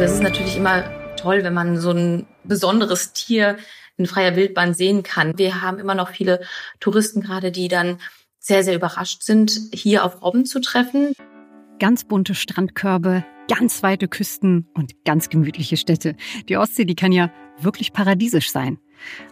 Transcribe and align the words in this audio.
Das 0.00 0.12
ist 0.12 0.22
natürlich 0.22 0.56
immer 0.56 0.84
toll, 1.16 1.44
wenn 1.44 1.52
man 1.52 1.76
so 1.76 1.90
ein 1.90 2.26
besonderes 2.44 3.12
Tier 3.12 3.58
in 3.98 4.06
freier 4.06 4.34
Wildbahn 4.34 4.72
sehen 4.72 5.02
kann. 5.02 5.36
Wir 5.36 5.60
haben 5.60 5.78
immer 5.78 5.94
noch 5.94 6.08
viele 6.08 6.40
Touristen 6.80 7.20
gerade, 7.20 7.52
die 7.52 7.68
dann 7.68 7.98
sehr, 8.38 8.64
sehr 8.64 8.74
überrascht 8.74 9.22
sind, 9.22 9.60
hier 9.74 10.06
auf 10.06 10.22
Robben 10.22 10.46
zu 10.46 10.62
treffen. 10.62 11.12
Ganz 11.78 12.04
bunte 12.04 12.34
Strandkörbe, 12.34 13.26
ganz 13.46 13.82
weite 13.82 14.08
Küsten 14.08 14.66
und 14.72 15.04
ganz 15.04 15.28
gemütliche 15.28 15.76
Städte. 15.76 16.16
Die 16.48 16.56
Ostsee, 16.56 16.86
die 16.86 16.94
kann 16.94 17.12
ja 17.12 17.30
wirklich 17.58 17.92
paradiesisch 17.92 18.50
sein. 18.50 18.78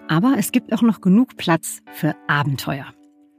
Aber 0.07 0.35
es 0.37 0.53
gibt 0.53 0.75
auch 0.75 0.82
noch 0.82 1.00
genug 1.00 1.39
Platz 1.39 1.79
für 1.93 2.14
Abenteuer. 2.27 2.93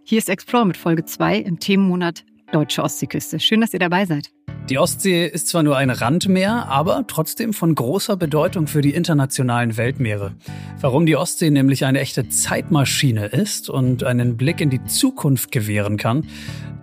Hier 0.03 0.17
ist 0.17 0.29
Explore 0.29 0.65
mit 0.65 0.77
Folge 0.77 1.05
2 1.05 1.37
im 1.37 1.59
Themenmonat 1.59 2.23
Deutsche 2.51 2.83
Ostseeküste. 2.83 3.39
Schön, 3.39 3.61
dass 3.61 3.73
ihr 3.73 3.79
dabei 3.79 4.05
seid. 4.05 4.31
Die 4.69 4.77
Ostsee 4.77 5.25
ist 5.25 5.47
zwar 5.47 5.63
nur 5.63 5.77
ein 5.77 5.89
Randmeer, 5.89 6.67
aber 6.67 7.05
trotzdem 7.07 7.53
von 7.53 7.73
großer 7.73 8.17
Bedeutung 8.17 8.67
für 8.67 8.81
die 8.81 8.93
internationalen 8.93 9.77
Weltmeere. 9.77 10.35
Warum 10.79 11.07
die 11.07 11.15
Ostsee 11.15 11.49
nämlich 11.49 11.85
eine 11.85 11.99
echte 11.99 12.29
Zeitmaschine 12.29 13.25
ist 13.25 13.69
und 13.69 14.03
einen 14.03 14.37
Blick 14.37 14.61
in 14.61 14.69
die 14.69 14.83
Zukunft 14.85 15.51
gewähren 15.51 15.97
kann, 15.97 16.27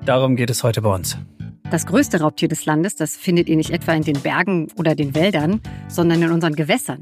darum 0.04 0.34
geht 0.34 0.50
es 0.50 0.64
heute 0.64 0.82
bei 0.82 0.92
uns. 0.92 1.16
Das 1.70 1.86
größte 1.86 2.20
Raubtier 2.20 2.48
des 2.48 2.64
Landes, 2.64 2.96
das 2.96 3.16
findet 3.16 3.48
ihr 3.48 3.56
nicht 3.56 3.70
etwa 3.70 3.92
in 3.92 4.02
den 4.02 4.20
Bergen 4.20 4.68
oder 4.76 4.94
den 4.94 5.14
Wäldern, 5.14 5.60
sondern 5.88 6.22
in 6.22 6.30
unseren 6.30 6.54
Gewässern. 6.54 7.00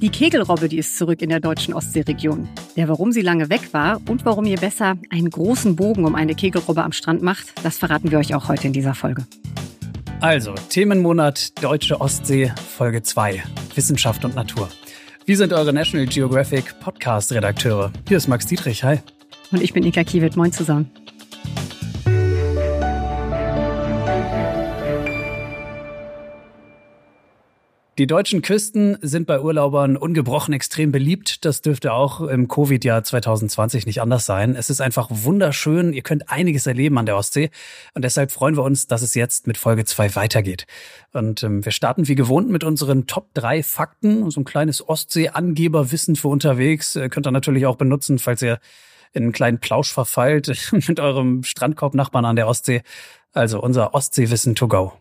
Die 0.00 0.10
Kegelrobbe, 0.10 0.68
die 0.68 0.78
ist 0.78 0.96
zurück 0.96 1.22
in 1.22 1.28
der 1.28 1.40
deutschen 1.40 1.74
Ostseeregion. 1.74 2.48
Der, 2.76 2.88
warum 2.88 3.10
sie 3.10 3.20
lange 3.20 3.50
weg 3.50 3.74
war 3.74 4.00
und 4.08 4.24
warum 4.24 4.44
ihr 4.44 4.56
besser 4.56 4.96
einen 5.10 5.28
großen 5.28 5.74
Bogen 5.74 6.04
um 6.04 6.14
eine 6.14 6.36
Kegelrobbe 6.36 6.84
am 6.84 6.92
Strand 6.92 7.20
macht, 7.20 7.46
das 7.64 7.78
verraten 7.78 8.12
wir 8.12 8.18
euch 8.18 8.32
auch 8.32 8.46
heute 8.46 8.68
in 8.68 8.72
dieser 8.72 8.94
Folge. 8.94 9.26
Also, 10.20 10.54
Themenmonat 10.68 11.60
Deutsche 11.64 12.00
Ostsee, 12.00 12.52
Folge 12.76 13.02
2, 13.02 13.42
Wissenschaft 13.74 14.24
und 14.24 14.36
Natur. 14.36 14.68
Wir 15.26 15.36
sind 15.36 15.52
eure 15.52 15.72
National 15.72 16.06
Geographic 16.06 16.78
Podcast-Redakteure. 16.78 17.92
Hier 18.06 18.18
ist 18.18 18.28
Max 18.28 18.46
Dietrich, 18.46 18.84
hi. 18.84 19.00
Und 19.50 19.62
ich 19.62 19.72
bin 19.72 19.82
Ika 19.82 20.04
Kiewit, 20.04 20.36
moin 20.36 20.52
zusammen. 20.52 20.88
Die 27.98 28.06
deutschen 28.06 28.42
Küsten 28.42 28.96
sind 29.02 29.26
bei 29.26 29.40
Urlaubern 29.40 29.96
ungebrochen 29.96 30.54
extrem 30.54 30.92
beliebt. 30.92 31.44
Das 31.44 31.62
dürfte 31.62 31.92
auch 31.92 32.20
im 32.20 32.46
Covid-Jahr 32.46 33.02
2020 33.02 33.86
nicht 33.86 34.00
anders 34.00 34.24
sein. 34.24 34.54
Es 34.54 34.70
ist 34.70 34.80
einfach 34.80 35.08
wunderschön. 35.10 35.92
Ihr 35.92 36.02
könnt 36.02 36.30
einiges 36.30 36.68
erleben 36.68 36.96
an 36.96 37.06
der 37.06 37.16
Ostsee. 37.16 37.50
Und 37.94 38.04
deshalb 38.04 38.30
freuen 38.30 38.56
wir 38.56 38.62
uns, 38.62 38.86
dass 38.86 39.02
es 39.02 39.16
jetzt 39.16 39.48
mit 39.48 39.58
Folge 39.58 39.84
2 39.84 40.14
weitergeht. 40.14 40.68
Und 41.12 41.42
ähm, 41.42 41.64
wir 41.64 41.72
starten 41.72 42.06
wie 42.06 42.14
gewohnt 42.14 42.48
mit 42.48 42.62
unseren 42.62 43.08
Top 43.08 43.34
3 43.34 43.64
Fakten. 43.64 44.30
So 44.30 44.42
ein 44.42 44.44
kleines 44.44 44.88
Ostsee-Angeberwissen 44.88 46.14
für 46.14 46.28
unterwegs. 46.28 46.94
Äh, 46.94 47.08
könnt 47.08 47.26
ihr 47.26 47.32
natürlich 47.32 47.66
auch 47.66 47.74
benutzen, 47.74 48.20
falls 48.20 48.42
ihr 48.42 48.60
in 49.12 49.24
einen 49.24 49.32
kleinen 49.32 49.58
Plausch 49.58 49.92
verfallt 49.92 50.72
mit 50.86 51.00
eurem 51.00 51.42
Strandkorb-Nachbarn 51.42 52.26
an 52.26 52.36
der 52.36 52.46
Ostsee. 52.46 52.82
Also 53.32 53.60
unser 53.60 53.92
Ostseewissen 53.92 54.54
to 54.54 54.68
go. 54.68 54.92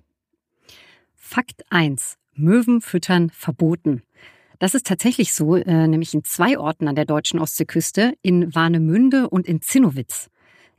Fakt 1.16 1.64
1. 1.70 2.18
Möwen 2.38 2.82
füttern 2.82 3.30
verboten. 3.30 4.04
Das 4.60 4.74
ist 4.74 4.88
tatsächlich 4.88 5.34
so, 5.34 5.56
äh, 5.56 5.88
nämlich 5.88 6.14
in 6.14 6.24
zwei 6.24 6.58
Orten 6.58 6.88
an 6.88 6.96
der 6.96 7.06
deutschen 7.06 7.40
Ostseeküste, 7.40 8.14
in 8.22 8.54
Warnemünde 8.56 9.30
und 9.30 9.48
in 9.48 9.62
Zinnowitz. 9.62 10.30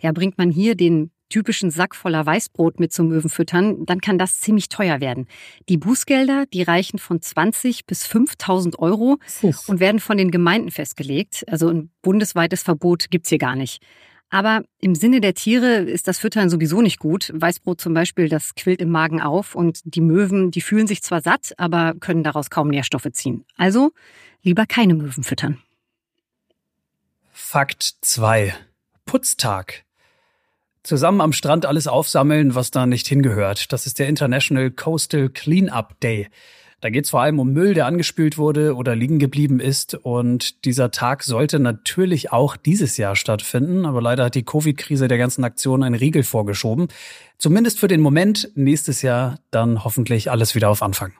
Ja, 0.00 0.12
bringt 0.12 0.38
man 0.38 0.50
hier 0.50 0.74
den 0.74 1.10
typischen 1.28 1.70
Sack 1.70 1.94
voller 1.94 2.24
Weißbrot 2.24 2.80
mit 2.80 2.92
zum 2.92 3.08
Möwenfüttern, 3.08 3.84
dann 3.84 4.00
kann 4.00 4.18
das 4.18 4.40
ziemlich 4.40 4.68
teuer 4.68 5.00
werden. 5.00 5.26
Die 5.68 5.76
Bußgelder, 5.76 6.46
die 6.46 6.62
reichen 6.62 6.98
von 6.98 7.20
20 7.20 7.86
bis 7.86 8.06
5000 8.06 8.78
Euro 8.78 9.18
Uff. 9.42 9.68
und 9.68 9.80
werden 9.80 10.00
von 10.00 10.16
den 10.16 10.30
Gemeinden 10.30 10.70
festgelegt. 10.70 11.44
Also 11.48 11.68
ein 11.68 11.90
bundesweites 12.02 12.62
Verbot 12.62 13.10
gibt's 13.10 13.28
hier 13.28 13.38
gar 13.38 13.56
nicht. 13.56 13.82
Aber 14.30 14.62
im 14.80 14.94
Sinne 14.94 15.20
der 15.20 15.34
Tiere 15.34 15.76
ist 15.76 16.06
das 16.06 16.18
Füttern 16.18 16.50
sowieso 16.50 16.82
nicht 16.82 16.98
gut. 16.98 17.32
Weißbrot 17.34 17.80
zum 17.80 17.94
Beispiel, 17.94 18.28
das 18.28 18.54
quillt 18.54 18.82
im 18.82 18.90
Magen 18.90 19.22
auf 19.22 19.54
und 19.54 19.80
die 19.84 20.02
Möwen, 20.02 20.50
die 20.50 20.60
fühlen 20.60 20.86
sich 20.86 21.02
zwar 21.02 21.22
satt, 21.22 21.54
aber 21.56 21.94
können 21.98 22.22
daraus 22.22 22.50
kaum 22.50 22.68
Nährstoffe 22.68 23.08
ziehen. 23.12 23.44
Also 23.56 23.92
lieber 24.42 24.66
keine 24.66 24.94
Möwen 24.94 25.24
füttern. 25.24 25.58
Fakt 27.32 27.96
2. 28.02 28.54
Putztag. 29.06 29.84
Zusammen 30.82 31.20
am 31.20 31.32
Strand 31.32 31.64
alles 31.64 31.86
aufsammeln, 31.86 32.54
was 32.54 32.70
da 32.70 32.86
nicht 32.86 33.06
hingehört. 33.06 33.72
Das 33.72 33.86
ist 33.86 33.98
der 33.98 34.08
International 34.08 34.70
Coastal 34.70 35.28
Cleanup 35.30 35.98
Day. 36.00 36.28
Da 36.80 36.90
geht 36.90 37.04
es 37.04 37.10
vor 37.10 37.20
allem 37.20 37.40
um 37.40 37.52
Müll, 37.52 37.74
der 37.74 37.86
angespült 37.86 38.38
wurde 38.38 38.76
oder 38.76 38.94
liegen 38.94 39.18
geblieben 39.18 39.58
ist. 39.58 39.94
Und 39.94 40.64
dieser 40.64 40.90
Tag 40.92 41.24
sollte 41.24 41.58
natürlich 41.58 42.30
auch 42.30 42.56
dieses 42.56 42.96
Jahr 42.96 43.16
stattfinden. 43.16 43.84
Aber 43.84 44.00
leider 44.00 44.26
hat 44.26 44.36
die 44.36 44.44
Covid-Krise 44.44 45.08
der 45.08 45.18
ganzen 45.18 45.42
Aktion 45.42 45.82
einen 45.82 45.96
Riegel 45.96 46.22
vorgeschoben. 46.22 46.88
Zumindest 47.36 47.80
für 47.80 47.88
den 47.88 48.00
Moment. 48.00 48.50
Nächstes 48.54 49.02
Jahr 49.02 49.40
dann 49.50 49.82
hoffentlich 49.84 50.30
alles 50.30 50.54
wieder 50.54 50.70
auf 50.70 50.82
Anfang. 50.82 51.12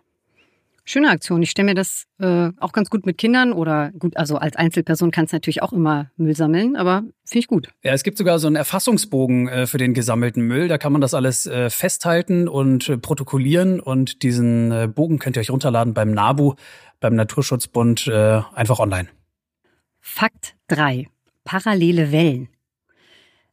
Schöne 0.91 1.11
Aktion. 1.11 1.43
Ich 1.43 1.51
stelle 1.51 1.67
mir 1.67 1.75
das 1.75 2.07
äh, 2.19 2.49
auch 2.57 2.73
ganz 2.73 2.89
gut 2.89 3.05
mit 3.05 3.19
Kindern 3.19 3.53
oder 3.53 3.91
gut, 3.99 4.17
also 4.17 4.39
als 4.39 4.57
Einzelperson 4.57 5.11
kannst 5.11 5.35
du 5.35 5.37
natürlich 5.37 5.61
auch 5.61 5.75
immer 5.75 6.11
Müll 6.17 6.35
sammeln, 6.35 6.77
aber 6.77 7.03
finde 7.27 7.41
ich 7.41 7.47
gut. 7.47 7.69
Ja, 7.85 7.93
es 7.93 8.03
gibt 8.05 8.17
sogar 8.17 8.39
so 8.39 8.47
einen 8.47 8.57
Erfassungsbogen 8.57 9.49
äh, 9.49 9.67
für 9.67 9.77
den 9.77 9.93
gesammelten 9.93 10.45
Müll. 10.45 10.67
Da 10.67 10.79
kann 10.79 10.93
man 10.93 11.03
das 11.03 11.13
alles 11.13 11.47
äh, 11.47 11.69
festhalten 11.69 12.49
und 12.49 12.89
äh, 12.89 12.97
protokollieren 12.97 13.81
und 13.81 14.23
diesen 14.23 14.73
äh, 14.73 14.89
Bogen 14.89 15.19
könnt 15.19 15.37
ihr 15.37 15.41
euch 15.41 15.51
runterladen 15.51 15.93
beim 15.93 16.11
NABU, 16.13 16.55
beim 17.01 17.17
Naturschutzbund, 17.17 18.07
äh, 18.07 18.41
einfach 18.55 18.79
online. 18.79 19.09
Fakt 20.01 20.57
3. 20.69 21.07
Parallele 21.45 22.13
Wellen. 22.13 22.49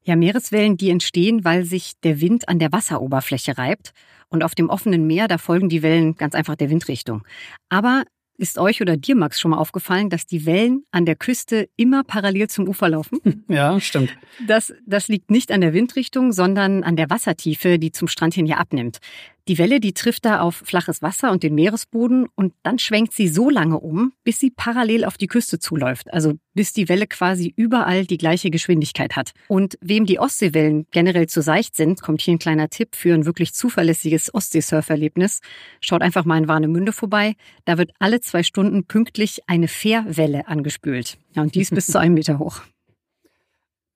Ja, 0.05 0.15
Meereswellen, 0.15 0.77
die 0.77 0.91
entstehen, 0.91 1.43
weil 1.43 1.65
sich 1.65 1.93
der 2.03 2.21
Wind 2.21 2.47
an 2.47 2.59
der 2.59 2.71
Wasseroberfläche 2.71 3.57
reibt 3.57 3.91
und 4.29 4.43
auf 4.43 4.55
dem 4.55 4.69
offenen 4.69 5.07
Meer, 5.07 5.27
da 5.27 5.37
folgen 5.37 5.67
die 5.67 5.81
Wellen 5.81 6.15
ganz 6.15 6.35
einfach 6.35 6.55
der 6.55 6.69
Windrichtung. 6.69 7.23
Aber 7.69 8.03
ist 8.37 8.57
euch 8.57 8.81
oder 8.81 8.97
dir, 8.97 9.15
Max, 9.15 9.39
schon 9.39 9.51
mal 9.51 9.57
aufgefallen, 9.57 10.09
dass 10.09 10.25
die 10.25 10.45
Wellen 10.45 10.83
an 10.91 11.05
der 11.05 11.15
Küste 11.15 11.69
immer 11.77 12.03
parallel 12.03 12.49
zum 12.49 12.67
Ufer 12.67 12.89
laufen? 12.89 13.19
Ja, 13.47 13.79
stimmt. 13.79 14.15
Das, 14.47 14.73
das 14.85 15.07
liegt 15.07 15.31
nicht 15.31 15.51
an 15.51 15.61
der 15.61 15.73
Windrichtung, 15.73 16.31
sondern 16.31 16.83
an 16.83 16.95
der 16.95 17.09
Wassertiefe, 17.09 17.79
die 17.79 17.91
zum 17.91 18.07
Strand 18.07 18.33
hin 18.33 18.45
hier 18.45 18.59
abnimmt. 18.59 18.99
Die 19.47 19.59
Welle, 19.59 19.79
die 19.79 19.93
trifft 19.93 20.25
da 20.25 20.39
auf 20.39 20.55
flaches 20.55 21.03
Wasser 21.03 21.31
und 21.31 21.43
den 21.43 21.53
Meeresboden 21.53 22.27
und 22.33 22.53
dann 22.63 22.79
schwenkt 22.79 23.13
sie 23.13 23.27
so 23.27 23.51
lange 23.51 23.79
um, 23.79 24.11
bis 24.23 24.39
sie 24.39 24.49
parallel 24.49 25.05
auf 25.05 25.17
die 25.17 25.27
Küste 25.27 25.59
zuläuft. 25.59 26.11
Also 26.11 26.33
bis 26.55 26.73
die 26.73 26.89
Welle 26.89 27.05
quasi 27.05 27.53
überall 27.55 28.05
die 28.05 28.17
gleiche 28.17 28.49
Geschwindigkeit 28.49 29.15
hat. 29.15 29.33
Und 29.47 29.77
wem 29.81 30.07
die 30.07 30.19
Ostseewellen 30.19 30.87
generell 30.89 31.27
zu 31.27 31.43
seicht 31.43 31.75
sind, 31.75 32.01
kommt 32.01 32.21
hier 32.21 32.33
ein 32.33 32.39
kleiner 32.39 32.69
Tipp 32.69 32.95
für 32.95 33.13
ein 33.13 33.25
wirklich 33.25 33.53
zuverlässiges 33.53 34.33
Ostseesurferlebnis. 34.33 35.41
Schaut 35.79 36.01
einfach 36.01 36.25
mal 36.25 36.39
in 36.39 36.47
Warnemünde 36.47 36.91
vorbei. 36.91 37.35
Da 37.65 37.77
wird 37.77 37.91
alle 37.99 38.21
zwei 38.21 38.41
Stunden 38.41 38.85
pünktlich 38.85 39.41
eine 39.47 39.67
Fährwelle 39.67 40.47
angespült. 40.47 41.19
Ja, 41.35 41.43
und 41.43 41.53
die 41.53 41.61
ist 41.61 41.75
bis 41.75 41.85
zu 41.85 41.99
einem 41.99 42.15
Meter 42.15 42.39
hoch. 42.39 42.61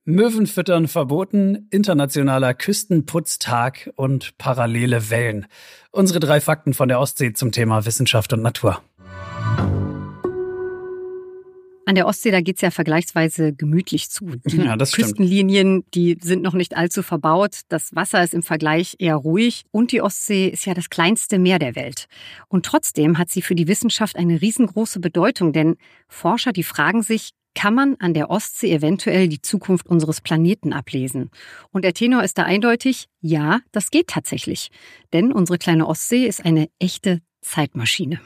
Möwenfüttern 0.09 0.87
verboten, 0.87 1.67
internationaler 1.69 2.55
Küstenputztag 2.55 3.91
und 3.95 4.37
parallele 4.37 5.11
Wellen. 5.11 5.45
Unsere 5.91 6.19
drei 6.19 6.41
Fakten 6.41 6.73
von 6.73 6.89
der 6.89 6.99
Ostsee 6.99 7.33
zum 7.33 7.51
Thema 7.51 7.85
Wissenschaft 7.85 8.33
und 8.33 8.41
Natur. 8.41 8.81
An 11.85 11.95
der 11.95 12.05
Ostsee, 12.05 12.29
da 12.29 12.41
geht's 12.41 12.61
ja 12.61 12.69
vergleichsweise 12.69 13.53
gemütlich 13.53 14.11
zu. 14.11 14.35
Die 14.45 14.57
ja, 14.57 14.75
das 14.75 14.91
Küstenlinien, 14.91 15.83
die 15.95 16.17
sind 16.21 16.43
noch 16.43 16.53
nicht 16.53 16.77
allzu 16.77 17.01
verbaut. 17.01 17.61
Das 17.69 17.95
Wasser 17.95 18.23
ist 18.23 18.35
im 18.35 18.43
Vergleich 18.43 18.95
eher 18.99 19.15
ruhig. 19.15 19.65
Und 19.71 19.91
die 19.91 20.01
Ostsee 20.01 20.47
ist 20.49 20.65
ja 20.65 20.75
das 20.75 20.89
kleinste 20.89 21.39
Meer 21.39 21.57
der 21.57 21.75
Welt. 21.75 22.05
Und 22.47 22.65
trotzdem 22.65 23.17
hat 23.17 23.29
sie 23.29 23.41
für 23.41 23.55
die 23.55 23.67
Wissenschaft 23.67 24.17
eine 24.17 24.39
riesengroße 24.39 24.99
Bedeutung, 24.99 25.51
denn 25.51 25.77
Forscher, 26.07 26.51
die 26.51 26.63
fragen 26.63 27.01
sich, 27.01 27.31
kann 27.59 27.75
man 27.75 27.97
an 27.99 28.13
der 28.13 28.29
Ostsee 28.29 28.73
eventuell 28.73 29.27
die 29.27 29.41
Zukunft 29.41 29.87
unseres 29.87 30.21
Planeten 30.21 30.71
ablesen. 30.71 31.29
Und 31.71 31.83
der 31.83 31.93
Tenor 31.93 32.23
ist 32.23 32.37
da 32.37 32.43
eindeutig, 32.43 33.09
ja, 33.19 33.59
das 33.73 33.91
geht 33.91 34.07
tatsächlich. 34.07 34.71
Denn 35.11 35.33
unsere 35.33 35.57
kleine 35.57 35.85
Ostsee 35.85 36.25
ist 36.25 36.45
eine 36.45 36.69
echte 36.79 37.19
Zeitmaschine. 37.41 38.21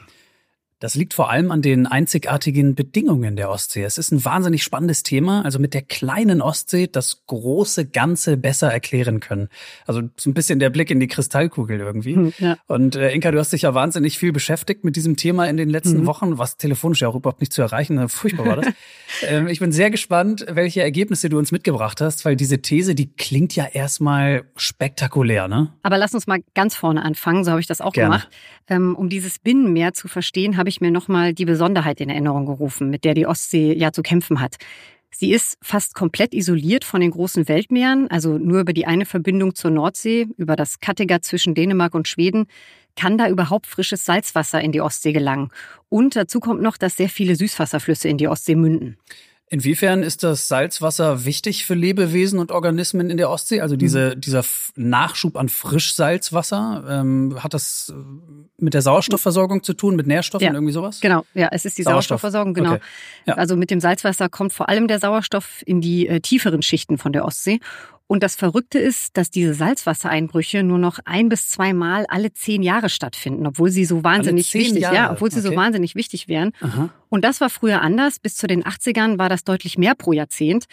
Das 0.80 0.94
liegt 0.94 1.14
vor 1.14 1.30
allem 1.30 1.50
an 1.50 1.62
den 1.62 1.86
einzigartigen 1.86 2.74
Bedingungen 2.74 3.36
der 3.36 3.48
Ostsee. 3.50 3.84
Es 3.84 3.96
ist 3.96 4.12
ein 4.12 4.24
wahnsinnig 4.24 4.62
spannendes 4.62 5.02
Thema, 5.02 5.42
also 5.42 5.58
mit 5.58 5.72
der 5.72 5.82
kleinen 5.82 6.42
Ostsee 6.42 6.88
das 6.88 7.24
große 7.26 7.86
Ganze 7.86 8.36
besser 8.36 8.72
erklären 8.72 9.20
können. 9.20 9.48
Also 9.86 10.02
so 10.16 10.30
ein 10.30 10.34
bisschen 10.34 10.58
der 10.58 10.70
Blick 10.70 10.90
in 10.90 11.00
die 11.00 11.06
Kristallkugel 11.06 11.80
irgendwie. 11.80 12.16
Hm, 12.16 12.32
ja. 12.38 12.56
Und 12.66 12.96
äh, 12.96 13.12
Inka, 13.12 13.30
du 13.30 13.38
hast 13.38 13.52
dich 13.52 13.62
ja 13.62 13.74
wahnsinnig 13.74 14.18
viel 14.18 14.32
beschäftigt 14.32 14.84
mit 14.84 14.96
diesem 14.96 15.16
Thema 15.16 15.46
in 15.46 15.56
den 15.56 15.70
letzten 15.70 16.00
mhm. 16.00 16.06
Wochen, 16.06 16.38
was 16.38 16.56
telefonisch 16.56 17.00
ja 17.02 17.08
auch 17.08 17.14
überhaupt 17.14 17.40
nicht 17.40 17.52
zu 17.52 17.62
erreichen. 17.62 18.08
Furchtbar 18.08 18.46
war 18.46 18.56
das. 18.56 18.66
ähm, 19.22 19.46
ich 19.48 19.60
bin 19.60 19.72
sehr 19.72 19.90
gespannt, 19.90 20.44
welche 20.50 20.82
Ergebnisse 20.82 21.28
du 21.28 21.38
uns 21.38 21.52
mitgebracht 21.52 22.00
hast, 22.00 22.24
weil 22.24 22.36
diese 22.36 22.60
These, 22.60 22.94
die 22.94 23.12
klingt 23.12 23.54
ja 23.56 23.64
erstmal 23.64 24.44
spektakulär, 24.56 25.48
ne? 25.48 25.72
Aber 25.82 25.98
lass 25.98 26.14
uns 26.14 26.26
mal 26.26 26.40
ganz 26.54 26.74
vorne 26.74 27.02
anfangen, 27.02 27.44
so 27.44 27.50
habe 27.50 27.60
ich 27.60 27.66
das 27.66 27.80
auch 27.80 27.92
Gerne. 27.92 28.16
gemacht. 28.16 28.28
Ähm, 28.66 28.96
um 28.96 29.08
dieses 29.08 29.38
Binnenmeer 29.38 29.92
zu 29.92 30.08
verstehen, 30.08 30.56
habe 30.64 30.70
ich 30.70 30.80
mir 30.80 30.90
nochmal 30.90 31.34
die 31.34 31.44
Besonderheit 31.44 32.00
in 32.00 32.08
Erinnerung 32.08 32.46
gerufen, 32.46 32.88
mit 32.88 33.04
der 33.04 33.12
die 33.12 33.26
Ostsee 33.26 33.74
ja 33.74 33.92
zu 33.92 34.00
kämpfen 34.00 34.40
hat. 34.40 34.56
Sie 35.10 35.30
ist 35.30 35.58
fast 35.60 35.94
komplett 35.94 36.32
isoliert 36.32 36.84
von 36.84 37.02
den 37.02 37.10
großen 37.10 37.48
Weltmeeren, 37.48 38.10
also 38.10 38.38
nur 38.38 38.60
über 38.60 38.72
die 38.72 38.86
eine 38.86 39.04
Verbindung 39.04 39.54
zur 39.54 39.70
Nordsee, 39.70 40.26
über 40.38 40.56
das 40.56 40.80
Kattegat 40.80 41.22
zwischen 41.22 41.54
Dänemark 41.54 41.92
und 41.94 42.08
Schweden, 42.08 42.46
kann 42.96 43.18
da 43.18 43.28
überhaupt 43.28 43.66
frisches 43.66 44.06
Salzwasser 44.06 44.62
in 44.62 44.72
die 44.72 44.80
Ostsee 44.80 45.12
gelangen. 45.12 45.50
Und 45.90 46.16
dazu 46.16 46.40
kommt 46.40 46.62
noch, 46.62 46.78
dass 46.78 46.96
sehr 46.96 47.10
viele 47.10 47.36
Süßwasserflüsse 47.36 48.08
in 48.08 48.16
die 48.16 48.28
Ostsee 48.28 48.54
münden. 48.54 48.96
Inwiefern 49.50 50.02
ist 50.02 50.22
das 50.22 50.48
Salzwasser 50.48 51.26
wichtig 51.26 51.66
für 51.66 51.74
Lebewesen 51.74 52.38
und 52.38 52.50
Organismen 52.50 53.10
in 53.10 53.18
der 53.18 53.28
Ostsee? 53.28 53.60
Also 53.60 53.76
diese, 53.76 54.14
mhm. 54.16 54.20
dieser 54.22 54.42
Nachschub 54.74 55.36
an 55.36 55.50
Frischsalzwasser, 55.50 56.84
ähm, 56.88 57.36
hat 57.38 57.52
das 57.52 57.92
äh, 57.94 58.00
mit 58.56 58.72
der 58.72 58.80
Sauerstoffversorgung 58.80 59.62
zu 59.62 59.74
tun, 59.74 59.96
mit 59.96 60.06
Nährstoffen, 60.06 60.46
ja, 60.46 60.54
irgendwie 60.54 60.72
sowas? 60.72 61.00
Genau, 61.00 61.26
ja, 61.34 61.48
es 61.52 61.66
ist 61.66 61.76
die 61.76 61.82
Sauerstoff. 61.82 62.22
Sauerstoffversorgung, 62.22 62.54
genau. 62.54 62.72
Okay. 62.74 62.82
Ja. 63.26 63.34
Also 63.34 63.54
mit 63.54 63.70
dem 63.70 63.80
Salzwasser 63.80 64.30
kommt 64.30 64.54
vor 64.54 64.70
allem 64.70 64.88
der 64.88 64.98
Sauerstoff 64.98 65.62
in 65.66 65.82
die 65.82 66.08
äh, 66.08 66.20
tieferen 66.20 66.62
Schichten 66.62 66.96
von 66.96 67.12
der 67.12 67.26
Ostsee. 67.26 67.60
Und 68.06 68.22
das 68.22 68.36
Verrückte 68.36 68.78
ist, 68.78 69.16
dass 69.16 69.30
diese 69.30 69.54
Salzwassereinbrüche 69.54 70.62
nur 70.62 70.78
noch 70.78 70.98
ein 71.06 71.30
bis 71.30 71.48
zweimal 71.48 72.04
alle 72.08 72.32
zehn 72.32 72.62
Jahre 72.62 72.90
stattfinden, 72.90 73.46
obwohl 73.46 73.70
sie 73.70 73.86
so 73.86 74.04
wahnsinnig 74.04 74.52
wichtig, 74.52 74.82
Jahre. 74.82 74.94
ja, 74.94 75.12
obwohl 75.12 75.30
sie 75.30 75.40
okay. 75.40 75.48
so 75.48 75.56
wahnsinnig 75.56 75.94
wichtig 75.94 76.28
wären. 76.28 76.52
Aha. 76.60 76.90
Und 77.08 77.24
das 77.24 77.40
war 77.40 77.48
früher 77.48 77.80
anders. 77.80 78.18
Bis 78.18 78.36
zu 78.36 78.46
den 78.46 78.62
80ern 78.62 79.18
war 79.18 79.30
das 79.30 79.44
deutlich 79.44 79.78
mehr 79.78 79.94
pro 79.94 80.12
Jahrzehnt. 80.12 80.66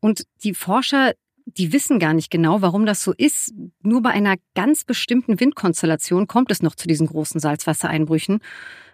Und 0.00 0.26
die 0.44 0.52
Forscher, 0.52 1.14
die 1.46 1.72
wissen 1.72 1.98
gar 1.98 2.12
nicht 2.12 2.30
genau, 2.30 2.60
warum 2.60 2.84
das 2.84 3.02
so 3.02 3.14
ist. 3.16 3.54
Nur 3.82 4.02
bei 4.02 4.10
einer 4.10 4.34
ganz 4.54 4.84
bestimmten 4.84 5.40
Windkonstellation 5.40 6.26
kommt 6.26 6.50
es 6.50 6.60
noch 6.60 6.74
zu 6.74 6.86
diesen 6.86 7.06
großen 7.06 7.40
Salzwassereinbrüchen. 7.40 8.40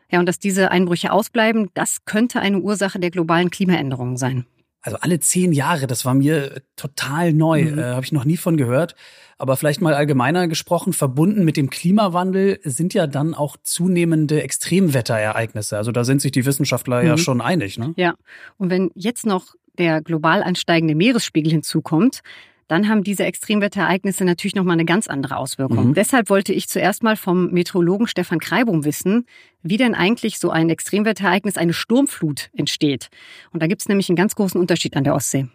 Ja, 0.09 0.21
und 0.21 0.27
dass 0.27 0.39
diese 0.39 0.71
Einbrüche 0.71 1.11
ausbleiben, 1.11 1.71
das 1.75 2.05
könnte 2.05 2.39
eine 2.39 2.61
Ursache 2.61 3.01
der 3.01 3.11
globalen 3.11 3.51
Klimaänderungen 3.51 4.17
sein. 4.17 4.47
Also 4.83 4.99
alle 5.01 5.21
zehn 5.21 5.53
Jahre, 5.53 5.87
das 5.87 6.05
war 6.05 6.15
mir 6.15 6.63
total 6.77 7.33
neu, 7.33 7.65
mhm. 7.65 7.79
äh, 7.79 7.83
habe 7.83 8.05
ich 8.05 8.13
noch 8.13 8.25
nie 8.25 8.37
von 8.37 8.57
gehört. 8.57 8.95
Aber 9.39 9.57
vielleicht 9.57 9.81
mal 9.81 9.95
allgemeiner 9.95 10.47
gesprochen, 10.47 10.93
verbunden 10.93 11.45
mit 11.45 11.57
dem 11.57 11.71
Klimawandel 11.71 12.61
sind 12.63 12.95
ja 12.95 13.07
dann 13.07 13.35
auch 13.35 13.57
zunehmende 13.63 14.43
Extremwetterereignisse. 14.43 15.77
Also 15.77 15.91
da 15.91 16.05
sind 16.05 16.21
sich 16.21 16.33
die 16.33 16.47
Wissenschaftler 16.47 17.03
mhm. 17.03 17.09
ja 17.09 17.17
schon 17.17 17.41
einig. 17.41 17.79
Ne? 17.79 17.95
Ja, 17.97 18.15
und 18.59 18.71
wenn 18.71 18.91
jetzt 18.95 19.25
noch 19.25 19.55
der 19.79 20.03
global 20.03 20.43
ansteigende 20.43 20.95
Meeresspiegel 20.95 21.51
hinzukommt, 21.51 22.21
dann 22.69 22.89
haben 22.89 23.05
diese 23.05 23.25
Extremwetterereignisse 23.25 24.25
natürlich 24.25 24.55
nochmal 24.55 24.75
eine 24.75 24.85
ganz 24.85 25.09
andere 25.09 25.37
Auswirkung. 25.37 25.89
Mhm. 25.89 25.95
Deshalb 25.95 26.31
wollte 26.31 26.53
ich 26.53 26.69
zuerst 26.69 27.03
mal 27.03 27.17
vom 27.17 27.51
Meteorologen 27.51 28.07
Stefan 28.07 28.39
Kreibum 28.39 28.85
wissen, 28.85 29.27
wie 29.63 29.77
denn 29.77 29.95
eigentlich 29.95 30.39
so 30.39 30.51
ein 30.51 30.71
Extremwetterereignis, 30.71 31.57
eine 31.57 31.73
Sturmflut 31.73 32.51
entsteht. 32.57 33.09
Und 33.53 33.63
da 33.63 33.67
gibt 33.67 33.83
es 33.83 33.89
nämlich 33.89 34.09
einen 34.09 34.17
ganz 34.17 34.35
großen 34.35 34.61
Unterschied 34.61 34.97
an 34.97 35.05
der 35.05 35.15
Ostsee 35.15 35.49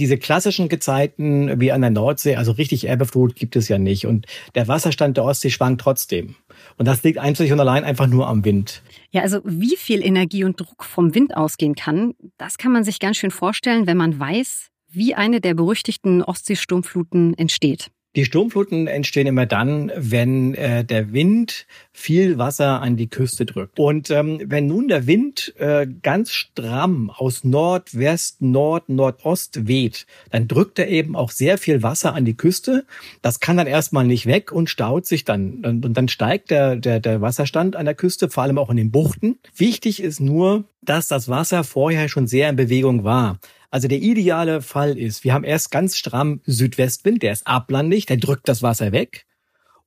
diese 0.00 0.16
klassischen 0.16 0.68
Gezeiten 0.68 1.60
wie 1.60 1.70
an 1.70 1.82
der 1.82 1.90
Nordsee, 1.90 2.36
also 2.36 2.52
richtig 2.52 2.88
Erbeflut 2.88 3.36
gibt 3.36 3.54
es 3.54 3.68
ja 3.68 3.78
nicht. 3.78 4.06
Und 4.06 4.26
der 4.54 4.66
Wasserstand 4.66 5.18
der 5.18 5.24
Ostsee 5.24 5.50
schwankt 5.50 5.82
trotzdem. 5.82 6.34
Und 6.78 6.88
das 6.88 7.02
liegt 7.02 7.18
einzig 7.18 7.52
und 7.52 7.60
allein 7.60 7.84
einfach 7.84 8.06
nur 8.06 8.26
am 8.26 8.44
Wind. 8.44 8.82
Ja, 9.10 9.20
also 9.20 9.40
wie 9.44 9.76
viel 9.76 10.04
Energie 10.04 10.42
und 10.44 10.58
Druck 10.58 10.84
vom 10.84 11.14
Wind 11.14 11.36
ausgehen 11.36 11.74
kann, 11.74 12.14
das 12.38 12.56
kann 12.56 12.72
man 12.72 12.82
sich 12.82 12.98
ganz 12.98 13.18
schön 13.18 13.30
vorstellen, 13.30 13.86
wenn 13.86 13.98
man 13.98 14.18
weiß, 14.18 14.70
wie 14.90 15.14
eine 15.14 15.40
der 15.40 15.54
berüchtigten 15.54 16.22
Ostseesturmfluten 16.22 17.36
entsteht. 17.36 17.90
Die 18.16 18.24
Sturmfluten 18.24 18.88
entstehen 18.88 19.28
immer 19.28 19.46
dann, 19.46 19.92
wenn 19.94 20.54
äh, 20.54 20.84
der 20.84 21.12
Wind 21.12 21.68
viel 21.92 22.38
Wasser 22.38 22.82
an 22.82 22.96
die 22.96 23.08
Küste 23.08 23.46
drückt. 23.46 23.78
Und 23.78 24.10
ähm, 24.10 24.40
wenn 24.46 24.66
nun 24.66 24.88
der 24.88 25.06
Wind 25.06 25.54
äh, 25.58 25.86
ganz 26.02 26.32
stramm 26.32 27.10
aus 27.10 27.44
Nordwest, 27.44 28.42
Nord, 28.42 28.88
Nordost 28.88 29.68
weht, 29.68 30.06
dann 30.32 30.48
drückt 30.48 30.80
er 30.80 30.88
eben 30.88 31.14
auch 31.14 31.30
sehr 31.30 31.56
viel 31.56 31.84
Wasser 31.84 32.12
an 32.12 32.24
die 32.24 32.36
Küste. 32.36 32.84
Das 33.22 33.38
kann 33.38 33.58
dann 33.58 33.68
erstmal 33.68 34.04
nicht 34.04 34.26
weg 34.26 34.50
und 34.50 34.68
staut 34.68 35.06
sich 35.06 35.24
dann. 35.24 35.64
Und 35.64 35.94
dann 35.94 36.08
steigt 36.08 36.50
der, 36.50 36.74
der, 36.74 36.98
der 36.98 37.20
Wasserstand 37.20 37.76
an 37.76 37.84
der 37.84 37.94
Küste, 37.94 38.28
vor 38.28 38.42
allem 38.42 38.58
auch 38.58 38.70
in 38.70 38.76
den 38.76 38.90
Buchten. 38.90 39.38
Wichtig 39.54 40.02
ist 40.02 40.18
nur, 40.18 40.64
dass 40.82 41.06
das 41.06 41.28
Wasser 41.28 41.62
vorher 41.62 42.08
schon 42.08 42.26
sehr 42.26 42.50
in 42.50 42.56
Bewegung 42.56 43.04
war. 43.04 43.38
Also 43.70 43.86
der 43.86 43.98
ideale 43.98 44.62
Fall 44.62 44.98
ist, 44.98 45.22
wir 45.22 45.32
haben 45.32 45.44
erst 45.44 45.70
ganz 45.70 45.96
stramm 45.96 46.40
Südwestwind, 46.44 47.22
der 47.22 47.32
ist 47.32 47.46
ablandig, 47.46 48.06
der 48.06 48.16
drückt 48.16 48.48
das 48.48 48.62
Wasser 48.62 48.92
weg. 48.92 49.26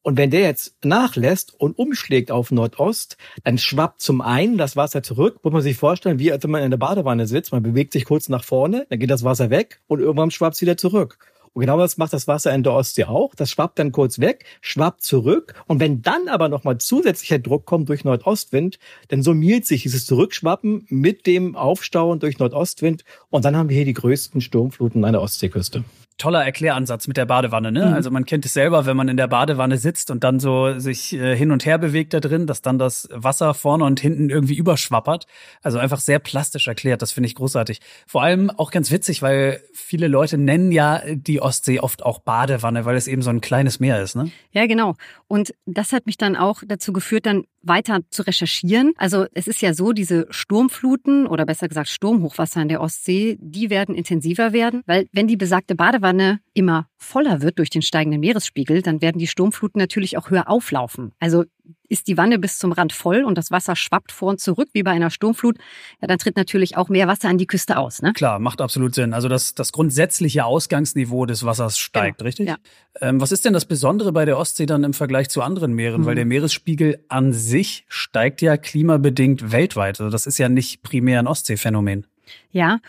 Und 0.03 0.18
wenn 0.18 0.31
der 0.31 0.41
jetzt 0.41 0.83
nachlässt 0.83 1.53
und 1.57 1.77
umschlägt 1.77 2.30
auf 2.30 2.51
Nordost, 2.51 3.18
dann 3.45 3.57
schwappt 3.57 4.01
zum 4.01 4.19
einen 4.19 4.57
das 4.57 4.75
Wasser 4.75 5.01
zurück. 5.01 5.39
Muss 5.44 5.53
man 5.53 5.62
sich 5.62 5.77
vorstellen, 5.77 6.19
wie 6.19 6.31
als 6.31 6.44
wenn 6.44 6.51
man 6.51 6.62
in 6.62 6.71
der 6.71 6.77
Badewanne 6.77 7.25
sitzt. 7.25 7.53
Man 7.53 7.63
bewegt 7.63 7.94
sich 7.94 8.03
kurz 8.03 8.27
nach 8.27 8.44
vorne, 8.44 8.85
dann 8.89 9.00
geht 9.00 9.09
das 9.09 9.24
Wasser 9.24 9.50
weg 9.50 9.81
und 9.88 10.01
irgendwann 10.01 10.31
schwappt 10.31 10.56
es 10.56 10.62
wieder 10.62 10.75
zurück. 10.75 11.18
Und 11.54 11.62
genau 11.62 11.78
das 11.78 11.98
macht 11.98 12.14
das 12.14 12.28
Wasser 12.28 12.54
in 12.54 12.64
der 12.64 12.74
Ostsee 12.74 13.06
auch. 13.06 13.36
Das 13.36 13.52
schwappt 13.52 13.80
dann 13.80 13.92
kurz 13.92 14.20
weg, 14.20 14.46
schwappt 14.62 15.04
zurück. 15.04 15.54
Und 15.68 15.80
wenn 15.80 16.02
dann 16.02 16.28
aber 16.28 16.50
nochmal 16.50 16.80
zusätzlicher 16.80 17.40
Druck 17.40 17.66
kommt 17.66 17.90
durch 17.90 18.04
Nordostwind, 18.04 18.80
dann 19.10 19.22
summiert 19.22 19.66
sich 19.66 19.84
dieses 19.84 20.06
Zurückschwappen 20.06 20.86
mit 20.90 21.28
dem 21.28 21.56
Aufstauen 21.56 22.20
durch 22.20 22.40
Nordostwind. 22.40 23.04
Und 23.30 23.46
dann 23.46 23.56
haben 23.56 23.70
wir 23.70 23.76
hier 23.76 23.86
die 23.86 23.94
größten 23.94 24.42
Sturmfluten 24.42 25.06
an 25.06 25.14
der 25.14 25.22
Ostseeküste 25.22 25.84
toller 26.18 26.44
Erkläransatz 26.44 27.07
mit 27.07 27.18
der 27.18 27.25
Badewanne, 27.25 27.71
ne? 27.71 27.88
Mhm. 27.88 27.94
Also 27.94 28.12
man 28.12 28.25
kennt 28.25 28.45
es 28.45 28.54
selber, 28.54 28.86
wenn 28.86 28.98
man 28.98 29.07
in 29.07 29.18
der 29.18 29.27
Badewanne 29.27 29.77
sitzt 29.77 30.12
und 30.12 30.24
dann 30.24 30.39
so 30.39 30.80
sich 30.80 31.13
äh, 31.13 31.36
hin 31.36 31.51
und 31.51 31.65
her 31.65 31.77
bewegt 31.77 32.13
da 32.13 32.19
drin, 32.19 32.48
dass 32.48 32.62
dann 32.62 32.77
das 32.77 33.07
Wasser 33.12 33.54
vorne 33.54 33.83
und 33.86 34.00
hinten 34.00 34.30
irgendwie 34.30 34.56
überschwappert. 34.56 35.25
Also 35.62 35.77
einfach 35.77 36.00
sehr 36.00 36.19
plastisch 36.19 36.68
erklärt, 36.68 37.01
das 37.01 37.12
finde 37.12 37.27
ich 37.27 37.36
großartig. 37.36 37.80
Vor 38.07 38.24
allem 38.24 38.50
auch 38.50 38.71
ganz 38.71 38.92
witzig, 38.92 39.21
weil 39.21 39.62
viele 39.74 40.07
Leute 40.07 40.38
nennen 40.38 40.71
ja 40.71 41.01
die 41.07 41.42
Ostsee 41.42 41.80
oft 41.80 42.04
auch 42.04 42.19
Badewanne, 42.19 42.86
weil 42.86 42.95
es 42.95 43.07
eben 43.07 43.21
so 43.21 43.30
ein 43.30 43.42
kleines 43.42 43.80
Meer 43.80 44.01
ist, 44.01 44.16
ne? 44.16 44.31
Ja, 44.51 44.66
genau. 44.68 44.95
Und 45.27 45.54
das 45.66 45.92
hat 45.92 46.06
mich 46.06 46.18
dann 46.18 46.36
auch 46.36 46.62
dazu 46.66 46.94
geführt, 46.94 47.25
dann 47.25 47.45
weiter 47.63 48.01
zu 48.10 48.24
recherchieren. 48.24 48.94
Also 48.98 49.25
es 49.33 49.48
ist 49.48 49.62
ja 49.62 49.74
so, 49.74 49.94
diese 49.94 50.27
Sturmfluten 50.30 51.25
oder 51.27 51.45
besser 51.45 51.68
gesagt 51.68 51.89
Sturmhochwasser 51.89 52.62
in 52.62 52.68
der 52.68 52.81
Ostsee, 52.81 53.38
die 53.39 53.69
werden 53.69 53.95
intensiver 53.95 54.54
werden, 54.54 54.83
weil 54.86 55.07
wenn 55.12 55.27
die 55.27 55.38
besagte 55.38 55.75
Badewanne 55.75 56.39
immer 56.54 56.88
voller 56.98 57.42
wird 57.42 57.60
durch 57.60 57.69
den 57.69 57.81
steigenden 57.81 58.21
Meeresspiegel, 58.21 58.81
dann 58.81 59.01
werden 59.01 59.19
die 59.19 59.27
Sturmfluten 59.27 59.80
natürlich 59.80 60.18
auch 60.18 60.30
höher 60.30 60.50
auflaufen. 60.50 61.12
Also 61.19 61.45
ist 61.88 62.08
die 62.08 62.18
Wanne 62.18 62.40
bis 62.40 62.58
zum 62.58 62.72
Rand 62.72 62.92
voll 62.92 63.24
und 63.24 63.38
das 63.38 63.52
Wasser 63.52 63.76
schwappt 63.76 64.12
vor 64.12 64.30
und 64.32 64.40
zurück 64.40 64.70
wie 64.74 64.84
bei 64.84 64.92
einer 64.92 65.10
Sturmflut, 65.10 65.58
ja, 66.02 66.08
dann 66.08 66.18
tritt 66.18 66.36
natürlich 66.36 66.76
auch 66.76 66.90
mehr 66.90 67.08
Wasser 67.08 67.30
an 67.30 67.38
die 67.38 67.46
Küste 67.46 67.78
aus. 67.78 68.02
Ne? 68.02 68.14
Klar, 68.14 68.40
macht 68.40 68.62
absolut 68.62 68.96
Sinn. 68.96 69.14
Also 69.14 69.30
das, 69.30 69.54
das 69.54 69.72
grundsätzliche 69.72 70.46
Ausgangsniveau 70.46 71.26
des 71.26 71.46
Wassers 71.46 71.78
steigt, 71.78 72.18
genau. 72.18 72.28
richtig? 72.28 72.48
Ja. 72.50 72.58
Ähm, 73.00 73.22
was 73.22 73.32
ist 73.32 73.46
denn 73.46 73.54
das 73.54 73.66
Besondere 73.66 74.12
bei 74.12 74.26
der 74.26 74.38
Ostsee 74.38 74.66
dann 74.66 74.84
im 74.84 74.94
Vergleich 74.94 75.30
zu 75.30 75.42
anderen 75.42 75.74
Meeren? 75.74 76.02
Mhm. 76.02 76.06
Weil 76.06 76.16
der 76.16 76.26
Meeresspiegel 76.26 77.04
an 77.10 77.32
sich 77.32 77.86
steigt 77.88 78.42
ja 78.42 78.58
klimabedingt 78.58 79.52
weltweit. 79.52 80.00
Also 80.00 80.10
das 80.10 80.26
ist 80.26 80.38
ja 80.38 80.50
nicht 80.50 80.84
primär 80.84 81.20
ein 81.20 81.28
Ostseephänomen. 81.28 82.08
Ja, 82.52 82.80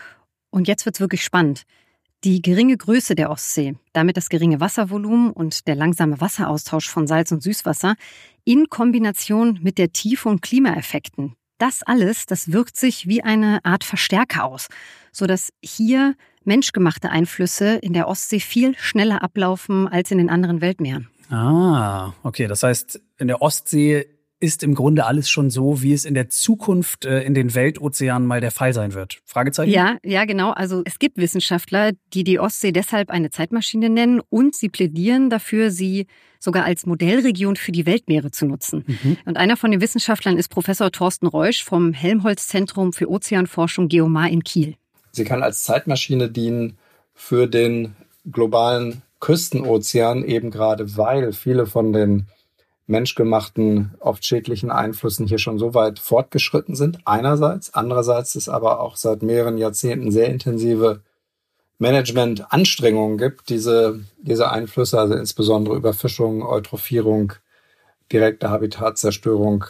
und 0.49 0.67
jetzt 0.67 0.85
wird's 0.85 0.99
wirklich 0.99 1.23
spannend. 1.23 1.65
Die 2.23 2.41
geringe 2.41 2.77
Größe 2.77 3.13
der 3.13 3.29
Ostsee, 3.29 3.75
damit 3.93 4.17
das 4.17 4.29
geringe 4.29 4.59
Wasservolumen 4.59 5.31
und 5.31 5.67
der 5.67 5.75
langsame 5.75 6.19
Wasseraustausch 6.19 6.89
von 6.89 7.05
Salz 7.05 7.31
und 7.31 7.43
Süßwasser 7.43 7.95
in 8.43 8.67
Kombination 8.69 9.59
mit 9.61 9.77
der 9.77 9.91
Tiefe 9.91 10.29
und 10.29 10.41
Klimaeffekten. 10.41 11.35
Das 11.57 11.83
alles, 11.83 12.25
das 12.25 12.51
wirkt 12.51 12.77
sich 12.77 13.07
wie 13.07 13.23
eine 13.23 13.63
Art 13.63 13.83
Verstärker 13.83 14.43
aus, 14.43 14.67
sodass 15.11 15.53
hier 15.61 16.15
menschgemachte 16.43 17.09
Einflüsse 17.09 17.75
in 17.75 17.93
der 17.93 18.07
Ostsee 18.07 18.39
viel 18.39 18.75
schneller 18.77 19.23
ablaufen 19.23 19.87
als 19.87 20.11
in 20.11 20.17
den 20.17 20.29
anderen 20.29 20.61
Weltmeeren. 20.61 21.09
Ah, 21.29 22.13
okay. 22.23 22.47
Das 22.47 22.63
heißt, 22.63 23.01
in 23.17 23.27
der 23.27 23.41
Ostsee 23.41 24.05
ist 24.45 24.61
im 24.63 24.75
Grunde 24.75 25.05
alles 25.05 25.29
schon 25.29 25.49
so, 25.49 25.81
wie 25.81 25.91
es 25.91 26.05
in 26.05 26.13
der 26.13 26.29
Zukunft 26.29 27.05
äh, 27.05 27.23
in 27.23 27.33
den 27.33 27.55
Weltozeanen 27.55 28.27
mal 28.27 28.39
der 28.39 28.51
Fall 28.51 28.73
sein 28.73 28.93
wird? 28.93 29.19
Fragezeichen? 29.25 29.71
Ja, 29.71 29.97
ja, 30.03 30.25
genau. 30.25 30.51
Also 30.51 30.83
es 30.85 30.99
gibt 30.99 31.17
Wissenschaftler, 31.17 31.93
die 32.13 32.23
die 32.23 32.39
Ostsee 32.39 32.71
deshalb 32.71 33.09
eine 33.09 33.31
Zeitmaschine 33.31 33.89
nennen 33.89 34.21
und 34.29 34.55
sie 34.55 34.69
plädieren 34.69 35.31
dafür, 35.31 35.71
sie 35.71 36.05
sogar 36.39 36.63
als 36.63 36.85
Modellregion 36.85 37.55
für 37.55 37.71
die 37.71 37.87
Weltmeere 37.87 38.29
zu 38.29 38.45
nutzen. 38.45 38.83
Mhm. 38.85 39.17
Und 39.25 39.37
einer 39.37 39.57
von 39.57 39.71
den 39.71 39.81
Wissenschaftlern 39.81 40.37
ist 40.37 40.49
Professor 40.49 40.91
Thorsten 40.91 41.25
Reusch 41.25 41.63
vom 41.63 41.91
Helmholtz-Zentrum 41.93 42.93
für 42.93 43.09
Ozeanforschung 43.09 43.89
Geomar 43.89 44.29
in 44.29 44.43
Kiel. 44.43 44.75
Sie 45.11 45.23
kann 45.23 45.41
als 45.41 45.63
Zeitmaschine 45.63 46.29
dienen 46.29 46.77
für 47.15 47.47
den 47.47 47.95
globalen 48.31 49.01
Küstenozean, 49.19 50.23
eben 50.23 50.51
gerade 50.51 50.97
weil 50.97 51.33
viele 51.33 51.65
von 51.65 51.93
den 51.93 52.27
menschgemachten, 52.87 53.95
oft 53.99 54.25
schädlichen 54.25 54.69
Einflüssen 54.69 55.27
hier 55.27 55.39
schon 55.39 55.57
so 55.57 55.73
weit 55.73 55.99
fortgeschritten 55.99 56.75
sind. 56.75 56.99
Einerseits. 57.05 57.73
Andererseits 57.73 58.35
ist 58.35 58.49
aber 58.49 58.79
auch 58.79 58.95
seit 58.95 59.23
mehreren 59.23 59.57
Jahrzehnten 59.57 60.11
sehr 60.11 60.27
intensive 60.27 61.01
Management-Anstrengungen 61.77 63.17
gibt, 63.17 63.49
diese, 63.49 63.99
diese 64.17 64.51
Einflüsse, 64.51 64.99
also 64.99 65.15
insbesondere 65.15 65.75
Überfischung, 65.75 66.43
Eutrophierung, 66.43 67.33
direkte 68.11 68.49
Habitatzerstörung, 68.49 69.65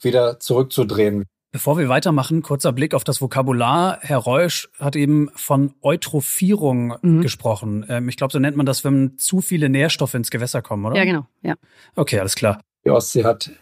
wieder 0.00 0.38
zurückzudrehen. 0.38 1.24
Bevor 1.56 1.78
wir 1.78 1.88
weitermachen, 1.88 2.42
kurzer 2.42 2.70
Blick 2.70 2.92
auf 2.92 3.02
das 3.02 3.22
Vokabular. 3.22 3.96
Herr 4.02 4.18
Reusch 4.18 4.68
hat 4.78 4.94
eben 4.94 5.30
von 5.34 5.72
Eutrophierung 5.80 6.98
mhm. 7.00 7.22
gesprochen. 7.22 7.86
Ähm, 7.88 8.10
ich 8.10 8.18
glaube, 8.18 8.30
so 8.30 8.38
nennt 8.38 8.58
man 8.58 8.66
das, 8.66 8.84
wenn 8.84 9.16
zu 9.16 9.40
viele 9.40 9.70
Nährstoffe 9.70 10.12
ins 10.12 10.30
Gewässer 10.30 10.60
kommen, 10.60 10.84
oder? 10.84 10.96
Ja, 10.96 11.06
genau. 11.06 11.26
Ja. 11.40 11.54
Okay, 11.94 12.20
alles 12.20 12.34
klar. 12.34 12.60
Die 12.84 12.90
Ostsee 12.90 13.24
hat 13.24 13.52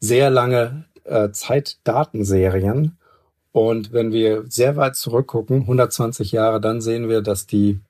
sehr 0.00 0.30
lange 0.30 0.86
äh, 1.04 1.28
Zeitdatenserien. 1.30 2.96
Und 3.52 3.92
wenn 3.92 4.12
wir 4.12 4.44
sehr 4.48 4.76
weit 4.76 4.96
zurückgucken, 4.96 5.60
120 5.60 6.32
Jahre, 6.32 6.58
dann 6.58 6.80
sehen 6.80 7.10
wir, 7.10 7.20
dass 7.20 7.46
die 7.46 7.80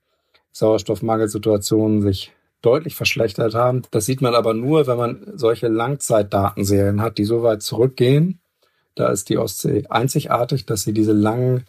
Sauerstoffmangelsituationen 0.51 2.03
sich 2.03 2.33
deutlich 2.63 2.97
verschlechtert 2.97 3.55
haben. 3.55 3.83
Das 3.93 4.07
sieht 4.07 4.23
man 4.23 4.35
aber 4.35 4.55
nur, 4.55 4.89
wenn 4.89 4.99
man 4.99 5.25
solche 5.37 5.69
Langzeitdatenserien 5.69 7.01
hat, 7.01 7.19
die 7.19 7.25
so 7.25 7.45
weit 7.45 7.63
zurückgehen, 7.63 8.41
da 8.97 9.09
ist 9.11 9.29
die 9.29 9.39
Ostsee 9.39 9.85
einzigartig, 9.89 10.67
dass 10.67 10.83
sie 10.83 10.93
diese 10.93 11.13
langen 11.13 11.65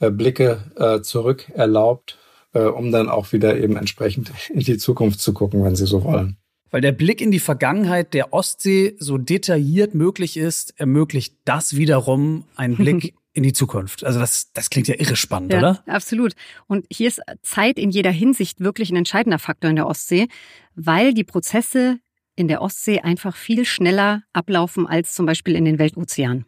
äh, 0.00 0.10
Blicke 0.10 0.64
äh, 0.76 1.00
zurück 1.02 1.48
erlaubt, 1.54 2.18
äh, 2.54 2.62
um 2.62 2.90
dann 2.90 3.08
auch 3.08 3.32
wieder 3.32 3.56
eben 3.56 3.76
entsprechend 3.76 4.32
in 4.50 4.60
die 4.60 4.78
Zukunft 4.78 5.20
zu 5.20 5.32
gucken, 5.32 5.62
wenn 5.62 5.76
Sie 5.76 5.86
so 5.86 6.02
wollen. 6.02 6.36
Weil 6.70 6.80
der 6.80 6.92
Blick 6.92 7.20
in 7.20 7.30
die 7.30 7.38
Vergangenheit 7.38 8.14
der 8.14 8.32
Ostsee 8.32 8.96
so 8.98 9.18
detailliert 9.18 9.94
möglich 9.94 10.38
ist, 10.38 10.74
ermöglicht 10.80 11.36
das 11.44 11.76
wiederum 11.76 12.46
einen 12.56 12.76
Blick 12.76 13.14
in 13.34 13.42
die 13.42 13.52
Zukunft. 13.52 14.04
Also 14.04 14.18
das, 14.18 14.52
das 14.52 14.70
klingt 14.70 14.88
ja 14.88 14.94
irre 14.98 15.16
spannend, 15.16 15.52
ja, 15.52 15.58
oder? 15.58 15.82
Absolut. 15.86 16.32
Und 16.66 16.86
hier 16.90 17.08
ist 17.08 17.20
Zeit 17.42 17.78
in 17.78 17.90
jeder 17.90 18.10
Hinsicht 18.10 18.60
wirklich 18.60 18.90
ein 18.90 18.96
entscheidender 18.96 19.38
Faktor 19.38 19.68
in 19.68 19.76
der 19.76 19.86
Ostsee, 19.86 20.28
weil 20.74 21.12
die 21.12 21.24
Prozesse 21.24 21.98
in 22.36 22.48
der 22.48 22.62
Ostsee 22.62 23.00
einfach 23.00 23.36
viel 23.36 23.66
schneller 23.66 24.22
ablaufen 24.32 24.86
als 24.86 25.14
zum 25.14 25.26
Beispiel 25.26 25.54
in 25.54 25.66
den 25.66 25.78
Weltozeanen. 25.78 26.46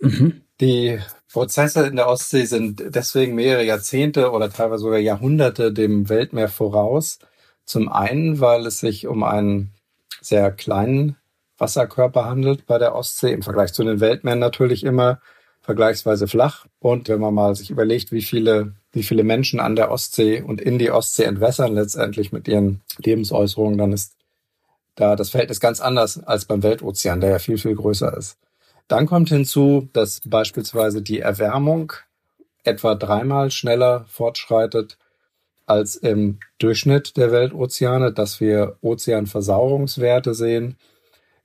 Mhm. 0.00 0.42
Die 0.60 0.98
Prozesse 1.32 1.86
in 1.86 1.96
der 1.96 2.08
Ostsee 2.08 2.44
sind 2.44 2.82
deswegen 2.94 3.34
mehrere 3.34 3.64
Jahrzehnte 3.64 4.30
oder 4.30 4.50
teilweise 4.50 4.84
sogar 4.84 5.00
Jahrhunderte 5.00 5.72
dem 5.72 6.08
Weltmeer 6.08 6.48
voraus. 6.48 7.18
Zum 7.64 7.88
einen, 7.88 8.40
weil 8.40 8.66
es 8.66 8.78
sich 8.78 9.06
um 9.06 9.24
einen 9.24 9.72
sehr 10.20 10.52
kleinen 10.52 11.16
Wasserkörper 11.58 12.24
handelt 12.24 12.66
bei 12.66 12.78
der 12.78 12.94
Ostsee, 12.94 13.32
im 13.32 13.42
Vergleich 13.42 13.72
zu 13.72 13.84
den 13.84 14.00
Weltmeeren 14.00 14.38
natürlich 14.38 14.84
immer 14.84 15.20
vergleichsweise 15.60 16.28
flach. 16.28 16.66
Und 16.78 17.08
wenn 17.08 17.20
man 17.20 17.34
mal 17.34 17.54
sich 17.56 17.70
überlegt, 17.70 18.12
wie 18.12 18.22
viele, 18.22 18.74
wie 18.92 19.02
viele 19.02 19.24
Menschen 19.24 19.60
an 19.60 19.76
der 19.76 19.90
Ostsee 19.90 20.42
und 20.42 20.60
in 20.60 20.78
die 20.78 20.90
Ostsee 20.90 21.24
entwässern 21.24 21.74
letztendlich 21.74 22.32
mit 22.32 22.46
ihren 22.48 22.82
Lebensäußerungen, 22.98 23.78
dann 23.78 23.92
ist 23.92 24.14
da 24.94 25.16
das 25.16 25.30
Verhältnis 25.30 25.60
ganz 25.60 25.80
anders 25.80 26.22
als 26.22 26.44
beim 26.44 26.62
Weltozean, 26.62 27.20
der 27.20 27.30
ja 27.30 27.38
viel, 27.38 27.58
viel 27.58 27.74
größer 27.74 28.16
ist. 28.16 28.36
Dann 28.88 29.06
kommt 29.06 29.30
hinzu, 29.30 29.88
dass 29.92 30.20
beispielsweise 30.24 31.02
die 31.02 31.20
Erwärmung 31.20 31.92
etwa 32.64 32.94
dreimal 32.94 33.50
schneller 33.50 34.04
fortschreitet 34.08 34.98
als 35.66 35.96
im 35.96 36.38
Durchschnitt 36.58 37.16
der 37.16 37.32
Weltozeane, 37.32 38.12
dass 38.12 38.40
wir 38.40 38.76
Ozeanversauerungswerte 38.82 40.34
sehen 40.34 40.76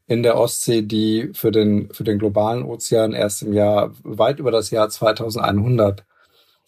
in 0.07 0.23
der 0.23 0.37
Ostsee, 0.37 0.81
die 0.81 1.31
für 1.33 1.51
den, 1.51 1.93
für 1.93 2.03
den 2.03 2.19
globalen 2.19 2.63
Ozean 2.63 3.13
erst 3.13 3.43
im 3.43 3.53
Jahr 3.53 3.93
weit 4.03 4.39
über 4.39 4.51
das 4.51 4.71
Jahr 4.71 4.89
2100 4.89 6.03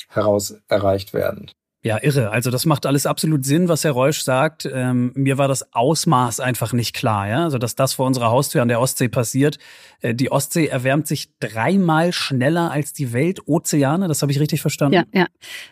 heraus 0.10 0.56
erreicht 0.68 1.14
werden. 1.14 1.52
Ja, 1.84 1.98
irre. 2.02 2.30
Also 2.30 2.52
das 2.52 2.66
macht 2.66 2.86
alles 2.86 3.08
absolut 3.08 3.44
Sinn, 3.44 3.68
was 3.68 3.84
Herr 3.84 3.94
Reusch 3.94 4.22
sagt. 4.22 4.70
Ähm, 4.72 5.12
mir 5.16 5.40
war 5.40 5.48
das 5.48 5.74
Ausmaß 5.74 6.40
einfach 6.40 6.74
nicht 6.74 6.96
klar, 6.96 7.28
ja. 7.28 7.44
Also 7.44 7.58
dass 7.58 7.76
das 7.76 7.94
vor 7.94 8.06
unserer 8.06 8.30
Haustür 8.30 8.62
an 8.62 8.68
der 8.68 8.80
Ostsee 8.80 9.10
passiert. 9.10 9.58
Äh, 10.02 10.14
die 10.14 10.32
Ostsee 10.32 10.68
erwärmt 10.68 11.08
sich 11.08 11.30
dreimal 11.40 12.14
schneller 12.14 12.70
als 12.70 12.94
die 12.94 13.14
Weltozeane. 13.14 14.08
Das 14.08 14.22
habe 14.22 14.32
ich 14.32 14.40
richtig 14.40 14.62
verstanden. 14.62 14.94
Ja, 14.94 15.04
ja. 15.12 15.28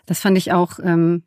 Das 0.08 0.20
fand 0.20 0.36
ich 0.40 0.52
auch 0.52 0.80
ähm, 0.84 1.24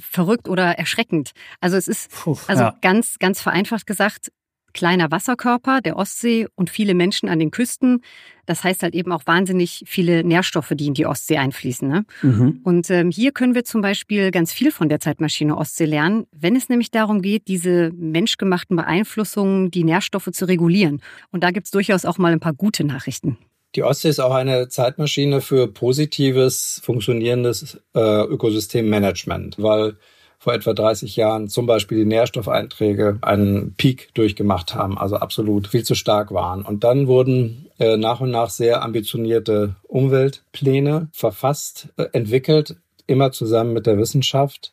verrückt 0.00 0.48
oder 0.48 0.78
erschreckend. 0.78 1.32
Also 1.60 1.76
es 1.76 1.86
ist 1.86 2.10
Puh, 2.10 2.38
also 2.46 2.62
ja. 2.62 2.78
ganz, 2.80 3.18
ganz 3.18 3.42
vereinfacht 3.42 3.86
gesagt, 3.86 4.32
kleiner 4.72 5.10
Wasserkörper 5.10 5.80
der 5.80 5.96
Ostsee 5.96 6.46
und 6.54 6.70
viele 6.70 6.94
Menschen 6.94 7.28
an 7.28 7.38
den 7.38 7.50
Küsten. 7.50 8.02
Das 8.46 8.64
heißt 8.64 8.82
halt 8.82 8.94
eben 8.94 9.12
auch 9.12 9.22
wahnsinnig 9.26 9.84
viele 9.86 10.24
Nährstoffe, 10.24 10.72
die 10.74 10.86
in 10.86 10.94
die 10.94 11.06
Ostsee 11.06 11.38
einfließen. 11.38 11.88
Ne? 11.88 12.04
Mhm. 12.22 12.60
Und 12.64 12.90
ähm, 12.90 13.10
hier 13.10 13.32
können 13.32 13.54
wir 13.54 13.64
zum 13.64 13.80
Beispiel 13.80 14.30
ganz 14.30 14.52
viel 14.52 14.72
von 14.72 14.88
der 14.88 15.00
Zeitmaschine 15.00 15.56
Ostsee 15.56 15.84
lernen, 15.84 16.26
wenn 16.32 16.56
es 16.56 16.68
nämlich 16.68 16.90
darum 16.90 17.22
geht, 17.22 17.48
diese 17.48 17.92
menschgemachten 17.94 18.76
Beeinflussungen, 18.76 19.70
die 19.70 19.84
Nährstoffe 19.84 20.30
zu 20.32 20.46
regulieren. 20.46 21.00
Und 21.30 21.44
da 21.44 21.50
gibt's 21.50 21.70
durchaus 21.70 22.04
auch 22.04 22.18
mal 22.18 22.32
ein 22.32 22.40
paar 22.40 22.54
gute 22.54 22.84
Nachrichten. 22.84 23.38
Die 23.76 23.84
Ostsee 23.84 24.08
ist 24.08 24.18
auch 24.18 24.34
eine 24.34 24.68
Zeitmaschine 24.68 25.40
für 25.40 25.68
positives, 25.68 26.80
funktionierendes 26.82 27.80
äh, 27.94 28.24
Ökosystemmanagement, 28.24 29.62
weil 29.62 29.96
vor 30.40 30.54
etwa 30.54 30.72
30 30.72 31.16
Jahren 31.16 31.48
zum 31.48 31.66
Beispiel 31.66 31.98
die 31.98 32.06
Nährstoffeinträge 32.06 33.18
einen 33.20 33.74
Peak 33.74 34.08
durchgemacht 34.14 34.74
haben, 34.74 34.96
also 34.96 35.16
absolut 35.16 35.68
viel 35.68 35.84
zu 35.84 35.94
stark 35.94 36.32
waren. 36.32 36.62
Und 36.62 36.82
dann 36.82 37.06
wurden 37.06 37.70
äh, 37.78 37.98
nach 37.98 38.20
und 38.20 38.30
nach 38.30 38.48
sehr 38.48 38.82
ambitionierte 38.82 39.76
Umweltpläne 39.86 41.08
verfasst, 41.12 41.90
äh, 41.98 42.06
entwickelt, 42.12 42.76
immer 43.06 43.32
zusammen 43.32 43.74
mit 43.74 43.86
der 43.86 43.98
Wissenschaft, 43.98 44.72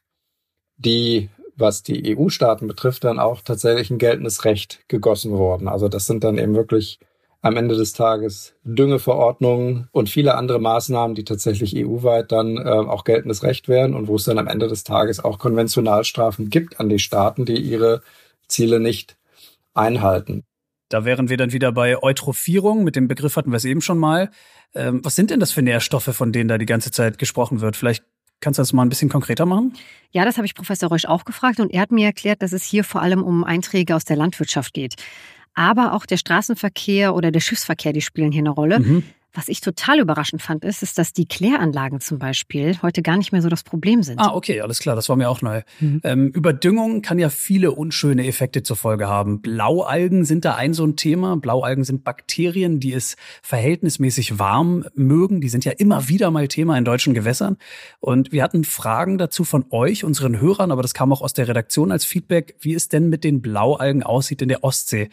die 0.78 1.30
was 1.58 1.84
die 1.84 2.16
EU-Staaten 2.16 2.68
betrifft, 2.68 3.04
dann 3.04 3.20
auch 3.20 3.42
tatsächlich 3.42 3.90
ein 3.90 3.98
geltendes 3.98 4.46
Recht 4.46 4.88
gegossen 4.88 5.32
worden. 5.32 5.68
Also 5.68 5.90
das 5.90 6.06
sind 6.06 6.24
dann 6.24 6.38
eben 6.38 6.54
wirklich 6.54 7.00
am 7.42 7.56
Ende 7.56 7.76
des 7.76 7.94
Tages 7.94 8.56
Düngeverordnungen 8.64 9.88
und 9.92 10.10
viele 10.10 10.36
andere 10.36 10.60
Maßnahmen, 10.60 11.16
die 11.16 11.24
tatsächlich 11.24 11.76
EU-weit 11.76 12.32
dann 12.32 12.58
äh, 12.58 12.62
auch 12.62 13.04
geltendes 13.04 13.44
Recht 13.44 13.68
werden 13.68 13.96
und 13.96 14.08
wo 14.08 14.16
es 14.16 14.24
dann 14.24 14.40
am 14.40 14.48
Ende 14.48 14.68
des 14.68 14.84
Tages 14.84 15.24
auch 15.24 15.40
Konventionalstrafen 15.40 16.50
gibt 16.50 16.80
an 16.80 16.90
die 16.90 17.00
Staaten, 17.00 17.46
die 17.46 17.60
ihre 17.60 18.02
Ziele 18.48 18.80
nicht 18.80 19.18
einhalten. 19.74 20.44
Da 20.90 21.06
wären 21.06 21.30
wir 21.30 21.38
dann 21.38 21.52
wieder 21.52 21.72
bei 21.72 22.02
Eutrophierung. 22.02 22.84
Mit 22.84 22.96
dem 22.96 23.08
Begriff 23.08 23.36
hatten 23.36 23.52
wir 23.52 23.58
es 23.58 23.66
eben 23.66 23.82
schon 23.82 23.98
mal. 23.98 24.32
Ähm, 24.74 25.02
was 25.04 25.16
sind 25.16 25.32
denn 25.32 25.40
das 25.40 25.52
für 25.52 25.62
Nährstoffe, 25.62 26.16
von 26.16 26.32
denen 26.32 26.48
da 26.48 26.58
die 26.58 26.66
ganze 26.66 26.92
Zeit 26.92 27.18
gesprochen 27.18 27.62
wird? 27.62 27.76
Vielleicht 27.76 28.04
Kannst 28.40 28.60
du 28.60 28.62
das 28.62 28.72
mal 28.72 28.84
ein 28.84 28.90
bisschen 28.90 29.10
konkreter 29.10 29.48
machen? 29.48 29.74
Ja, 30.12 30.24
das 30.24 30.38
habe 30.38 30.46
ich 30.46 30.54
Professor 30.54 30.90
Reusch 30.90 31.06
auch 31.06 31.26
gefragt 31.26 31.60
und 31.60 31.74
er 31.74 31.82
hat 31.82 31.92
mir 31.92 32.06
erklärt, 32.06 32.44
dass 32.44 32.54
es 32.54 32.64
hier 32.64 32.84
vor 32.84 33.02
allem 33.02 33.24
um 33.24 33.44
Einträge 33.44 33.96
aus 33.96 34.06
der 34.06 34.16
Landwirtschaft 34.16 34.76
geht 34.76 34.94
aber 35.58 35.94
auch 35.94 36.06
der 36.06 36.18
Straßenverkehr 36.18 37.16
oder 37.16 37.32
der 37.32 37.40
Schiffsverkehr, 37.40 37.92
die 37.92 38.02
spielen 38.02 38.32
hier 38.32 38.44
eine 38.44 38.52
Rolle. 38.52 38.80
Mhm. 38.80 39.04
Was 39.38 39.50
ich 39.50 39.62
total 39.62 40.00
überraschend 40.00 40.42
fand, 40.42 40.66
ist, 40.66 40.82
ist, 40.82 40.98
dass 40.98 41.14
die 41.14 41.28
Kläranlagen 41.28 42.00
zum 42.00 42.18
Beispiel 42.18 42.82
heute 42.82 43.04
gar 43.04 43.18
nicht 43.18 43.32
mehr 43.32 43.44
so 43.44 43.50
das 43.50 43.62
Problem 43.62 44.02
sind. 44.02 44.18
Ah, 44.18 44.34
okay, 44.34 44.62
alles 44.62 44.80
klar, 44.80 44.96
das 44.96 45.10
war 45.10 45.16
mir 45.16 45.30
auch 45.30 45.44
neu. 45.44 45.62
Mhm. 45.80 46.02
Ähm, 46.04 46.28
Überdüngung 46.30 47.04
kann 47.04 47.20
ja 47.20 47.30
viele 47.30 47.70
unschöne 47.74 48.26
Effekte 48.26 48.64
zur 48.64 48.78
Folge 48.78 49.08
haben. 49.08 49.42
Blaualgen 49.42 50.26
sind 50.26 50.44
da 50.44 50.56
ein 50.56 50.74
so 50.74 50.84
ein 50.88 50.96
Thema. 50.96 51.38
Blaualgen 51.38 51.84
sind 51.84 52.04
Bakterien, 52.04 52.80
die 52.80 52.94
es 52.94 53.16
verhältnismäßig 53.44 54.40
warm 54.40 54.86
mögen. 54.96 55.40
Die 55.40 55.50
sind 55.50 55.66
ja 55.66 55.72
immer 55.74 56.10
wieder 56.10 56.32
mal 56.32 56.48
Thema 56.48 56.76
in 56.76 56.84
deutschen 56.84 57.14
Gewässern. 57.14 57.58
Und 58.00 58.32
wir 58.32 58.42
hatten 58.42 58.64
Fragen 58.64 59.20
dazu 59.20 59.44
von 59.44 59.66
euch, 59.70 60.04
unseren 60.04 60.42
Hörern, 60.42 60.72
aber 60.72 60.82
das 60.82 60.96
kam 60.96 61.14
auch 61.14 61.22
aus 61.22 61.34
der 61.34 61.48
Redaktion 61.48 61.92
als 61.92 62.06
Feedback, 62.06 62.56
wie 62.62 62.74
es 62.74 62.90
denn 62.90 63.08
mit 63.08 63.24
den 63.24 63.44
Blaualgen 63.44 64.02
aussieht 64.02 64.42
in 64.42 64.50
der 64.50 64.64
Ostsee. 64.64 65.10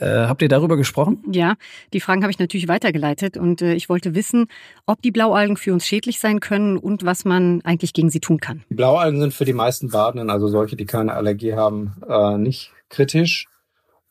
Äh, 0.00 0.26
habt 0.26 0.42
ihr 0.42 0.48
darüber 0.48 0.76
gesprochen? 0.76 1.22
Ja, 1.30 1.54
die 1.92 2.00
Fragen 2.00 2.22
habe 2.22 2.30
ich 2.30 2.38
natürlich 2.38 2.68
weitergeleitet 2.68 3.36
und 3.36 3.60
äh, 3.60 3.74
ich 3.74 3.88
wollte 3.88 4.14
wissen, 4.14 4.46
ob 4.86 5.02
die 5.02 5.10
Blaualgen 5.10 5.56
für 5.56 5.72
uns 5.72 5.86
schädlich 5.86 6.18
sein 6.18 6.40
können 6.40 6.78
und 6.78 7.04
was 7.04 7.24
man 7.24 7.60
eigentlich 7.64 7.92
gegen 7.92 8.10
sie 8.10 8.20
tun 8.20 8.40
kann. 8.40 8.62
Die 8.70 8.74
Blaualgen 8.74 9.20
sind 9.20 9.34
für 9.34 9.44
die 9.44 9.52
meisten 9.52 9.90
Badenden, 9.90 10.30
also 10.30 10.48
solche, 10.48 10.76
die 10.76 10.86
keine 10.86 11.12
Allergie 11.12 11.54
haben, 11.54 11.92
äh, 12.08 12.38
nicht 12.38 12.72
kritisch. 12.88 13.46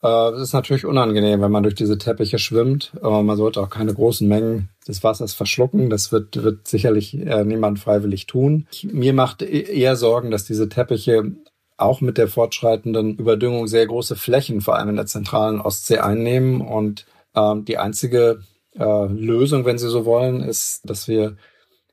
Äh, 0.02 0.30
es 0.32 0.42
ist 0.42 0.54
natürlich 0.54 0.86
unangenehm, 0.86 1.42
wenn 1.42 1.52
man 1.52 1.64
durch 1.64 1.76
diese 1.76 1.98
Teppiche 1.98 2.40
schwimmt. 2.40 2.94
Aber 3.02 3.24
man 3.24 3.38
sollte 3.38 3.62
auch 3.62 3.70
keine 3.70 3.94
großen 3.94 4.28
Mengen 4.28 4.70
des 4.88 5.04
Wassers 5.04 5.34
verschlucken. 5.34 5.90
Das 5.90 6.12
wird, 6.12 6.42
wird 6.44 6.68
sicherlich 6.68 7.18
äh, 7.18 7.44
niemand 7.44 7.80
freiwillig 7.80 8.26
tun. 8.26 8.68
Mir 8.84 9.14
macht 9.14 9.42
e-, 9.42 9.46
eher 9.46 9.96
Sorgen, 9.96 10.32
dass 10.32 10.46
diese 10.46 10.70
Teppiche 10.70 11.32
auch 11.80 12.02
mit 12.02 12.18
der 12.18 12.28
fortschreitenden 12.28 13.16
Überdüngung 13.16 13.68
sehr 13.68 13.86
große 13.88 14.16
Flächen, 14.16 14.62
vor 14.62 14.76
allem 14.76 14.90
in 14.90 14.96
der 14.96 15.06
zentralen 15.06 15.62
Ostsee, 15.62 16.00
einnehmen. 16.00 16.62
Und 16.62 17.06
ähm, 17.36 17.66
die 17.66 17.78
einzige 17.78 18.42
äh, 18.78 19.06
Lösung, 19.06 19.66
wenn 19.66 19.78
Sie 19.78 19.90
so 19.90 20.06
wollen, 20.06 20.42
ist, 20.42 20.82
dass 20.84 21.08
wir 21.08 21.38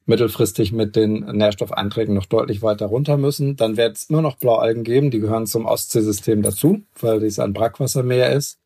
mittelfristig 0.07 0.73
mit 0.73 0.97
den 0.97 1.21
Nährstoffeinträgen 1.21 2.15
noch 2.15 2.27
deutlich 2.27 2.63
weiter 2.63 2.87
runter 2.87 3.17
müssen. 3.17 3.57
Dann 3.57 3.77
wird 3.77 3.97
es 3.97 4.09
immer 4.09 4.23
noch 4.23 4.37
Blaualgen 4.37 4.85
geben, 4.85 5.11
die 5.11 5.21
gehören 5.21 5.47
zum 5.47 5.67
Ostseesystem 5.67 6.43
dazu, 6.43 6.83
weil 7.01 7.21
dies 7.21 7.39
ein 7.39 7.53
Brackwassermeer 7.53 8.33
ist. 8.33 8.59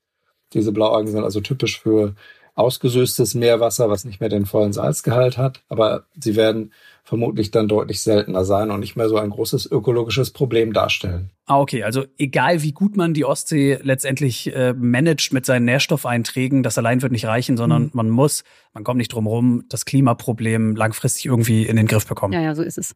Diese 0.52 0.72
Blaualgen 0.72 1.10
sind 1.10 1.24
also 1.24 1.40
typisch 1.40 1.80
für 1.80 2.14
ausgesöstes 2.60 3.34
Meerwasser, 3.34 3.90
was 3.90 4.04
nicht 4.04 4.20
mehr 4.20 4.28
den 4.28 4.46
vollen 4.46 4.72
Salzgehalt 4.72 5.38
hat. 5.38 5.62
Aber 5.68 6.04
sie 6.18 6.36
werden 6.36 6.72
vermutlich 7.02 7.50
dann 7.50 7.66
deutlich 7.66 8.02
seltener 8.02 8.44
sein 8.44 8.70
und 8.70 8.80
nicht 8.80 8.94
mehr 8.94 9.08
so 9.08 9.16
ein 9.16 9.30
großes 9.30 9.66
ökologisches 9.72 10.30
Problem 10.30 10.72
darstellen. 10.72 11.30
Ah, 11.46 11.58
okay. 11.58 11.82
Also 11.82 12.04
egal 12.18 12.62
wie 12.62 12.72
gut 12.72 12.96
man 12.96 13.14
die 13.14 13.24
Ostsee 13.24 13.78
letztendlich 13.82 14.54
äh, 14.54 14.74
managt 14.74 15.32
mit 15.32 15.44
seinen 15.44 15.64
Nährstoffeinträgen, 15.64 16.62
das 16.62 16.78
allein 16.78 17.02
wird 17.02 17.10
nicht 17.10 17.24
reichen, 17.24 17.56
sondern 17.56 17.84
mhm. 17.84 17.90
man 17.94 18.10
muss, 18.10 18.44
man 18.74 18.84
kommt 18.84 18.98
nicht 18.98 19.12
drum 19.12 19.26
rum, 19.26 19.64
das 19.68 19.84
Klimaproblem 19.84 20.76
langfristig 20.76 21.26
irgendwie 21.26 21.66
in 21.66 21.76
den 21.76 21.86
Griff 21.86 22.06
bekommen. 22.06 22.32
Ja, 22.32 22.42
ja, 22.42 22.54
so 22.54 22.62
ist 22.62 22.78
es. 22.78 22.94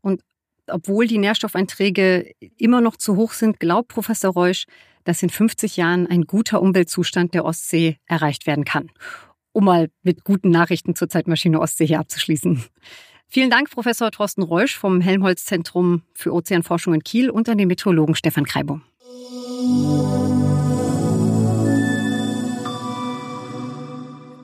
Und 0.00 0.22
obwohl 0.68 1.06
die 1.06 1.18
Nährstoffeinträge 1.18 2.32
immer 2.56 2.80
noch 2.80 2.96
zu 2.96 3.16
hoch 3.16 3.32
sind, 3.32 3.60
glaubt 3.60 3.88
Professor 3.88 4.32
Reusch, 4.32 4.66
dass 5.04 5.22
in 5.22 5.30
50 5.30 5.76
Jahren 5.76 6.06
ein 6.06 6.22
guter 6.22 6.62
Umweltzustand 6.62 7.34
der 7.34 7.44
Ostsee 7.44 7.98
erreicht 8.06 8.46
werden 8.46 8.64
kann. 8.64 8.90
Um 9.52 9.64
mal 9.64 9.90
mit 10.02 10.24
guten 10.24 10.50
Nachrichten 10.50 10.94
zur 10.94 11.08
Zeitmaschine 11.08 11.60
Ostsee 11.60 11.86
hier 11.86 12.00
abzuschließen. 12.00 12.64
Vielen 13.28 13.50
Dank, 13.50 13.70
Professor 13.70 14.10
Thorsten 14.10 14.42
Reusch 14.42 14.76
vom 14.76 15.00
Helmholtz-Zentrum 15.00 16.02
für 16.14 16.32
Ozeanforschung 16.32 16.94
in 16.94 17.02
Kiel 17.02 17.30
und 17.30 17.48
an 17.48 17.58
den 17.58 17.68
Meteorologen 17.68 18.14
Stefan 18.14 18.44
Kreibo. 18.44 18.80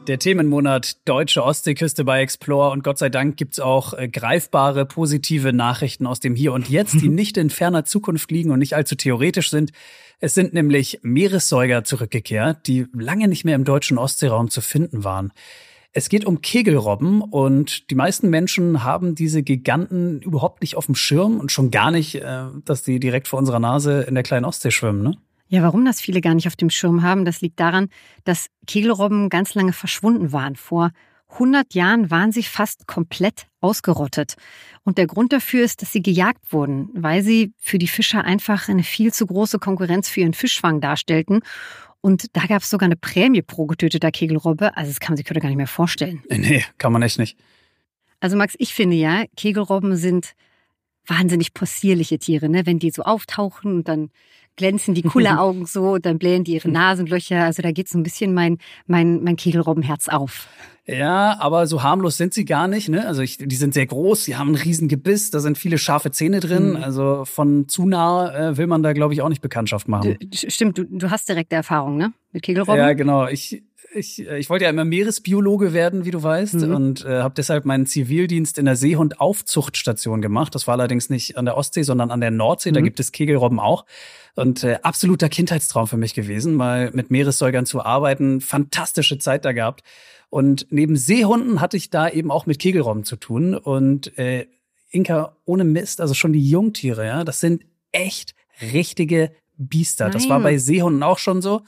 Der 0.08 0.18
Themenmonat 0.18 1.06
Deutsche 1.06 1.44
Ostseeküste 1.44 2.02
bei 2.02 2.22
Explore 2.22 2.70
und 2.70 2.82
Gott 2.82 2.96
sei 2.96 3.10
Dank 3.10 3.36
gibt's 3.36 3.60
auch 3.60 3.92
äh, 3.92 4.08
greifbare 4.08 4.86
positive 4.86 5.52
Nachrichten 5.52 6.06
aus 6.06 6.18
dem 6.18 6.34
Hier 6.34 6.54
und 6.54 6.70
Jetzt, 6.70 6.94
die 6.94 7.08
nicht 7.10 7.36
in 7.36 7.50
ferner 7.50 7.84
Zukunft 7.84 8.30
liegen 8.30 8.50
und 8.50 8.58
nicht 8.58 8.74
allzu 8.74 8.94
theoretisch 8.94 9.50
sind. 9.50 9.70
Es 10.18 10.32
sind 10.32 10.54
nämlich 10.54 11.00
Meeressäuger 11.02 11.84
zurückgekehrt, 11.84 12.66
die 12.66 12.86
lange 12.94 13.28
nicht 13.28 13.44
mehr 13.44 13.54
im 13.54 13.64
deutschen 13.64 13.98
Ostseeraum 13.98 14.48
zu 14.48 14.62
finden 14.62 15.04
waren. 15.04 15.30
Es 15.92 16.08
geht 16.08 16.24
um 16.24 16.40
Kegelrobben 16.40 17.20
und 17.20 17.90
die 17.90 17.94
meisten 17.94 18.30
Menschen 18.30 18.84
haben 18.84 19.14
diese 19.14 19.42
Giganten 19.42 20.22
überhaupt 20.22 20.62
nicht 20.62 20.76
auf 20.76 20.86
dem 20.86 20.94
Schirm 20.94 21.38
und 21.38 21.52
schon 21.52 21.70
gar 21.70 21.90
nicht, 21.90 22.14
äh, 22.14 22.44
dass 22.64 22.82
die 22.82 22.98
direkt 22.98 23.28
vor 23.28 23.38
unserer 23.38 23.60
Nase 23.60 24.04
in 24.08 24.14
der 24.14 24.24
kleinen 24.24 24.46
Ostsee 24.46 24.70
schwimmen, 24.70 25.02
ne? 25.02 25.18
Ja, 25.48 25.62
warum 25.62 25.84
das 25.84 26.00
viele 26.00 26.20
gar 26.20 26.34
nicht 26.34 26.46
auf 26.46 26.56
dem 26.56 26.70
Schirm 26.70 27.02
haben, 27.02 27.24
das 27.24 27.40
liegt 27.40 27.58
daran, 27.58 27.88
dass 28.24 28.48
Kegelrobben 28.66 29.28
ganz 29.30 29.54
lange 29.54 29.72
verschwunden 29.72 30.32
waren. 30.32 30.56
Vor 30.56 30.90
100 31.30 31.74
Jahren 31.74 32.10
waren 32.10 32.32
sie 32.32 32.42
fast 32.42 32.86
komplett 32.86 33.46
ausgerottet. 33.60 34.36
Und 34.82 34.98
der 34.98 35.06
Grund 35.06 35.32
dafür 35.32 35.64
ist, 35.64 35.82
dass 35.82 35.92
sie 35.92 36.02
gejagt 36.02 36.52
wurden, 36.52 36.88
weil 36.94 37.22
sie 37.22 37.52
für 37.58 37.78
die 37.78 37.88
Fischer 37.88 38.24
einfach 38.24 38.68
eine 38.68 38.82
viel 38.82 39.12
zu 39.12 39.26
große 39.26 39.58
Konkurrenz 39.58 40.08
für 40.08 40.20
ihren 40.20 40.34
Fischfang 40.34 40.80
darstellten 40.80 41.40
und 42.00 42.36
da 42.36 42.46
gab 42.46 42.62
es 42.62 42.70
sogar 42.70 42.86
eine 42.86 42.96
Prämie 42.96 43.42
pro 43.42 43.66
getöteter 43.66 44.10
Kegelrobbe. 44.10 44.76
Also 44.76 44.90
das 44.90 45.00
kann 45.00 45.12
man 45.12 45.16
sich 45.16 45.28
heute 45.28 45.40
gar 45.40 45.48
nicht 45.48 45.56
mehr 45.56 45.66
vorstellen. 45.66 46.22
Nee, 46.30 46.64
kann 46.78 46.92
man 46.92 47.02
echt 47.02 47.18
nicht. 47.18 47.38
Also 48.20 48.36
Max, 48.36 48.54
ich 48.58 48.74
finde 48.74 48.96
ja, 48.96 49.24
Kegelrobben 49.36 49.96
sind 49.96 50.34
wahnsinnig 51.06 51.54
possierliche 51.54 52.18
Tiere, 52.18 52.48
ne? 52.48 52.66
Wenn 52.66 52.78
die 52.78 52.90
so 52.90 53.02
auftauchen 53.02 53.76
und 53.76 53.88
dann 53.88 54.10
glänzen 54.58 54.92
die 54.92 55.02
Kulleraugen 55.02 55.64
so 55.66 55.92
und 55.92 56.04
dann 56.04 56.18
blähen 56.18 56.44
die 56.44 56.52
ihre 56.52 56.68
Nasenlöcher. 56.68 57.44
Also 57.44 57.62
da 57.62 57.72
geht 57.72 57.88
so 57.88 57.98
ein 57.98 58.02
bisschen 58.02 58.34
mein, 58.34 58.58
mein, 58.86 59.22
mein 59.24 59.36
Kegelrobbenherz 59.36 60.08
auf. 60.08 60.48
Ja, 60.86 61.36
aber 61.38 61.66
so 61.66 61.82
harmlos 61.82 62.16
sind 62.16 62.32
sie 62.32 62.46
gar 62.46 62.66
nicht. 62.66 62.88
Ne? 62.88 63.06
Also 63.06 63.20
ich, 63.20 63.36
die 63.36 63.56
sind 63.56 63.74
sehr 63.74 63.86
groß, 63.86 64.24
sie 64.24 64.36
haben 64.36 64.52
ein 64.52 64.54
riesen 64.54 64.88
Gebiss, 64.88 65.30
da 65.30 65.40
sind 65.40 65.58
viele 65.58 65.76
scharfe 65.76 66.10
Zähne 66.10 66.40
drin. 66.40 66.70
Mhm. 66.70 66.76
Also 66.76 67.24
von 67.26 67.68
zu 67.68 67.86
nah 67.86 68.34
äh, 68.34 68.56
will 68.56 68.66
man 68.66 68.82
da, 68.82 68.94
glaube 68.94 69.12
ich, 69.12 69.20
auch 69.20 69.28
nicht 69.28 69.42
Bekanntschaft 69.42 69.86
machen. 69.86 70.16
Du, 70.18 70.50
stimmt, 70.50 70.78
du, 70.78 70.84
du 70.84 71.10
hast 71.10 71.28
direkte 71.28 71.56
Erfahrung, 71.56 71.98
ne? 71.98 72.12
Mit 72.32 72.42
Kegelrobben? 72.42 72.78
Ja, 72.78 72.94
genau. 72.94 73.26
Ich, 73.28 73.62
ich, 73.98 74.26
äh, 74.26 74.38
ich 74.38 74.48
wollte 74.50 74.64
ja 74.64 74.70
immer 74.70 74.84
Meeresbiologe 74.84 75.72
werden, 75.72 76.04
wie 76.04 76.10
du 76.10 76.22
weißt, 76.22 76.54
mhm. 76.54 76.74
und 76.74 77.04
äh, 77.04 77.20
habe 77.20 77.34
deshalb 77.36 77.64
meinen 77.64 77.86
Zivildienst 77.86 78.58
in 78.58 78.64
der 78.64 78.76
Seehundaufzuchtstation 78.76 80.22
gemacht. 80.22 80.54
Das 80.54 80.66
war 80.66 80.74
allerdings 80.74 81.10
nicht 81.10 81.36
an 81.36 81.44
der 81.44 81.56
Ostsee, 81.56 81.82
sondern 81.82 82.10
an 82.10 82.20
der 82.20 82.30
Nordsee. 82.30 82.70
Mhm. 82.70 82.74
Da 82.74 82.80
gibt 82.80 83.00
es 83.00 83.12
Kegelrobben 83.12 83.60
auch. 83.60 83.84
Und 84.34 84.64
äh, 84.64 84.78
absoluter 84.82 85.28
Kindheitstraum 85.28 85.88
für 85.88 85.96
mich 85.96 86.14
gewesen, 86.14 86.54
mal 86.54 86.90
mit 86.92 87.10
Meeressäugern 87.10 87.66
zu 87.66 87.84
arbeiten. 87.84 88.40
Fantastische 88.40 89.18
Zeit 89.18 89.44
da 89.44 89.52
gehabt. 89.52 89.82
Und 90.30 90.66
neben 90.70 90.96
Seehunden 90.96 91.60
hatte 91.60 91.76
ich 91.76 91.90
da 91.90 92.08
eben 92.08 92.30
auch 92.30 92.46
mit 92.46 92.58
Kegelrobben 92.58 93.04
zu 93.04 93.16
tun. 93.16 93.54
Und 93.54 94.16
äh, 94.18 94.46
Inka, 94.90 95.36
ohne 95.44 95.64
Mist, 95.64 96.00
also 96.00 96.14
schon 96.14 96.32
die 96.32 96.48
Jungtiere, 96.48 97.06
ja, 97.06 97.24
das 97.24 97.40
sind 97.40 97.64
echt 97.92 98.34
richtige 98.72 99.32
Biester. 99.56 100.04
Nein. 100.04 100.12
Das 100.12 100.28
war 100.28 100.40
bei 100.40 100.56
Seehunden 100.58 101.02
auch 101.02 101.18
schon 101.18 101.42
so. 101.42 101.62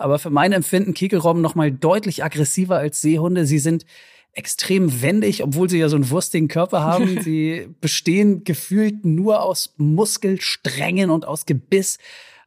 Aber 0.00 0.18
für 0.18 0.30
mein 0.30 0.52
Empfinden 0.52 0.94
Kegelrobben 0.94 1.42
noch 1.42 1.54
mal 1.54 1.70
deutlich 1.70 2.24
aggressiver 2.24 2.78
als 2.78 3.00
Seehunde. 3.00 3.46
Sie 3.46 3.58
sind 3.58 3.84
extrem 4.32 5.02
wendig, 5.02 5.42
obwohl 5.42 5.68
sie 5.68 5.78
ja 5.78 5.88
so 5.88 5.96
einen 5.96 6.10
wurstigen 6.10 6.48
Körper 6.48 6.80
haben. 6.80 7.20
sie 7.22 7.68
bestehen 7.80 8.44
gefühlt 8.44 9.04
nur 9.04 9.42
aus 9.42 9.74
Muskelsträngen 9.76 11.10
und 11.10 11.26
aus 11.26 11.46
Gebiss. 11.46 11.98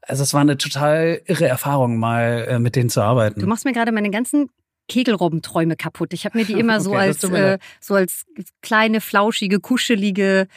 Also 0.02 0.24
es 0.24 0.34
war 0.34 0.42
eine 0.42 0.58
total 0.58 1.22
irre 1.26 1.48
Erfahrung, 1.48 1.98
mal 1.98 2.46
äh, 2.50 2.60
mit 2.60 2.76
denen 2.76 2.89
zu 2.89 3.02
arbeiten. 3.02 3.39
Du 3.39 3.48
machst 3.48 3.66
mir 3.66 3.74
gerade 3.74 3.92
meine 3.92 4.10
ganzen 4.10 4.50
Kegelrobbenträume 4.89 5.76
kaputt. 5.76 6.13
Ich 6.13 6.26
habe 6.26 6.38
mir 6.38 6.46
die 6.46 6.54
immer 6.54 6.76
okay, 6.80 6.84
so 6.84 6.94
als 6.96 7.24
äh, 7.24 7.58
so 7.80 7.94
als 7.96 8.26
kleine, 8.62 9.00
flauschige, 9.00 9.60
kuschelige 9.60 10.48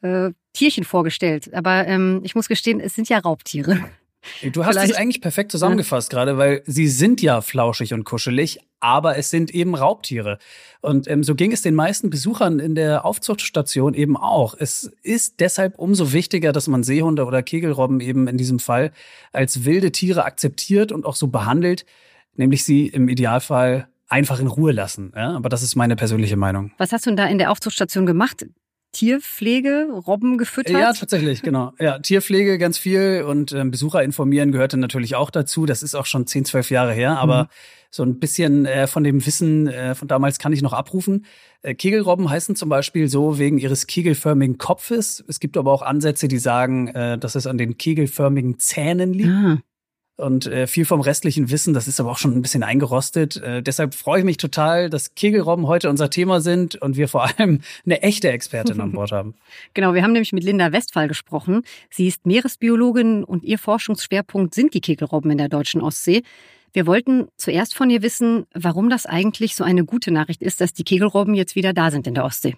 äh, 0.00 0.30
Tierchen 0.52 0.84
vorgestellt. 0.84 1.52
Aber 1.54 1.86
ähm, 1.86 2.20
ich 2.24 2.34
muss 2.34 2.48
gestehen, 2.48 2.80
es 2.80 2.94
sind 2.94 3.08
ja 3.08 3.18
Raubtiere. 3.18 3.84
Du 4.52 4.64
hast 4.64 4.76
es 4.76 4.92
eigentlich 4.94 5.20
perfekt 5.20 5.52
zusammengefasst 5.52 6.12
ja. 6.12 6.18
gerade, 6.18 6.38
weil 6.38 6.62
sie 6.66 6.88
sind 6.88 7.22
ja 7.22 7.40
flauschig 7.40 7.94
und 7.94 8.04
kuschelig, 8.04 8.58
aber 8.80 9.16
es 9.16 9.30
sind 9.30 9.52
eben 9.52 9.74
Raubtiere. 9.74 10.38
Und 10.80 11.08
ähm, 11.08 11.24
so 11.24 11.34
ging 11.34 11.52
es 11.52 11.62
den 11.62 11.74
meisten 11.74 12.10
Besuchern 12.10 12.58
in 12.58 12.74
der 12.74 13.04
Aufzuchtstation 13.04 13.94
eben 13.94 14.16
auch. 14.16 14.54
Es 14.58 14.92
ist 15.02 15.40
deshalb 15.40 15.78
umso 15.78 16.12
wichtiger, 16.12 16.52
dass 16.52 16.68
man 16.68 16.82
Seehunde 16.82 17.24
oder 17.24 17.42
Kegelrobben 17.42 18.00
eben 18.00 18.28
in 18.28 18.36
diesem 18.36 18.58
Fall 18.58 18.92
als 19.32 19.64
wilde 19.64 19.92
Tiere 19.92 20.24
akzeptiert 20.24 20.92
und 20.92 21.06
auch 21.06 21.16
so 21.16 21.28
behandelt, 21.28 21.84
nämlich 22.34 22.64
sie 22.64 22.86
im 22.86 23.08
Idealfall 23.08 23.88
einfach 24.08 24.40
in 24.40 24.46
Ruhe 24.46 24.72
lassen. 24.72 25.12
Ja? 25.14 25.36
Aber 25.36 25.48
das 25.48 25.62
ist 25.62 25.76
meine 25.76 25.96
persönliche 25.96 26.36
Meinung. 26.36 26.72
Was 26.78 26.92
hast 26.92 27.06
du 27.06 27.10
denn 27.10 27.16
da 27.16 27.26
in 27.26 27.38
der 27.38 27.50
Aufzuchtstation 27.50 28.06
gemacht? 28.06 28.46
Tierpflege, 28.92 29.88
Robben 30.06 30.38
gefüttert? 30.38 30.78
Ja, 30.78 30.92
tatsächlich, 30.92 31.42
genau. 31.42 31.72
Ja, 31.78 31.98
Tierpflege 31.98 32.58
ganz 32.58 32.78
viel 32.78 33.24
und 33.26 33.52
ähm, 33.52 33.70
Besucher 33.70 34.02
informieren 34.02 34.50
gehörte 34.50 34.76
natürlich 34.76 35.14
auch 35.14 35.30
dazu. 35.30 35.66
Das 35.66 35.82
ist 35.82 35.94
auch 35.94 36.06
schon 36.06 36.26
10, 36.26 36.46
12 36.46 36.70
Jahre 36.70 36.92
her, 36.92 37.18
aber 37.18 37.44
mhm. 37.44 37.48
so 37.90 38.02
ein 38.02 38.18
bisschen 38.18 38.66
äh, 38.66 38.86
von 38.86 39.04
dem 39.04 39.24
Wissen 39.26 39.66
äh, 39.66 39.94
von 39.94 40.08
damals 40.08 40.38
kann 40.38 40.52
ich 40.52 40.62
noch 40.62 40.72
abrufen. 40.72 41.26
Äh, 41.62 41.74
Kegelrobben 41.74 42.30
heißen 42.30 42.56
zum 42.56 42.68
Beispiel 42.68 43.08
so 43.08 43.38
wegen 43.38 43.58
ihres 43.58 43.86
kegelförmigen 43.86 44.56
Kopfes. 44.56 45.22
Es 45.28 45.38
gibt 45.38 45.56
aber 45.56 45.72
auch 45.72 45.82
Ansätze, 45.82 46.26
die 46.26 46.38
sagen, 46.38 46.88
äh, 46.88 47.18
dass 47.18 47.34
es 47.34 47.46
an 47.46 47.58
den 47.58 47.76
kegelförmigen 47.76 48.58
Zähnen 48.58 49.12
liegt. 49.12 49.28
Ah. 49.28 49.58
Und 50.18 50.48
äh, 50.48 50.66
viel 50.66 50.84
vom 50.84 51.00
restlichen 51.00 51.48
Wissen, 51.48 51.74
das 51.74 51.86
ist 51.86 52.00
aber 52.00 52.10
auch 52.10 52.18
schon 52.18 52.36
ein 52.36 52.42
bisschen 52.42 52.64
eingerostet. 52.64 53.36
Äh, 53.36 53.62
deshalb 53.62 53.94
freue 53.94 54.18
ich 54.18 54.24
mich 54.24 54.36
total, 54.36 54.90
dass 54.90 55.14
Kegelrobben 55.14 55.68
heute 55.68 55.88
unser 55.88 56.10
Thema 56.10 56.40
sind 56.40 56.74
und 56.74 56.96
wir 56.96 57.06
vor 57.06 57.26
allem 57.26 57.60
eine 57.86 58.02
echte 58.02 58.28
Expertin 58.28 58.80
an 58.80 58.92
Bord 58.92 59.12
haben. 59.12 59.34
Genau, 59.74 59.94
wir 59.94 60.02
haben 60.02 60.12
nämlich 60.12 60.32
mit 60.32 60.42
Linda 60.42 60.72
Westphal 60.72 61.06
gesprochen. 61.06 61.62
Sie 61.88 62.08
ist 62.08 62.26
Meeresbiologin 62.26 63.22
und 63.22 63.44
ihr 63.44 63.58
Forschungsschwerpunkt 63.58 64.54
sind 64.54 64.74
die 64.74 64.80
Kegelrobben 64.80 65.30
in 65.30 65.38
der 65.38 65.48
deutschen 65.48 65.80
Ostsee. 65.80 66.22
Wir 66.72 66.86
wollten 66.86 67.28
zuerst 67.36 67.76
von 67.76 67.88
ihr 67.88 68.02
wissen, 68.02 68.46
warum 68.54 68.90
das 68.90 69.06
eigentlich 69.06 69.54
so 69.54 69.62
eine 69.62 69.84
gute 69.84 70.10
Nachricht 70.10 70.42
ist, 70.42 70.60
dass 70.60 70.72
die 70.72 70.84
Kegelrobben 70.84 71.34
jetzt 71.34 71.54
wieder 71.54 71.72
da 71.72 71.92
sind 71.92 72.08
in 72.08 72.14
der 72.14 72.24
Ostsee. 72.24 72.56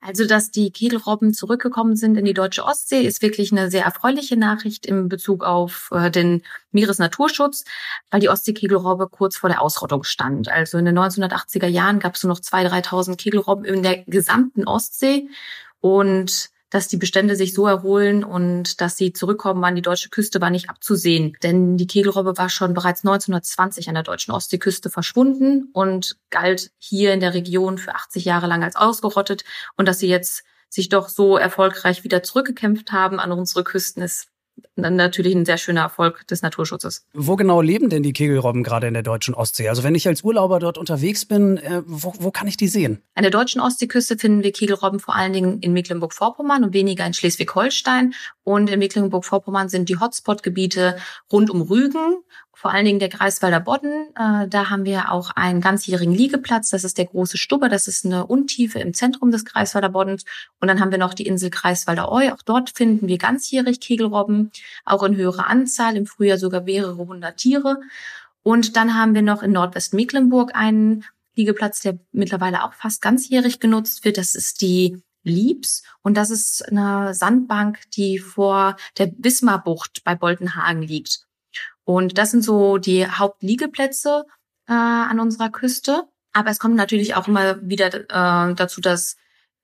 Also, 0.00 0.26
dass 0.26 0.50
die 0.50 0.70
Kegelrobben 0.70 1.34
zurückgekommen 1.34 1.96
sind 1.96 2.16
in 2.16 2.24
die 2.24 2.34
deutsche 2.34 2.64
Ostsee, 2.64 3.00
ist 3.02 3.22
wirklich 3.22 3.52
eine 3.52 3.70
sehr 3.70 3.84
erfreuliche 3.84 4.36
Nachricht 4.36 4.86
im 4.86 5.08
Bezug 5.08 5.44
auf 5.44 5.88
äh, 5.92 6.10
den 6.10 6.42
Meeresnaturschutz, 6.72 7.64
weil 8.10 8.20
die 8.20 8.28
Ostseekegelrobbe 8.28 9.08
kurz 9.08 9.36
vor 9.36 9.48
der 9.48 9.62
Ausrottung 9.62 10.04
stand. 10.04 10.48
Also 10.48 10.78
in 10.78 10.84
den 10.84 10.98
1980er 10.98 11.66
Jahren 11.66 11.98
gab 11.98 12.14
es 12.14 12.22
nur 12.22 12.32
noch 12.32 12.40
2.000, 12.40 12.84
3.000 12.84 13.16
Kegelrobben 13.16 13.64
in 13.64 13.82
der 13.82 14.04
gesamten 14.04 14.66
Ostsee 14.66 15.28
und 15.80 16.50
dass 16.70 16.88
die 16.88 16.96
Bestände 16.96 17.36
sich 17.36 17.54
so 17.54 17.66
erholen 17.66 18.24
und 18.24 18.80
dass 18.80 18.96
sie 18.96 19.12
zurückkommen 19.12 19.64
an 19.64 19.76
die 19.76 19.82
deutsche 19.82 20.08
Küste, 20.08 20.40
war 20.40 20.50
nicht 20.50 20.68
abzusehen. 20.68 21.36
Denn 21.42 21.76
die 21.76 21.86
Kegelrobbe 21.86 22.36
war 22.36 22.48
schon 22.48 22.74
bereits 22.74 23.04
1920 23.04 23.88
an 23.88 23.94
der 23.94 24.02
deutschen 24.02 24.32
Ostseeküste 24.32 24.90
verschwunden 24.90 25.70
und 25.72 26.16
galt 26.30 26.70
hier 26.78 27.12
in 27.12 27.20
der 27.20 27.34
Region 27.34 27.78
für 27.78 27.94
80 27.94 28.24
Jahre 28.24 28.46
lang 28.46 28.64
als 28.64 28.76
ausgerottet. 28.76 29.44
Und 29.76 29.86
dass 29.86 30.00
sie 30.00 30.08
jetzt 30.08 30.42
sich 30.68 30.88
doch 30.88 31.08
so 31.08 31.36
erfolgreich 31.36 32.04
wieder 32.04 32.22
zurückgekämpft 32.22 32.92
haben 32.92 33.20
an 33.20 33.32
unsere 33.32 33.64
Küsten, 33.64 34.02
ist 34.02 34.28
natürlich 34.76 35.34
ein 35.34 35.44
sehr 35.44 35.58
schöner 35.58 35.82
Erfolg 35.82 36.26
des 36.28 36.42
Naturschutzes. 36.42 37.06
Wo 37.12 37.36
genau 37.36 37.60
leben 37.60 37.88
denn 37.88 38.02
die 38.02 38.12
Kegelrobben 38.12 38.62
gerade 38.62 38.86
in 38.86 38.94
der 38.94 39.02
deutschen 39.02 39.34
Ostsee? 39.34 39.68
Also 39.68 39.82
wenn 39.82 39.94
ich 39.94 40.06
als 40.06 40.22
Urlauber 40.22 40.58
dort 40.58 40.78
unterwegs 40.78 41.24
bin, 41.24 41.56
äh, 41.58 41.82
wo, 41.86 42.12
wo 42.18 42.30
kann 42.30 42.48
ich 42.48 42.56
die 42.56 42.68
sehen? 42.68 43.02
An 43.14 43.22
der 43.22 43.30
deutschen 43.30 43.60
Ostseeküste 43.60 44.18
finden 44.18 44.42
wir 44.42 44.52
Kegelrobben 44.52 45.00
vor 45.00 45.14
allen 45.14 45.32
Dingen 45.32 45.60
in 45.60 45.72
Mecklenburg-Vorpommern 45.72 46.64
und 46.64 46.74
weniger 46.74 47.06
in 47.06 47.14
Schleswig-Holstein. 47.14 48.14
Und 48.44 48.70
in 48.70 48.78
Mecklenburg-Vorpommern 48.78 49.68
sind 49.68 49.88
die 49.88 49.98
Hotspot-Gebiete 49.98 50.96
rund 51.32 51.50
um 51.50 51.62
Rügen 51.62 52.22
vor 52.58 52.72
allen 52.72 52.86
Dingen 52.86 52.98
der 52.98 53.10
Greifswalder 53.10 53.60
Bodden. 53.60 54.08
Äh, 54.16 54.48
da 54.48 54.70
haben 54.70 54.86
wir 54.86 55.12
auch 55.12 55.30
einen 55.36 55.60
ganzjährigen 55.60 56.14
Liegeplatz. 56.14 56.70
Das 56.70 56.84
ist 56.84 56.96
der 56.96 57.04
große 57.04 57.36
Stubber. 57.36 57.68
Das 57.68 57.86
ist 57.86 58.06
eine 58.06 58.26
Untiefe 58.26 58.78
im 58.78 58.94
Zentrum 58.94 59.30
des 59.30 59.44
Greifswalder 59.44 59.90
Boddens. 59.90 60.24
Und 60.58 60.68
dann 60.68 60.80
haben 60.80 60.90
wir 60.90 60.96
noch 60.96 61.12
die 61.12 61.26
Insel 61.26 61.50
Greifswalder 61.50 62.10
Eu. 62.10 62.32
Auch 62.32 62.40
dort 62.40 62.70
finden 62.70 63.08
wir 63.08 63.18
ganzjährig 63.18 63.78
Kegelrobben, 63.78 64.52
auch 64.86 65.02
in 65.02 65.16
höherer 65.16 65.48
Anzahl. 65.48 65.98
Im 65.98 66.06
Frühjahr 66.06 66.38
sogar 66.38 66.62
mehrere 66.62 66.96
hundert 66.96 67.36
Tiere. 67.36 67.78
Und 68.42 68.74
dann 68.74 68.94
haben 68.94 69.14
wir 69.14 69.20
noch 69.20 69.42
in 69.42 69.52
Nordwestmecklenburg 69.52 70.56
einen 70.56 71.04
Liegeplatz, 71.34 71.82
der 71.82 71.98
mittlerweile 72.12 72.64
auch 72.64 72.72
fast 72.72 73.02
ganzjährig 73.02 73.60
genutzt 73.60 74.06
wird. 74.06 74.16
Das 74.16 74.34
ist 74.34 74.62
die 74.62 75.02
Liebs. 75.24 75.82
Und 76.00 76.16
das 76.16 76.30
ist 76.30 76.66
eine 76.66 77.12
Sandbank, 77.12 77.80
die 77.90 78.18
vor 78.18 78.76
der 78.96 79.12
Wismarbucht 79.18 80.04
bei 80.04 80.14
Boltenhagen 80.14 80.80
liegt. 80.80 81.25
Und 81.86 82.18
das 82.18 82.32
sind 82.32 82.42
so 82.42 82.78
die 82.78 83.06
Hauptliegeplätze 83.06 84.24
äh, 84.68 84.72
an 84.72 85.20
unserer 85.20 85.50
Küste. 85.50 86.02
Aber 86.32 86.50
es 86.50 86.58
kommt 86.58 86.74
natürlich 86.74 87.14
auch 87.14 87.28
immer 87.28 87.62
wieder 87.62 87.94
äh, 87.94 88.54
dazu, 88.54 88.80
dass 88.80 89.16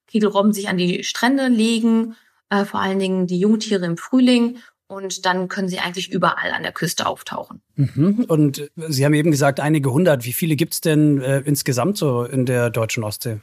Kegelrobben 0.07 0.53
sich 0.53 0.69
an 0.69 0.79
die 0.79 1.03
Strände 1.03 1.49
legen, 1.49 2.15
äh, 2.49 2.65
vor 2.65 2.81
allen 2.81 3.01
Dingen 3.01 3.27
die 3.27 3.41
Jungtiere 3.41 3.85
im 3.85 3.97
Frühling. 3.97 4.59
Und 4.87 5.27
dann 5.27 5.49
können 5.49 5.69
sie 5.69 5.81
eigentlich 5.81 6.13
überall 6.13 6.53
an 6.53 6.63
der 6.63 6.71
Küste 6.71 7.07
auftauchen. 7.07 7.61
Mhm. 7.75 8.25
Und 8.29 8.71
Sie 8.77 9.05
haben 9.05 9.15
eben 9.15 9.33
gesagt, 9.33 9.59
einige 9.59 9.93
hundert. 9.93 10.25
Wie 10.25 10.33
viele 10.33 10.55
gibt 10.55 10.75
es 10.75 10.81
denn 10.81 11.21
äh, 11.21 11.41
insgesamt 11.41 11.99
so 11.99 12.23
in 12.25 12.47
der 12.47 12.71
deutschen 12.71 13.03
Ostsee? 13.03 13.41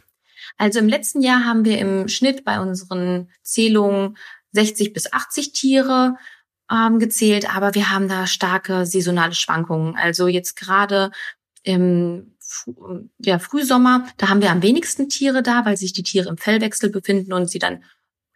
Also 0.58 0.80
im 0.80 0.88
letzten 0.88 1.22
Jahr 1.22 1.44
haben 1.44 1.66
wir 1.66 1.80
im 1.80 2.08
Schnitt 2.08 2.46
bei 2.46 2.62
unseren 2.62 3.30
Zählungen 3.42 4.16
60 4.54 4.94
bis 4.94 5.12
80 5.12 5.52
Tiere 5.52 6.16
ähm, 6.72 7.00
gezählt, 7.00 7.54
aber 7.54 7.76
wir 7.76 7.90
haben 7.90 8.08
da 8.08 8.28
starke 8.28 8.86
saisonale 8.86 9.34
Schwankungen. 9.34 9.96
Also 9.96 10.28
jetzt 10.28 10.56
gerade 10.56 11.12
im 11.64 12.36
ja, 13.20 13.40
Frühsommer, 13.40 14.08
da 14.18 14.30
haben 14.30 14.42
wir 14.42 14.52
am 14.52 14.64
wenigsten 14.64 15.10
Tiere 15.10 15.44
da, 15.44 15.66
weil 15.66 15.78
sich 15.78 15.94
die 15.94 16.04
Tiere 16.04 16.30
im 16.30 16.38
Fellwechsel 16.38 16.90
befinden 16.90 17.34
und 17.34 17.50
sie 17.50 17.60
dann 17.60 17.84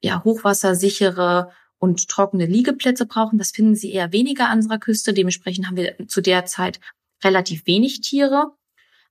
ja 0.01 0.23
hochwassersichere 0.23 1.51
und 1.79 2.07
trockene 2.07 2.45
Liegeplätze 2.45 3.05
brauchen. 3.05 3.37
Das 3.37 3.51
finden 3.51 3.75
sie 3.75 3.91
eher 3.91 4.11
weniger 4.11 4.49
an 4.49 4.59
unserer 4.59 4.77
Küste. 4.77 5.13
Dementsprechend 5.13 5.67
haben 5.67 5.77
wir 5.77 6.07
zu 6.07 6.21
der 6.21 6.45
Zeit 6.45 6.79
relativ 7.23 7.65
wenig 7.65 8.01
Tiere. 8.01 8.51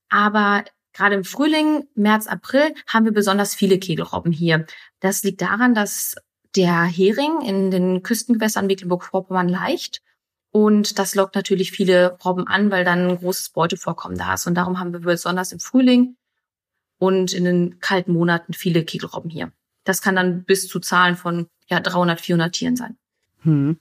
Aber 0.09 0.65
gerade 0.93 1.17
im 1.17 1.25
Frühling, 1.25 1.85
März, 1.95 2.27
April 2.27 2.75
haben 2.87 3.05
wir 3.05 3.13
besonders 3.13 3.55
viele 3.55 3.79
Kegelrobben 3.79 4.33
hier. 4.33 4.67
Das 5.01 5.23
liegt 5.23 5.43
daran, 5.43 5.75
dass 5.75 6.17
der 6.57 6.83
Hering 6.85 7.41
in 7.43 7.71
den 7.71 8.03
Küstengewässern 8.03 8.67
Mecklenburg-Vorpommern 8.67 9.49
leicht. 9.49 10.03
Und 10.51 10.99
das 10.99 11.15
lockt 11.15 11.35
natürlich 11.35 11.71
viele 11.71 12.19
Robben 12.25 12.47
an, 12.47 12.71
weil 12.71 12.85
dann 12.85 13.09
ein 13.09 13.19
großes 13.19 13.51
Beutevorkommen 13.51 14.19
da 14.19 14.35
ist. 14.35 14.47
Und 14.47 14.55
darum 14.55 14.79
haben 14.79 14.93
wir 14.93 15.01
besonders 15.01 15.53
im 15.53 15.61
Frühling 15.61 16.17
und 16.99 17.33
in 17.33 17.45
den 17.45 17.81
kalten 17.81 18.13
Monaten 18.13 18.53
viele 18.53 18.85
Kegelrobben 18.85 19.31
hier. 19.31 19.51
Das 19.85 20.03
kann 20.03 20.15
dann 20.15 20.45
bis 20.45 20.69
zu 20.69 20.79
Zahlen 20.79 21.17
von 21.17 21.47
ja, 21.69 21.81
300, 21.81 22.21
400 22.21 22.53
Tieren 22.53 22.77
sein. 22.77 22.97
Hm. 23.43 23.79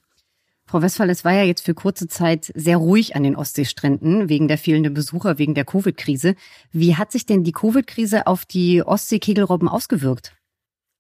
Frau 0.65 0.81
Westphal, 0.81 1.09
es 1.09 1.25
war 1.25 1.33
ja 1.33 1.43
jetzt 1.43 1.65
für 1.65 1.73
kurze 1.73 2.07
Zeit 2.07 2.51
sehr 2.55 2.77
ruhig 2.77 3.15
an 3.15 3.23
den 3.23 3.35
Ostseestränden 3.35 4.29
wegen 4.29 4.47
der 4.47 4.57
fehlenden 4.57 4.93
Besucher, 4.93 5.37
wegen 5.37 5.53
der 5.53 5.65
Covid-Krise. 5.65 6.35
Wie 6.71 6.95
hat 6.95 7.11
sich 7.11 7.25
denn 7.25 7.43
die 7.43 7.51
Covid-Krise 7.51 8.25
auf 8.25 8.45
die 8.45 8.81
Ostseekegelrobben 8.81 9.67
ausgewirkt? 9.67 10.33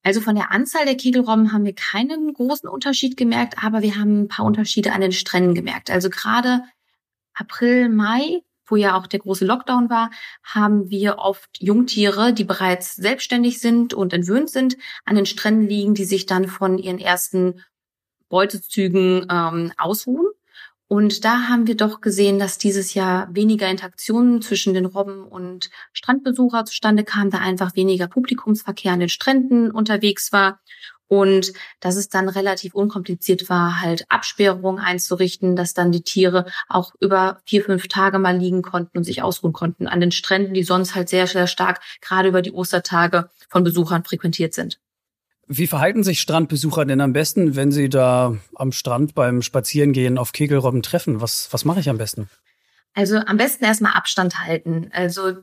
Also 0.03 0.19
von 0.19 0.35
der 0.35 0.51
Anzahl 0.51 0.85
der 0.85 0.95
Kegelrobben 0.95 1.53
haben 1.53 1.65
wir 1.65 1.75
keinen 1.75 2.33
großen 2.33 2.67
Unterschied 2.67 3.17
gemerkt, 3.17 3.63
aber 3.63 3.81
wir 3.81 3.97
haben 3.97 4.23
ein 4.23 4.27
paar 4.27 4.45
Unterschiede 4.45 4.93
an 4.93 5.01
den 5.01 5.11
Stränden 5.11 5.53
gemerkt. 5.53 5.91
Also 5.91 6.09
gerade 6.09 6.63
April, 7.33 7.89
Mai, 7.89 8.41
wo 8.65 8.75
ja 8.77 8.97
auch 8.97 9.05
der 9.05 9.19
große 9.19 9.45
Lockdown 9.45 9.89
war, 9.89 10.09
haben 10.43 10.89
wir 10.89 11.19
oft 11.19 11.49
Jungtiere, 11.59 12.33
die 12.33 12.45
bereits 12.45 12.95
selbstständig 12.95 13.59
sind 13.59 13.93
und 13.93 14.13
entwöhnt 14.13 14.49
sind, 14.49 14.77
an 15.05 15.15
den 15.15 15.25
Stränden 15.25 15.67
liegen, 15.67 15.93
die 15.93 16.05
sich 16.05 16.25
dann 16.25 16.47
von 16.47 16.77
ihren 16.77 16.99
ersten 16.99 17.61
Beutezügen 18.29 19.27
ähm, 19.29 19.71
ausruhen. 19.77 20.30
Und 20.91 21.23
da 21.23 21.47
haben 21.47 21.67
wir 21.67 21.77
doch 21.77 22.01
gesehen, 22.01 22.37
dass 22.37 22.57
dieses 22.57 22.95
Jahr 22.95 23.33
weniger 23.33 23.69
Interaktionen 23.69 24.41
zwischen 24.41 24.73
den 24.73 24.85
Robben 24.85 25.23
und 25.23 25.69
Strandbesucher 25.93 26.65
zustande 26.65 27.05
kam, 27.05 27.29
da 27.29 27.37
einfach 27.37 27.77
weniger 27.77 28.07
Publikumsverkehr 28.07 28.91
an 28.91 28.99
den 28.99 29.07
Stränden 29.07 29.71
unterwegs 29.71 30.33
war 30.33 30.59
und 31.07 31.53
dass 31.79 31.95
es 31.95 32.09
dann 32.09 32.27
relativ 32.27 32.73
unkompliziert 32.73 33.47
war, 33.47 33.79
halt 33.79 34.03
Absperrungen 34.09 34.83
einzurichten, 34.83 35.55
dass 35.55 35.73
dann 35.73 35.93
die 35.93 36.03
Tiere 36.03 36.43
auch 36.67 36.91
über 36.99 37.39
vier, 37.45 37.63
fünf 37.63 37.87
Tage 37.87 38.19
mal 38.19 38.37
liegen 38.37 38.61
konnten 38.61 38.97
und 38.97 39.05
sich 39.05 39.23
ausruhen 39.23 39.53
konnten 39.53 39.87
an 39.87 40.01
den 40.01 40.11
Stränden, 40.11 40.53
die 40.53 40.63
sonst 40.63 40.93
halt 40.93 41.07
sehr, 41.07 41.25
sehr 41.25 41.47
stark 41.47 41.79
gerade 42.01 42.27
über 42.27 42.41
die 42.41 42.51
Ostertage 42.51 43.29
von 43.47 43.63
Besuchern 43.63 44.03
frequentiert 44.03 44.53
sind. 44.53 44.80
Wie 45.53 45.67
verhalten 45.67 46.01
sich 46.01 46.21
Strandbesucher 46.21 46.85
denn 46.85 47.01
am 47.01 47.11
besten, 47.11 47.57
wenn 47.57 47.73
sie 47.73 47.89
da 47.89 48.37
am 48.55 48.71
Strand 48.71 49.15
beim 49.15 49.41
Spazierengehen 49.41 50.17
auf 50.17 50.31
Kegelrobben 50.31 50.81
treffen? 50.81 51.19
Was, 51.19 51.49
was 51.51 51.65
mache 51.65 51.81
ich 51.81 51.89
am 51.89 51.97
besten? 51.97 52.29
Also 52.93 53.17
am 53.17 53.35
besten 53.35 53.65
erstmal 53.65 53.91
Abstand 53.91 54.39
halten. 54.39 54.91
Also 54.93 55.33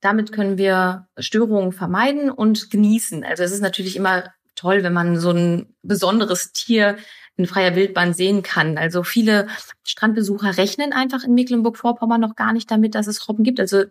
damit 0.00 0.30
können 0.30 0.58
wir 0.58 1.08
Störungen 1.18 1.72
vermeiden 1.72 2.30
und 2.30 2.70
genießen. 2.70 3.24
Also 3.24 3.42
es 3.42 3.50
ist 3.50 3.62
natürlich 3.62 3.96
immer 3.96 4.32
toll, 4.54 4.84
wenn 4.84 4.92
man 4.92 5.18
so 5.18 5.32
ein 5.32 5.74
besonderes 5.82 6.52
Tier 6.52 6.96
in 7.34 7.46
freier 7.46 7.74
Wildbahn 7.74 8.14
sehen 8.14 8.44
kann. 8.44 8.78
Also 8.78 9.02
viele 9.02 9.48
Strandbesucher 9.82 10.56
rechnen 10.56 10.92
einfach 10.92 11.24
in 11.24 11.34
Mecklenburg-Vorpommern 11.34 12.20
noch 12.20 12.36
gar 12.36 12.52
nicht 12.52 12.70
damit, 12.70 12.94
dass 12.94 13.08
es 13.08 13.28
Robben 13.28 13.42
gibt. 13.42 13.58
Also 13.58 13.86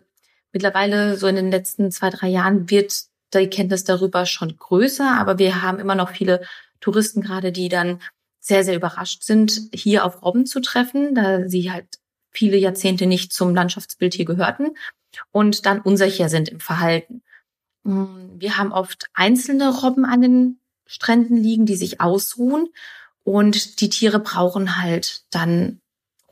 mittlerweile 0.50 1.18
so 1.18 1.26
in 1.26 1.36
den 1.36 1.50
letzten 1.50 1.90
zwei, 1.90 2.08
drei 2.08 2.28
Jahren 2.28 2.70
wird 2.70 3.11
die 3.40 3.48
Kenntnis 3.48 3.84
darüber 3.84 4.26
schon 4.26 4.56
größer, 4.56 5.18
aber 5.18 5.38
wir 5.38 5.62
haben 5.62 5.78
immer 5.78 5.94
noch 5.94 6.10
viele 6.10 6.42
Touristen 6.80 7.22
gerade, 7.22 7.52
die 7.52 7.68
dann 7.68 8.00
sehr, 8.40 8.64
sehr 8.64 8.74
überrascht 8.74 9.22
sind, 9.22 9.68
hier 9.72 10.04
auf 10.04 10.22
Robben 10.22 10.46
zu 10.46 10.60
treffen, 10.60 11.14
da 11.14 11.48
sie 11.48 11.70
halt 11.70 11.86
viele 12.30 12.56
Jahrzehnte 12.56 13.06
nicht 13.06 13.32
zum 13.32 13.54
Landschaftsbild 13.54 14.14
hier 14.14 14.24
gehörten 14.24 14.76
und 15.30 15.66
dann 15.66 15.80
unsicher 15.80 16.28
sind 16.28 16.48
im 16.48 16.60
Verhalten. 16.60 17.22
Mm, 17.84 18.40
wir 18.40 18.56
haben 18.56 18.72
oft 18.72 19.06
einzelne 19.14 19.70
Robben 19.80 20.04
an 20.04 20.22
den 20.22 20.58
Stränden 20.86 21.36
liegen, 21.36 21.66
die 21.66 21.76
sich 21.76 22.00
ausruhen 22.00 22.68
und 23.22 23.80
die 23.80 23.90
Tiere 23.90 24.18
brauchen 24.18 24.82
halt 24.82 25.24
dann 25.30 25.80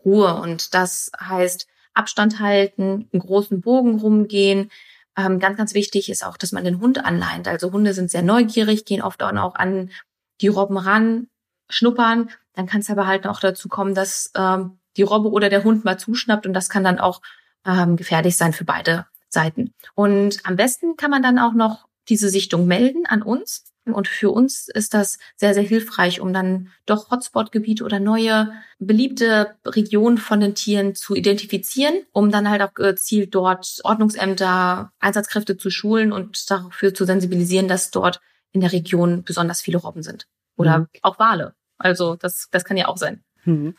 Ruhe 0.05 0.35
und 0.35 0.75
das 0.75 1.13
heißt 1.21 1.69
Abstand 1.95 2.41
halten, 2.41 3.09
einen 3.13 3.21
großen 3.21 3.61
Bogen 3.61 3.99
rumgehen, 4.01 4.71
ähm, 5.27 5.39
ganz, 5.39 5.57
ganz 5.57 5.75
wichtig 5.75 6.09
ist 6.09 6.25
auch, 6.25 6.37
dass 6.37 6.53
man 6.53 6.65
den 6.65 6.81
Hund 6.81 7.05
anleint. 7.05 7.49
Also 7.49 7.73
Hunde 7.73 7.95
sind 7.95 8.11
sehr 8.11 8.23
neugierig, 8.23 8.85
gehen 8.85 9.03
oft 9.03 9.23
auch 9.23 9.55
an 9.55 9.91
die 10.41 10.49
Robben 10.49 10.77
ran, 10.77 11.29
schnuppern. 11.69 12.31
Dann 12.55 12.67
kann 12.67 12.81
es 12.81 12.91
aber 12.91 13.07
halt 13.07 13.27
auch 13.27 13.41
dazu 13.41 13.69
kommen, 13.69 13.95
dass 13.95 14.31
ähm, 14.37 14.79
die 14.97 15.03
Robbe 15.03 15.31
oder 15.31 15.49
der 15.49 15.65
Hund 15.65 15.85
mal 15.85 15.99
zuschnappt 15.99 16.47
und 16.47 16.53
das 16.53 16.69
kann 16.69 16.85
dann 16.85 16.99
auch 16.99 17.21
ähm, 17.65 17.97
gefährlich 17.97 18.37
sein 18.37 18.53
für 18.53 18.65
beide 18.65 19.07
Seiten. 19.29 19.73
Und 19.95 20.41
am 20.45 20.57
besten 20.57 20.97
kann 20.97 21.11
man 21.11 21.23
dann 21.23 21.39
auch 21.39 21.53
noch 21.53 21.87
diese 22.09 22.29
Sichtung 22.29 22.67
melden 22.67 23.07
an 23.07 23.23
uns. 23.23 23.70
Und 23.87 24.09
für 24.09 24.31
uns 24.31 24.69
ist 24.69 24.95
das 24.95 25.19
sehr, 25.37 25.55
sehr 25.55 25.63
hilfreich, 25.63 26.21
um 26.21 26.33
dann 26.33 26.71
doch 26.87 27.11
Hotspot-Gebiete 27.11 27.83
oder 27.85 27.99
neue 27.99 28.53
beliebte 28.79 29.57
Regionen 29.65 30.19
von 30.19 30.41
den 30.41 30.55
Tieren 30.55 30.95
zu 30.95 31.15
identifizieren, 31.15 31.95
um 32.13 32.31
dann 32.31 32.51
halt 32.51 32.63
auch 32.63 32.75
gezielt 32.75 33.35
dort 33.35 33.81
Ordnungsämter, 33.83 34.93
Einsatzkräfte 35.01 35.57
zu 35.57 35.71
schulen 35.71 36.13
und 36.13 36.51
dafür 36.51 36.95
zu 36.95 37.05
sensibilisieren, 37.05 37.69
dass 37.69 37.91
dort 37.91 38.21
in 38.53 38.61
der 38.61 38.73
Region 38.73 39.23
besonders 39.25 39.61
viele 39.61 39.79
Robben 39.79 40.03
sind. 40.03 40.27
Oder 40.57 40.81
mhm. 40.81 40.87
auch 41.03 41.19
Wale. 41.19 41.55
Also 41.79 42.17
das, 42.17 42.49
das 42.51 42.65
kann 42.65 42.77
ja 42.77 42.89
auch 42.89 42.99
sein. 42.99 43.23
Mhm. 43.45 43.75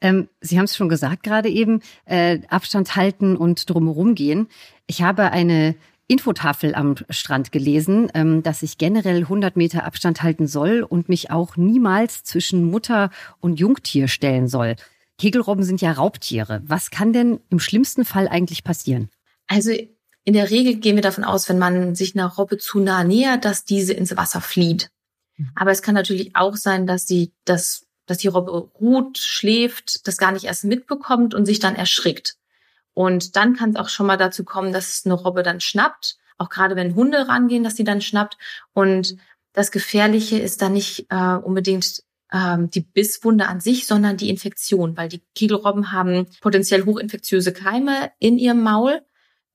Ähm, 0.00 0.28
Sie 0.40 0.56
haben 0.56 0.64
es 0.64 0.76
schon 0.76 0.88
gesagt 0.88 1.22
gerade 1.22 1.48
eben, 1.50 1.80
äh, 2.06 2.40
Abstand 2.48 2.96
halten 2.96 3.36
und 3.36 3.68
drumherum 3.68 4.14
gehen. 4.14 4.48
Ich 4.86 5.02
habe 5.02 5.30
eine 5.30 5.74
Infotafel 6.06 6.74
am 6.74 6.96
Strand 7.08 7.50
gelesen, 7.52 8.10
ähm, 8.14 8.42
dass 8.42 8.62
ich 8.62 8.78
generell 8.78 9.22
100 9.22 9.56
Meter 9.56 9.84
Abstand 9.84 10.22
halten 10.22 10.46
soll 10.46 10.82
und 10.82 11.08
mich 11.08 11.30
auch 11.30 11.56
niemals 11.56 12.24
zwischen 12.24 12.64
Mutter 12.64 13.10
und 13.40 13.58
Jungtier 13.58 14.08
stellen 14.08 14.48
soll. 14.48 14.76
Kegelrobben 15.18 15.64
sind 15.64 15.80
ja 15.80 15.92
Raubtiere. 15.92 16.62
Was 16.66 16.90
kann 16.90 17.12
denn 17.12 17.40
im 17.50 17.60
schlimmsten 17.60 18.04
Fall 18.04 18.28
eigentlich 18.28 18.64
passieren? 18.64 19.08
Also 19.46 19.72
in 20.24 20.34
der 20.34 20.50
Regel 20.50 20.76
gehen 20.76 20.96
wir 20.96 21.02
davon 21.02 21.24
aus, 21.24 21.48
wenn 21.48 21.58
man 21.58 21.94
sich 21.94 22.14
einer 22.14 22.26
Robbe 22.26 22.58
zu 22.58 22.80
nah 22.80 23.04
nähert, 23.04 23.44
dass 23.44 23.64
diese 23.64 23.92
ins 23.92 24.16
Wasser 24.16 24.40
flieht. 24.40 24.90
Mhm. 25.36 25.50
Aber 25.54 25.70
es 25.70 25.82
kann 25.82 25.94
natürlich 25.94 26.34
auch 26.34 26.56
sein, 26.56 26.86
dass 26.86 27.06
sie 27.06 27.32
das, 27.44 27.86
dass 28.06 28.18
die 28.18 28.28
Robbe 28.28 28.50
ruht, 28.52 29.18
schläft, 29.18 30.06
das 30.06 30.16
gar 30.16 30.32
nicht 30.32 30.44
erst 30.44 30.64
mitbekommt 30.64 31.34
und 31.34 31.46
sich 31.46 31.60
dann 31.60 31.76
erschrickt. 31.76 32.36
Und 32.94 33.36
dann 33.36 33.54
kann 33.54 33.70
es 33.70 33.76
auch 33.76 33.88
schon 33.88 34.06
mal 34.06 34.16
dazu 34.16 34.44
kommen, 34.44 34.72
dass 34.72 35.02
eine 35.04 35.14
Robbe 35.14 35.42
dann 35.42 35.60
schnappt. 35.60 36.16
Auch 36.38 36.48
gerade 36.48 36.76
wenn 36.76 36.94
Hunde 36.94 37.28
rangehen, 37.28 37.64
dass 37.64 37.76
sie 37.76 37.84
dann 37.84 38.00
schnappt. 38.00 38.38
Und 38.72 39.16
das 39.52 39.70
Gefährliche 39.70 40.38
ist 40.38 40.62
dann 40.62 40.72
nicht 40.72 41.06
äh, 41.10 41.34
unbedingt 41.34 42.02
ähm, 42.32 42.70
die 42.70 42.80
Bisswunde 42.80 43.46
an 43.46 43.60
sich, 43.60 43.86
sondern 43.86 44.16
die 44.16 44.30
Infektion, 44.30 44.96
weil 44.96 45.08
die 45.08 45.22
Kegelrobben 45.34 45.92
haben 45.92 46.26
potenziell 46.40 46.84
hochinfektiöse 46.84 47.52
Keime 47.52 48.10
in 48.18 48.38
ihrem 48.38 48.62
Maul. 48.62 49.02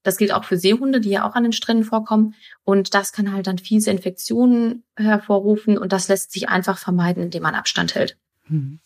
Das 0.04 0.18
gilt 0.18 0.34
auch 0.34 0.46
für 0.46 0.58
Seehunde, 0.58 1.02
die 1.02 1.10
ja 1.10 1.28
auch 1.28 1.36
an 1.36 1.44
den 1.44 1.52
Stränden 1.52 1.84
vorkommen. 1.84 2.36
Und 2.64 2.94
das 2.94 3.12
kann 3.12 3.34
halt 3.34 3.48
dann 3.48 3.58
fiese 3.58 3.92
Infektionen 3.92 4.84
hervorrufen. 4.96 5.78
Und 5.78 5.92
das 5.92 6.08
lässt 6.08 6.32
sich 6.32 6.48
einfach 6.48 6.78
vermeiden, 6.78 7.24
indem 7.24 7.44
man 7.44 7.56
Abstand 7.56 7.96
hält. 7.96 8.18
Mhm. 8.48 8.80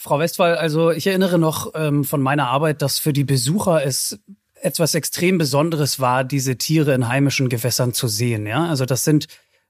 Frau 0.00 0.20
Westphal, 0.20 0.54
also 0.54 0.92
ich 0.92 1.08
erinnere 1.08 1.40
noch 1.40 1.72
ähm, 1.74 2.04
von 2.04 2.22
meiner 2.22 2.46
Arbeit, 2.46 2.82
dass 2.82 3.00
für 3.00 3.12
die 3.12 3.24
Besucher 3.24 3.84
es 3.84 4.20
etwas 4.54 4.94
extrem 4.94 5.38
Besonderes 5.38 5.98
war, 5.98 6.22
diese 6.22 6.56
Tiere 6.56 6.94
in 6.94 7.08
heimischen 7.08 7.48
Gewässern 7.48 7.92
zu 7.92 8.06
sehen. 8.06 8.46
Ja, 8.46 8.66
also 8.66 8.84
das 8.84 9.02
sind 9.02 9.26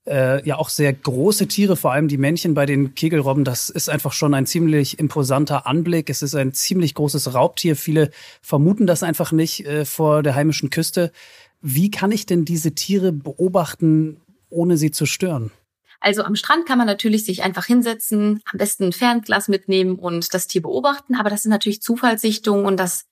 äh, 0.06 0.46
ja 0.46 0.56
auch 0.56 0.68
sehr 0.68 0.92
große 0.92 1.48
Tiere, 1.48 1.76
vor 1.76 1.92
allem 1.92 2.08
die 2.08 2.18
Männchen 2.18 2.52
bei 2.52 2.66
den 2.66 2.94
Kegelrobben. 2.94 3.44
Das 3.44 3.70
ist 3.70 3.88
einfach 3.88 4.12
schon 4.12 4.34
ein 4.34 4.44
ziemlich 4.44 4.98
imposanter 4.98 5.66
Anblick. 5.66 6.10
Es 6.10 6.20
ist 6.20 6.34
ein 6.34 6.52
ziemlich 6.52 6.92
großes 6.92 7.32
Raubtier. 7.32 7.74
Viele 7.74 8.10
vermuten 8.42 8.86
das 8.86 9.02
einfach 9.02 9.32
nicht 9.32 9.64
äh, 9.64 9.86
vor 9.86 10.22
der 10.22 10.34
heimischen 10.34 10.68
Küste. 10.68 11.10
Wie 11.62 11.90
kann 11.90 12.12
ich 12.12 12.26
denn 12.26 12.44
diese 12.44 12.74
Tiere 12.74 13.12
beobachten, 13.12 14.20
ohne 14.50 14.76
sie 14.76 14.90
zu 14.90 15.06
stören? 15.06 15.52
Also 16.00 16.22
am 16.22 16.36
Strand 16.36 16.66
kann 16.66 16.78
man 16.78 16.86
natürlich 16.86 17.24
sich 17.24 17.42
einfach 17.42 17.64
hinsetzen, 17.64 18.40
am 18.50 18.58
besten 18.58 18.84
ein 18.84 18.92
Fernglas 18.92 19.48
mitnehmen 19.48 19.98
und 19.98 20.32
das 20.32 20.46
Tier 20.46 20.62
beobachten, 20.62 21.16
aber 21.16 21.30
das 21.30 21.42
sind 21.42 21.50
natürlich 21.50 21.82
Zufallssichtungen 21.82 22.66
und 22.66 22.76
das 22.76 23.06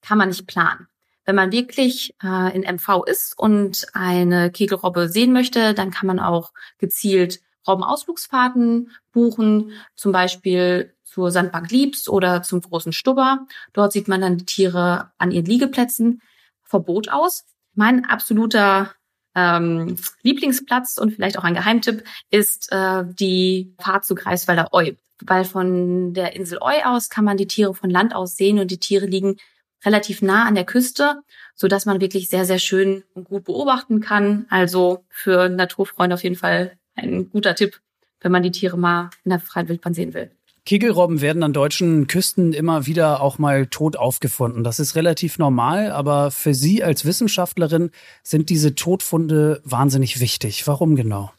kann 0.00 0.18
man 0.18 0.28
nicht 0.28 0.46
planen. 0.46 0.88
Wenn 1.24 1.36
man 1.36 1.52
wirklich 1.52 2.14
äh, 2.22 2.54
in 2.54 2.62
MV 2.62 3.04
ist 3.06 3.38
und 3.38 3.86
eine 3.94 4.50
Kegelrobbe 4.50 5.08
sehen 5.08 5.32
möchte, 5.32 5.72
dann 5.74 5.90
kann 5.90 6.06
man 6.06 6.20
auch 6.20 6.52
gezielt 6.78 7.40
Robbenausflugsfahrten 7.66 8.90
buchen, 9.12 9.72
zum 9.94 10.12
Beispiel 10.12 10.94
zur 11.02 11.30
Sandbank 11.30 11.70
Liebs 11.70 12.08
oder 12.08 12.42
zum 12.42 12.60
großen 12.60 12.92
Stubber. 12.92 13.46
Dort 13.72 13.92
sieht 13.92 14.08
man 14.08 14.20
dann 14.20 14.36
die 14.36 14.44
Tiere 14.44 15.12
an 15.16 15.30
ihren 15.30 15.46
Liegeplätzen 15.46 16.20
Verbot 16.62 17.08
aus. 17.08 17.44
Mein 17.74 18.04
absoluter 18.04 18.92
ähm, 19.34 19.96
Lieblingsplatz 20.22 20.98
und 20.98 21.12
vielleicht 21.12 21.38
auch 21.38 21.44
ein 21.44 21.54
Geheimtipp 21.54 22.04
ist 22.30 22.70
äh, 22.72 23.04
die 23.06 23.74
Fahrt 23.80 24.04
zu 24.04 24.14
Greifswalder 24.14 24.68
Eu. 24.72 24.92
Weil 25.20 25.44
von 25.44 26.12
der 26.12 26.34
Insel 26.34 26.58
Eu 26.60 26.82
aus 26.84 27.08
kann 27.08 27.24
man 27.24 27.36
die 27.36 27.46
Tiere 27.46 27.74
von 27.74 27.90
Land 27.90 28.14
aus 28.14 28.36
sehen 28.36 28.58
und 28.58 28.70
die 28.70 28.78
Tiere 28.80 29.06
liegen 29.06 29.36
relativ 29.84 30.22
nah 30.22 30.46
an 30.46 30.54
der 30.54 30.64
Küste, 30.64 31.22
so 31.54 31.68
dass 31.68 31.86
man 31.86 32.00
wirklich 32.00 32.28
sehr, 32.28 32.44
sehr 32.44 32.58
schön 32.58 33.04
und 33.14 33.24
gut 33.24 33.44
beobachten 33.44 34.00
kann. 34.00 34.46
Also 34.48 35.04
für 35.08 35.48
Naturfreunde 35.48 36.14
auf 36.14 36.22
jeden 36.22 36.36
Fall 36.36 36.78
ein 36.94 37.30
guter 37.30 37.54
Tipp, 37.54 37.80
wenn 38.20 38.32
man 38.32 38.42
die 38.42 38.50
Tiere 38.50 38.78
mal 38.78 39.10
in 39.24 39.30
der 39.30 39.40
freien 39.40 39.68
Wildbahn 39.68 39.94
sehen 39.94 40.14
will. 40.14 40.30
Kegelrobben 40.66 41.20
werden 41.20 41.42
an 41.42 41.52
deutschen 41.52 42.06
Küsten 42.06 42.54
immer 42.54 42.86
wieder 42.86 43.20
auch 43.20 43.38
mal 43.38 43.66
tot 43.66 43.96
aufgefunden. 43.96 44.64
Das 44.64 44.80
ist 44.80 44.96
relativ 44.96 45.38
normal, 45.38 45.90
aber 45.90 46.30
für 46.30 46.54
Sie 46.54 46.82
als 46.82 47.04
Wissenschaftlerin 47.04 47.90
sind 48.22 48.48
diese 48.48 48.74
Todfunde 48.74 49.60
wahnsinnig 49.64 50.20
wichtig. 50.20 50.66
Warum 50.66 50.96
genau? 50.96 51.30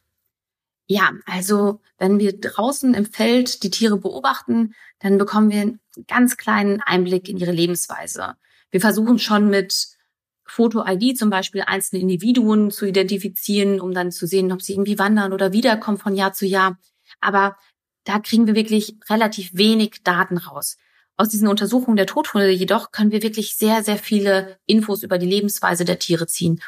Ja, 0.87 1.11
also 1.25 1.81
wenn 1.97 2.19
wir 2.19 2.39
draußen 2.39 2.93
im 2.93 3.07
Feld 3.07 3.63
die 3.63 3.71
Tiere 3.71 3.97
beobachten, 3.97 4.75
dann 4.99 5.17
bekommen 5.17 5.49
wir 5.49 5.61
einen 5.61 5.79
ganz 6.07 6.37
kleinen 6.37 6.81
Einblick 6.81 7.27
in 7.27 7.37
ihre 7.37 7.51
Lebensweise. 7.51 8.35
Wir 8.69 8.81
versuchen 8.81 9.17
schon 9.17 9.49
mit 9.49 9.87
Foto-ID 10.45 11.17
zum 11.17 11.31
Beispiel 11.31 11.63
einzelne 11.65 12.03
Individuen 12.03 12.69
zu 12.69 12.85
identifizieren, 12.85 13.81
um 13.81 13.93
dann 13.93 14.11
zu 14.11 14.27
sehen, 14.27 14.51
ob 14.51 14.61
sie 14.61 14.73
irgendwie 14.73 14.99
wandern 14.99 15.33
oder 15.33 15.51
wiederkommen 15.51 15.97
von 15.97 16.15
Jahr 16.15 16.33
zu 16.33 16.45
Jahr. 16.45 16.77
Aber 17.19 17.57
da 18.05 18.19
kriegen 18.19 18.47
wir 18.47 18.55
wirklich 18.55 18.95
relativ 19.09 19.51
wenig 19.53 20.03
Daten 20.03 20.37
raus. 20.37 20.77
Aus 21.17 21.29
diesen 21.29 21.47
Untersuchungen 21.47 21.97
der 21.97 22.07
Todfunde 22.07 22.49
jedoch 22.49 22.91
können 22.91 23.11
wir 23.11 23.23
wirklich 23.23 23.55
sehr, 23.55 23.83
sehr 23.83 23.97
viele 23.97 24.57
Infos 24.65 25.03
über 25.03 25.17
die 25.17 25.27
Lebensweise 25.27 25.85
der 25.85 25.99
Tiere 25.99 26.27
ziehen. 26.27 26.61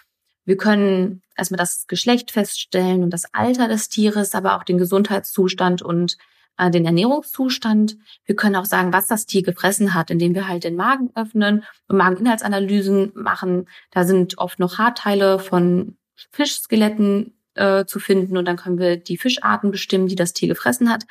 Wir 0.46 0.56
können 0.56 1.22
erstmal 1.36 1.58
das 1.58 1.88
Geschlecht 1.88 2.32
feststellen 2.32 3.04
und 3.04 3.12
das 3.12 3.34
Alter 3.34 3.68
des 3.68 3.90
Tieres, 3.90 4.34
aber 4.34 4.56
auch 4.56 4.64
den 4.64 4.78
Gesundheitszustand 4.78 5.82
und 5.82 6.18
äh, 6.58 6.72
den 6.72 6.86
Ernährungszustand. 6.86 7.98
Wir 8.26 8.36
können 8.36 8.56
auch 8.56 8.66
sagen, 8.66 8.94
was 8.94 9.08
das 9.08 9.26
Tier 9.26 9.44
gefressen 9.44 9.94
hat, 9.94 10.10
indem 10.10 10.34
wir 10.34 10.48
halt 10.48 10.64
den 10.64 10.78
Magen 10.78 11.12
öffnen 11.16 11.66
und 11.90 11.98
Mageninhaltsanalysen 11.98 13.12
machen. 13.16 13.68
Da 13.92 14.06
sind 14.06 14.38
oft 14.38 14.60
noch 14.60 14.78
Haarteile 14.78 15.40
von 15.40 15.98
Fischskeletten 16.32 17.38
äh, 17.56 17.86
zu 17.86 18.00
finden 18.00 18.38
und 18.38 18.46
dann 18.46 18.56
können 18.56 18.80
wir 18.80 18.96
die 18.98 19.18
Fischarten 19.18 19.72
bestimmen, 19.72 20.08
die 20.08 20.16
das 20.16 20.34
Tier 20.34 20.48
gefressen 20.48 20.90
hat. 20.90 21.04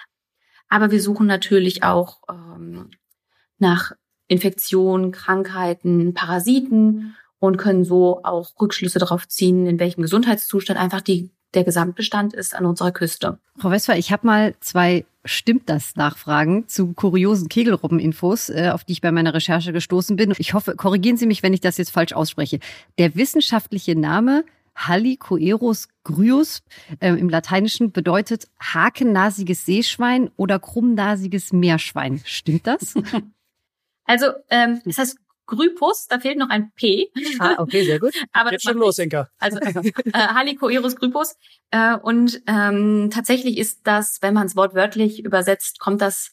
Aber 0.68 0.90
wir 0.90 1.00
suchen 1.00 1.26
natürlich 1.26 1.82
auch 1.82 2.22
ähm, 2.28 2.90
nach 3.58 3.92
Infektionen, 4.28 5.12
Krankheiten, 5.12 6.14
Parasiten 6.14 7.14
und 7.38 7.56
können 7.56 7.84
so 7.84 8.22
auch 8.24 8.50
Rückschlüsse 8.60 8.98
darauf 8.98 9.28
ziehen, 9.28 9.66
in 9.66 9.78
welchem 9.78 10.02
Gesundheitszustand 10.02 10.78
einfach 10.78 11.00
die, 11.00 11.30
der 11.54 11.64
Gesamtbestand 11.64 12.34
ist 12.34 12.54
an 12.54 12.66
unserer 12.66 12.92
Küste. 12.92 13.38
Frau 13.56 13.70
Westphal, 13.70 13.98
ich 13.98 14.10
habe 14.10 14.26
mal 14.26 14.54
zwei 14.60 15.04
Stimmt 15.28 15.68
das 15.68 15.96
Nachfragen 15.96 16.68
zu 16.68 16.92
kuriosen 16.92 17.48
Kegelrobben-Infos, 17.48 18.48
äh, 18.48 18.70
auf 18.72 18.84
die 18.84 18.92
ich 18.92 19.00
bei 19.00 19.10
meiner 19.10 19.34
Recherche 19.34 19.72
gestoßen 19.72 20.14
bin. 20.14 20.32
Ich 20.38 20.54
hoffe, 20.54 20.76
korrigieren 20.76 21.16
Sie 21.16 21.26
mich, 21.26 21.42
wenn 21.42 21.52
ich 21.52 21.60
das 21.60 21.78
jetzt 21.78 21.90
falsch 21.90 22.12
ausspreche. 22.12 22.60
Der 22.98 23.16
wissenschaftliche 23.16 23.98
Name 23.98 24.44
Halicoerus 24.76 25.88
gryus 26.04 26.62
äh, 27.00 27.08
im 27.08 27.28
Lateinischen 27.28 27.92
bedeutet 27.92 28.48
hakennasiges 28.60 29.64
Seeschwein 29.66 30.30
oder 30.36 30.58
krummnasiges 30.58 31.52
Meerschwein. 31.52 32.20
Stimmt 32.24 32.66
das? 32.66 32.94
Also, 34.08 34.26
ähm, 34.50 34.80
das 34.84 34.98
heißt 34.98 35.18
Grypus, 35.46 36.06
da 36.08 36.18
fehlt 36.18 36.38
noch 36.38 36.48
ein 36.48 36.72
P. 36.74 37.10
Ah, 37.38 37.54
okay, 37.58 37.84
sehr 37.84 38.00
gut. 38.00 38.14
Aber 38.32 38.52
Jetzt 38.52 38.64
schon 38.64 38.78
los, 38.78 38.98
Inka. 38.98 39.28
Also 39.38 39.58
äh, 39.58 40.12
Halicoerus 40.12 40.96
grypus. 40.96 41.36
Äh, 41.70 41.96
und 41.96 42.42
ähm, 42.46 43.10
tatsächlich 43.12 43.58
ist 43.58 43.80
das, 43.84 44.18
wenn 44.22 44.34
man 44.34 44.46
es 44.46 44.56
wortwörtlich 44.56 45.24
übersetzt, 45.24 45.78
kommt 45.78 46.00
das 46.00 46.32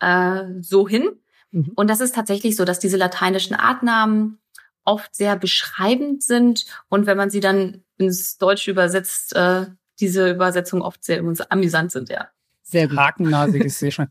äh, 0.00 0.42
so 0.60 0.88
hin. 0.88 1.10
Mhm. 1.50 1.72
Und 1.74 1.90
das 1.90 2.00
ist 2.00 2.14
tatsächlich 2.14 2.56
so, 2.56 2.64
dass 2.64 2.78
diese 2.78 2.96
lateinischen 2.96 3.54
Artnamen 3.54 4.38
oft 4.84 5.14
sehr 5.14 5.36
beschreibend 5.36 6.22
sind 6.22 6.66
und 6.88 7.06
wenn 7.06 7.16
man 7.16 7.30
sie 7.30 7.40
dann 7.40 7.82
ins 7.98 8.38
Deutsche 8.38 8.70
übersetzt, 8.70 9.34
äh, 9.34 9.66
diese 10.00 10.30
Übersetzungen 10.30 10.82
oft 10.82 11.04
sehr 11.04 11.22
amüsant 11.48 11.92
sind, 11.92 12.08
ja. 12.08 12.28
Sehr 12.62 12.88
gut. 12.88 12.98
Hakennasiges 12.98 13.78
Seeschwein. 13.78 14.08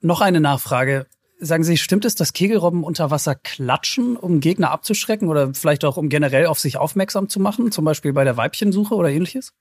Noch 0.00 0.20
eine 0.20 0.40
Nachfrage. 0.40 1.06
Sagen 1.38 1.64
Sie, 1.64 1.76
stimmt 1.76 2.04
es, 2.04 2.14
dass 2.14 2.32
Kegelrobben 2.32 2.84
unter 2.84 3.10
Wasser 3.10 3.34
klatschen, 3.34 4.16
um 4.16 4.40
Gegner 4.40 4.70
abzuschrecken 4.70 5.28
oder 5.28 5.54
vielleicht 5.54 5.84
auch 5.84 5.96
um 5.96 6.08
generell 6.08 6.46
auf 6.46 6.58
sich 6.58 6.76
aufmerksam 6.76 7.28
zu 7.28 7.40
machen, 7.40 7.72
zum 7.72 7.84
Beispiel 7.84 8.12
bei 8.12 8.24
der 8.24 8.36
Weibchensuche 8.36 8.94
oder 8.94 9.08
ähnliches? 9.08 9.54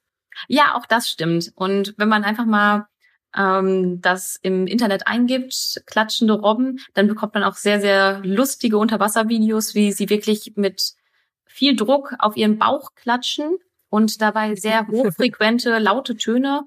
Ja, 0.48 0.76
auch 0.76 0.86
das 0.86 1.10
stimmt. 1.10 1.52
Und 1.56 1.94
wenn 1.98 2.10
man 2.10 2.24
einfach 2.24 2.46
mal 2.46 2.88
ähm, 3.36 4.02
das 4.02 4.38
im 4.42 4.68
Internet 4.68 5.08
eingibt, 5.08 5.82
klatschende 5.86 6.34
Robben, 6.34 6.80
dann 6.94 7.08
bekommt 7.08 7.34
man 7.34 7.44
auch 7.44 7.56
sehr, 7.56 7.80
sehr 7.80 8.22
lustige 8.24 8.78
Unterwasservideos, 8.78 9.76
wie 9.76 9.92
sie 9.92 10.10
wirklich 10.10 10.54
mit 10.56 10.94
viel 11.46 11.76
Druck 11.76 12.14
auf 12.20 12.38
ihren 12.38 12.58
Bauch 12.58 12.96
klatschen 12.96 13.58
und 13.90 14.22
dabei 14.22 14.56
sehr 14.56 14.88
hochfrequente, 14.92 15.78
laute 15.80 16.16
Töne 16.18 16.66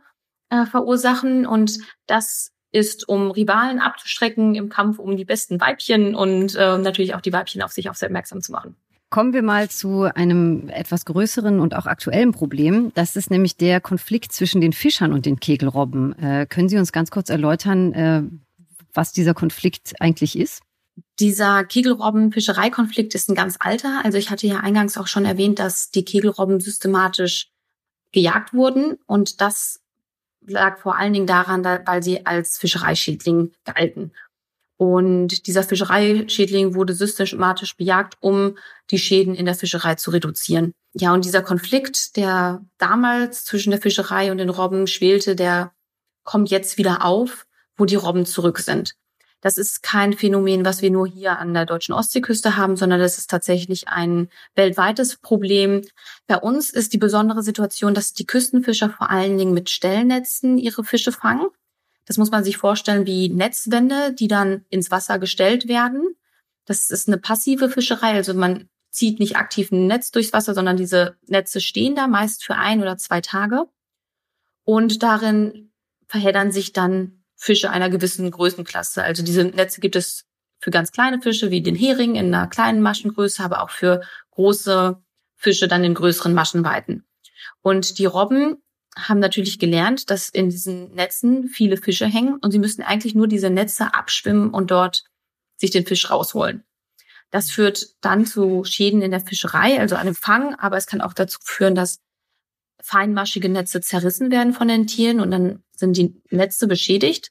äh, 0.51 0.67
verursachen. 0.67 1.47
Und 1.47 1.79
das 2.07 2.53
ist, 2.71 3.09
um 3.09 3.31
Rivalen 3.31 3.81
abzustrecken 3.81 4.55
im 4.55 4.69
Kampf 4.69 4.99
um 4.99 5.17
die 5.17 5.25
besten 5.25 5.61
Weibchen 5.61 6.15
und 6.15 6.55
äh, 6.55 6.79
natürlich 6.79 7.15
auch 7.15 7.21
die 7.21 7.33
Weibchen 7.33 7.63
auf 7.63 7.73
sich 7.73 7.91
aufmerksam 7.91 8.41
zu 8.41 8.53
machen. 8.53 8.77
Kommen 9.13 9.35
wir 9.35 9.43
mal 9.43 9.69
zu 9.69 10.05
einem 10.05 10.71
etwas 10.71 11.05
größeren 11.05 11.61
und 11.61 11.75
auch 11.75 11.85
aktuellen 11.85 12.33
Problem. 12.33 12.93
Das 12.95 13.15
ist 13.15 13.31
nämlich 13.31 13.59
der 13.59 13.79
Konflikt 13.79 14.33
zwischen 14.33 14.63
den 14.63 14.73
Fischern 14.73 15.13
und 15.13 15.27
den 15.27 15.39
Kegelrobben. 15.39 16.19
Äh, 16.19 16.47
können 16.47 16.71
Sie 16.71 16.79
uns 16.79 16.93
ganz 16.93 17.11
kurz 17.11 17.29
erläutern, 17.29 17.93
äh, 17.93 18.23
was 18.95 19.13
dieser 19.13 19.35
Konflikt 19.35 20.01
eigentlich 20.01 20.39
ist? 20.39 20.63
Dieser 21.21 21.63
Kegelrobben-Fischereikonflikt 21.63 23.15
ist 23.15 23.29
ein 23.29 23.35
ganz 23.35 23.59
alter. 23.61 24.01
Also 24.03 24.17
ich 24.17 24.31
hatte 24.31 24.47
ja 24.47 24.61
eingangs 24.61 24.97
auch 24.97 25.09
schon 25.09 25.27
erwähnt, 25.27 25.59
dass 25.59 25.91
die 25.91 26.07
Kegelrobben 26.07 26.59
systematisch 26.61 27.51
gejagt 28.13 28.55
wurden. 28.55 28.97
Und 29.05 29.43
das 29.43 29.83
lag 30.41 30.79
vor 30.79 30.97
allen 30.97 31.13
Dingen 31.13 31.27
daran, 31.27 31.63
weil 31.63 32.03
sie 32.03 32.25
als 32.25 32.57
Fischereischädling 32.57 33.53
galten. 33.67 34.13
Und 34.83 35.47
dieser 35.47 35.63
Fischereischädling 35.63 36.75
wurde 36.75 36.93
systematisch 36.93 37.77
bejagt, 37.77 38.17
um 38.19 38.59
die 38.91 38.99
Schäden 38.99 39.37
in 39.37 39.47
der 39.47 39.55
Fischerei 39.55 39.95
zu 39.95 40.11
reduzieren. 40.11 40.73
Ja, 40.93 41.15
und 41.15 41.25
dieser 41.25 41.41
Konflikt, 41.41 42.17
der 42.17 42.65
damals 42.79 43.45
zwischen 43.45 43.71
der 43.71 43.81
Fischerei 43.81 44.33
und 44.33 44.39
den 44.39 44.49
Robben 44.49 44.89
schwelte, 44.89 45.37
der 45.37 45.71
kommt 46.25 46.51
jetzt 46.51 46.79
wieder 46.79 47.05
auf, 47.05 47.47
wo 47.77 47.85
die 47.85 47.95
Robben 47.95 48.27
zurück 48.27 48.59
sind. 48.59 48.95
Das 49.41 49.57
ist 49.57 49.85
kein 49.85 50.15
Phänomen, 50.15 50.65
was 50.65 50.83
wir 50.83 50.91
nur 50.91 51.07
hier 51.07 51.39
an 51.39 51.55
der 51.55 51.65
deutschen 51.65 51.95
Ostseeküste 51.95 52.57
haben, 52.57 52.77
sondern 52.77 52.99
das 52.99 53.19
ist 53.19 53.31
tatsächlich 53.31 53.87
ein 53.87 54.31
weltweites 54.57 55.17
Problem. 55.17 55.83
Bei 56.27 56.39
uns 56.39 56.71
ist 56.71 56.93
die 56.93 56.99
besondere 56.99 57.45
Situation, 57.45 57.95
dass 57.95 58.15
die 58.15 58.27
Küstenfischer 58.27 58.91
vor 58.91 59.11
allen 59.11 59.39
Dingen 59.39 59.55
mit 59.55 59.71
Stellnetzen 59.71 60.59
ihre 60.59 60.83
Fische 60.83 61.13
fangen. 61.13 61.47
Das 62.07 62.19
muss 62.19 62.31
man 62.31 62.45
sich 62.45 62.57
vorstellen 62.57 63.07
wie 63.07 63.29
Netzwände, 63.29 64.13
die 64.13 64.29
dann 64.29 64.65
ins 64.69 64.91
Wasser 64.91 65.19
gestellt 65.19 65.69
werden. 65.69 66.17
Das 66.65 66.91
ist 66.91 67.09
eine 67.09 67.19
passive 67.19 67.69
Fischerei, 67.69 68.13
also 68.13 68.35
man 68.35 68.69
zieht 68.91 69.21
nicht 69.21 69.37
aktiv 69.37 69.73
ein 69.73 69.87
Netz 69.87 70.11
durchs 70.11 70.33
Wasser, 70.33 70.55
sondern 70.55 70.77
diese 70.77 71.17
Netze 71.27 71.61
stehen 71.61 71.97
da 71.97 72.07
meist 72.07 72.45
für 72.45 72.57
ein 72.57 72.83
oder 72.83 72.99
zwei 72.99 73.21
Tage. 73.21 73.65
Und 74.65 75.03
darin 75.03 75.73
verheddern 76.07 76.53
sich 76.53 76.73
dann 76.73 77.25
Fische 77.35 77.71
einer 77.71 77.89
gewissen 77.89 78.31
Größenklasse. 78.31 79.03
Also 79.03 79.25
diese 79.25 79.45
Netze 79.45 79.81
gibt 79.81 79.97
es 79.97 80.27
für 80.61 80.71
ganz 80.71 80.93
kleine 80.93 81.21
Fische 81.21 81.51
wie 81.51 81.63
den 81.63 81.75
Hering 81.75 82.15
in 82.15 82.33
einer 82.33 82.47
kleinen 82.47 82.83
Maschengröße, 82.83 83.43
aber 83.43 83.63
auch 83.63 83.71
für 83.71 84.03
große 84.31 85.03
Fische 85.35 85.67
dann 85.67 85.83
in 85.83 85.95
größeren 85.95 86.35
Maschenweiten. 86.35 87.05
Und 87.63 87.99
die 87.99 88.07
Robben 88.07 88.62
haben 88.97 89.21
natürlich 89.21 89.59
gelernt, 89.59 90.11
dass 90.11 90.29
in 90.29 90.51
diesen 90.51 90.93
Netzen 90.95 91.49
viele 91.49 91.77
Fische 91.77 92.07
hängen 92.07 92.37
und 92.37 92.51
sie 92.51 92.59
müssen 92.59 92.83
eigentlich 92.83 93.15
nur 93.15 93.27
diese 93.27 93.51
Netze 93.51 93.95
abschwimmen 93.95 94.51
und 94.51 94.71
dort 94.71 95.05
sich 95.57 95.71
den 95.71 95.87
Fisch 95.87 96.11
rausholen. 96.11 96.65
Das 97.31 97.51
führt 97.51 97.95
dann 98.03 98.27
zu 98.27 98.65
Schäden 98.65 99.01
in 99.01 99.11
der 99.11 99.21
Fischerei, 99.21 99.81
also 99.81 99.97
einem 99.97 100.15
Fang, 100.15 100.55
aber 100.57 100.77
es 100.77 100.87
kann 100.87 101.01
auch 101.01 101.15
dazu 101.15 101.39
führen, 101.43 101.75
dass 101.75 102.01
feinmaschige 102.83 103.49
Netze 103.49 103.81
zerrissen 103.81 104.31
werden 104.31 104.53
von 104.53 104.69
den 104.69 104.87
Tieren 104.87 105.21
und 105.21 105.31
dann 105.31 105.63
sind 105.75 105.97
die 105.97 106.21
Netze 106.31 106.67
beschädigt. 106.67 107.31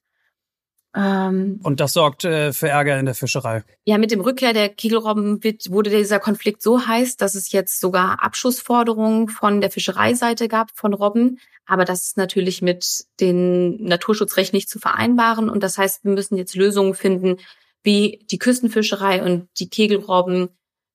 Ähm, 0.94 1.60
und 1.64 1.80
das 1.80 1.94
sorgt 1.94 2.26
äh, 2.26 2.52
für 2.52 2.68
Ärger 2.68 3.00
in 3.00 3.06
der 3.06 3.16
Fischerei. 3.16 3.64
Ja, 3.86 3.98
mit 3.98 4.12
dem 4.12 4.20
Rückkehr 4.20 4.54
der 4.54 4.70
Kegelrobben 4.70 5.44
wird, 5.44 5.72
wurde 5.72 5.90
dieser 5.90 6.20
Konflikt 6.20 6.62
so 6.62 6.86
heiß, 6.86 7.16
dass 7.16 7.36
es 7.36 7.52
jetzt 7.52 7.80
sogar 7.80 8.24
Abschussforderungen 8.24 9.30
von 9.30 9.62
der 9.62 9.72
Fischereiseite 9.72 10.48
gab 10.50 10.72
von 10.76 10.94
Robben. 10.94 11.40
Aber 11.66 11.86
das 11.86 12.08
ist 12.08 12.18
natürlich 12.18 12.62
mit 12.62 13.06
den 13.22 13.82
Naturschutzrecht 13.84 14.54
nicht 14.54 14.70
zu 14.70 14.80
vereinbaren. 14.80 15.50
Und 15.50 15.64
das 15.64 15.78
heißt, 15.78 16.04
wir 16.04 16.12
müssen 16.12 16.36
jetzt 16.36 16.56
Lösungen 16.56 16.94
finden, 16.94 17.38
wie 17.84 18.26
die 18.30 18.38
Küstenfischerei 18.38 19.24
und 19.24 19.48
die 19.60 19.70
Kegelrobben 19.70 20.50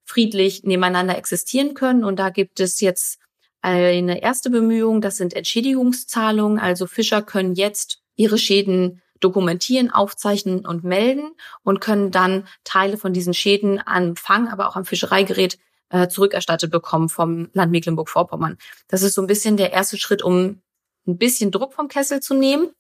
friedlich 0.04 0.62
nebeneinander 0.64 1.16
existieren 1.16 1.72
können. 1.74 2.04
Und 2.04 2.18
da 2.18 2.28
gibt 2.30 2.60
es 2.60 2.80
jetzt 2.80 3.18
eine 3.62 4.22
erste 4.22 4.50
Bemühung, 4.50 5.00
das 5.00 5.16
sind 5.16 5.34
Entschädigungszahlungen. 5.34 6.60
Also 6.60 6.86
Fischer 6.86 7.22
können 7.22 7.54
jetzt 7.54 8.02
ihre 8.14 8.38
Schäden 8.38 9.02
dokumentieren, 9.20 9.90
aufzeichnen 9.90 10.66
und 10.66 10.84
melden 10.84 11.32
und 11.62 11.80
können 11.80 12.10
dann 12.10 12.46
Teile 12.64 12.96
von 12.96 13.12
diesen 13.12 13.34
Schäden 13.34 13.78
an 13.78 14.16
Fang, 14.16 14.48
aber 14.48 14.68
auch 14.68 14.76
am 14.76 14.84
Fischereigerät 14.84 15.58
äh, 15.90 16.08
zurückerstattet 16.08 16.70
bekommen 16.70 17.08
vom 17.08 17.48
Land 17.52 17.72
Mecklenburg-Vorpommern. 17.72 18.58
Das 18.88 19.02
ist 19.02 19.14
so 19.14 19.22
ein 19.22 19.26
bisschen 19.26 19.56
der 19.56 19.72
erste 19.72 19.98
Schritt, 19.98 20.22
um 20.22 20.60
ein 21.06 21.18
bisschen 21.18 21.50
Druck 21.50 21.74
vom 21.74 21.88
Kessel 21.88 22.20
zu 22.20 22.34
nehmen 22.34 22.70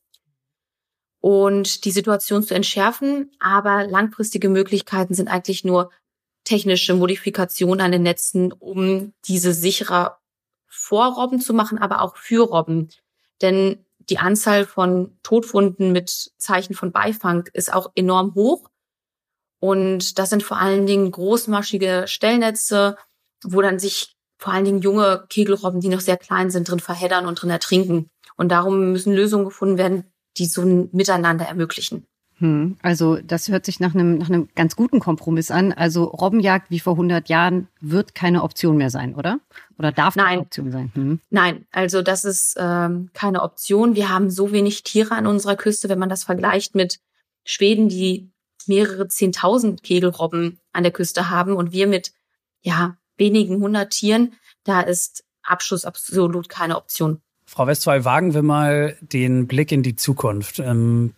und 1.20 1.84
die 1.84 1.90
Situation 1.92 2.42
zu 2.42 2.54
entschärfen. 2.54 3.30
Aber 3.38 3.86
langfristige 3.86 4.48
Möglichkeiten 4.48 5.14
sind 5.14 5.28
eigentlich 5.28 5.64
nur 5.64 5.90
technische 6.44 6.94
Modifikationen 6.94 7.80
an 7.80 7.92
den 7.92 8.02
Netzen, 8.02 8.52
um 8.52 9.12
diese 9.26 9.52
sicherer 9.52 10.18
vor 10.66 11.14
Robben 11.14 11.40
zu 11.40 11.54
machen, 11.54 11.78
aber 11.78 12.02
auch 12.02 12.16
für 12.16 12.44
Robben. 12.44 12.90
Denn 13.42 13.85
die 14.08 14.18
Anzahl 14.18 14.66
von 14.66 15.18
Todfunden 15.22 15.92
mit 15.92 16.30
Zeichen 16.38 16.74
von 16.74 16.92
Beifang 16.92 17.48
ist 17.52 17.72
auch 17.72 17.90
enorm 17.94 18.34
hoch. 18.34 18.68
Und 19.60 20.18
das 20.18 20.30
sind 20.30 20.42
vor 20.42 20.58
allen 20.58 20.86
Dingen 20.86 21.10
großmaschige 21.10 22.04
Stellnetze, 22.06 22.96
wo 23.42 23.60
dann 23.62 23.78
sich 23.78 24.16
vor 24.38 24.52
allen 24.52 24.64
Dingen 24.64 24.82
junge 24.82 25.24
Kegelrobben, 25.28 25.80
die 25.80 25.88
noch 25.88 26.00
sehr 26.00 26.18
klein 26.18 26.50
sind, 26.50 26.68
drin 26.68 26.80
verheddern 26.80 27.26
und 27.26 27.40
drin 27.40 27.50
ertrinken. 27.50 28.10
Und 28.36 28.50
darum 28.50 28.92
müssen 28.92 29.14
Lösungen 29.14 29.46
gefunden 29.46 29.78
werden, 29.78 30.12
die 30.36 30.46
so 30.46 30.62
ein 30.62 30.90
Miteinander 30.92 31.46
ermöglichen. 31.46 32.06
Hm, 32.38 32.76
also 32.82 33.16
das 33.16 33.48
hört 33.48 33.64
sich 33.64 33.80
nach 33.80 33.94
einem, 33.94 34.18
nach 34.18 34.28
einem 34.28 34.48
ganz 34.54 34.76
guten 34.76 35.00
Kompromiss 35.00 35.50
an. 35.50 35.72
Also 35.72 36.04
Robbenjagd 36.04 36.70
wie 36.70 36.80
vor 36.80 36.94
100 36.94 37.28
Jahren 37.28 37.68
wird 37.80 38.14
keine 38.14 38.42
Option 38.42 38.76
mehr 38.76 38.90
sein, 38.90 39.14
oder? 39.14 39.40
Oder 39.78 39.90
darf 39.90 40.16
Nein. 40.16 40.26
keine 40.26 40.40
Option 40.42 40.70
sein? 40.70 40.90
Hm. 40.94 41.20
Nein, 41.30 41.66
also 41.72 42.02
das 42.02 42.24
ist 42.24 42.56
ähm, 42.58 43.10
keine 43.14 43.42
Option. 43.42 43.96
Wir 43.96 44.10
haben 44.10 44.30
so 44.30 44.52
wenig 44.52 44.82
Tiere 44.82 45.14
an 45.14 45.26
unserer 45.26 45.56
Küste, 45.56 45.88
wenn 45.88 45.98
man 45.98 46.10
das 46.10 46.24
vergleicht 46.24 46.74
mit 46.74 47.00
Schweden, 47.44 47.88
die 47.88 48.30
mehrere 48.66 49.08
Zehntausend 49.08 49.82
Kegelrobben 49.82 50.60
an 50.72 50.82
der 50.82 50.92
Küste 50.92 51.30
haben 51.30 51.54
und 51.54 51.72
wir 51.72 51.86
mit 51.86 52.12
ja 52.60 52.96
wenigen 53.16 53.62
hundert 53.62 53.90
Tieren. 53.90 54.34
Da 54.64 54.80
ist 54.80 55.24
Abschuss 55.42 55.84
absolut 55.84 56.48
keine 56.48 56.76
Option. 56.76 57.22
Frau 57.46 57.66
Westphal, 57.66 58.04
wagen 58.04 58.34
wir 58.34 58.42
mal 58.42 58.96
den 59.00 59.46
Blick 59.46 59.72
in 59.72 59.82
die 59.82 59.96
Zukunft. 59.96 60.58
Ähm 60.58 61.14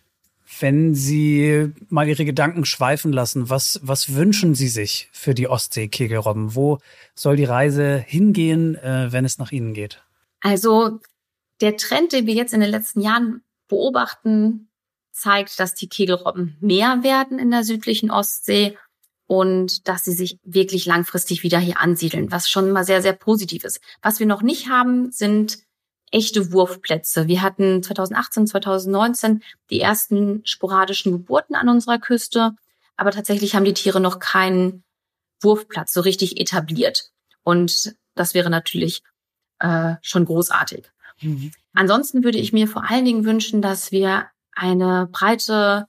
wenn 0.59 0.95
Sie 0.95 1.71
mal 1.89 2.07
Ihre 2.07 2.25
Gedanken 2.25 2.65
schweifen 2.65 3.13
lassen, 3.13 3.49
was, 3.49 3.79
was 3.83 4.15
wünschen 4.15 4.55
Sie 4.55 4.67
sich 4.67 5.09
für 5.11 5.33
die 5.33 5.47
Ostsee-Kegelrobben? 5.47 6.55
Wo 6.55 6.79
soll 7.13 7.35
die 7.35 7.45
Reise 7.45 7.97
hingehen, 7.97 8.75
äh, 8.75 9.11
wenn 9.11 9.25
es 9.25 9.37
nach 9.37 9.51
Ihnen 9.51 9.73
geht? 9.73 10.03
Also 10.41 10.99
der 11.61 11.77
Trend, 11.77 12.13
den 12.13 12.25
wir 12.25 12.33
jetzt 12.33 12.53
in 12.53 12.61
den 12.61 12.69
letzten 12.69 13.01
Jahren 13.01 13.43
beobachten, 13.67 14.69
zeigt, 15.11 15.59
dass 15.59 15.75
die 15.75 15.89
Kegelrobben 15.89 16.57
mehr 16.61 17.03
werden 17.03 17.39
in 17.39 17.51
der 17.51 17.63
südlichen 17.63 18.09
Ostsee 18.09 18.77
und 19.27 19.87
dass 19.87 20.05
sie 20.05 20.13
sich 20.13 20.39
wirklich 20.43 20.85
langfristig 20.85 21.43
wieder 21.43 21.59
hier 21.59 21.79
ansiedeln, 21.79 22.31
was 22.31 22.49
schon 22.49 22.71
mal 22.71 22.83
sehr, 22.83 23.01
sehr 23.01 23.13
positiv 23.13 23.63
ist. 23.63 23.79
Was 24.01 24.19
wir 24.19 24.25
noch 24.25 24.41
nicht 24.41 24.69
haben, 24.69 25.11
sind 25.11 25.59
echte 26.11 26.51
Wurfplätze. 26.51 27.27
Wir 27.27 27.41
hatten 27.41 27.83
2018, 27.83 28.47
2019 28.47 29.43
die 29.69 29.79
ersten 29.79 30.41
sporadischen 30.45 31.11
Geburten 31.11 31.55
an 31.55 31.69
unserer 31.69 31.99
Küste, 31.99 32.51
aber 32.95 33.11
tatsächlich 33.11 33.55
haben 33.55 33.65
die 33.65 33.73
Tiere 33.73 33.99
noch 33.99 34.19
keinen 34.19 34.83
Wurfplatz 35.41 35.93
so 35.93 36.01
richtig 36.01 36.39
etabliert. 36.39 37.11
Und 37.43 37.95
das 38.15 38.33
wäre 38.33 38.49
natürlich 38.49 39.03
äh, 39.59 39.95
schon 40.01 40.25
großartig. 40.25 40.85
Mhm. 41.21 41.51
Ansonsten 41.73 42.23
würde 42.23 42.37
ich 42.37 42.53
mir 42.53 42.67
vor 42.67 42.89
allen 42.89 43.05
Dingen 43.05 43.25
wünschen, 43.25 43.61
dass 43.61 43.91
wir 43.91 44.27
eine 44.51 45.07
breite 45.11 45.87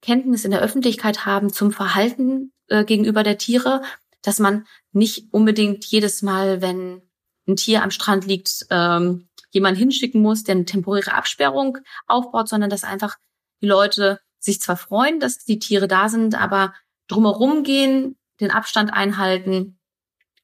Kenntnis 0.00 0.44
in 0.44 0.50
der 0.50 0.62
Öffentlichkeit 0.62 1.26
haben 1.26 1.52
zum 1.52 1.72
Verhalten 1.72 2.52
äh, 2.68 2.84
gegenüber 2.84 3.22
der 3.22 3.38
Tiere, 3.38 3.82
dass 4.22 4.38
man 4.38 4.66
nicht 4.92 5.32
unbedingt 5.32 5.84
jedes 5.84 6.22
Mal, 6.22 6.62
wenn 6.62 7.02
ein 7.46 7.56
Tier 7.56 7.82
am 7.82 7.90
Strand 7.90 8.26
liegt, 8.26 8.66
ähm, 8.70 9.28
jemand 9.50 9.78
hinschicken 9.78 10.22
muss, 10.22 10.44
der 10.44 10.54
eine 10.54 10.64
temporäre 10.64 11.14
Absperrung 11.14 11.78
aufbaut, 12.06 12.48
sondern 12.48 12.70
dass 12.70 12.84
einfach 12.84 13.16
die 13.60 13.66
Leute 13.66 14.20
sich 14.38 14.60
zwar 14.60 14.76
freuen, 14.76 15.20
dass 15.20 15.44
die 15.44 15.58
Tiere 15.58 15.88
da 15.88 16.08
sind, 16.08 16.40
aber 16.40 16.74
drumherum 17.08 17.62
gehen, 17.62 18.16
den 18.40 18.50
Abstand 18.50 18.92
einhalten. 18.92 19.78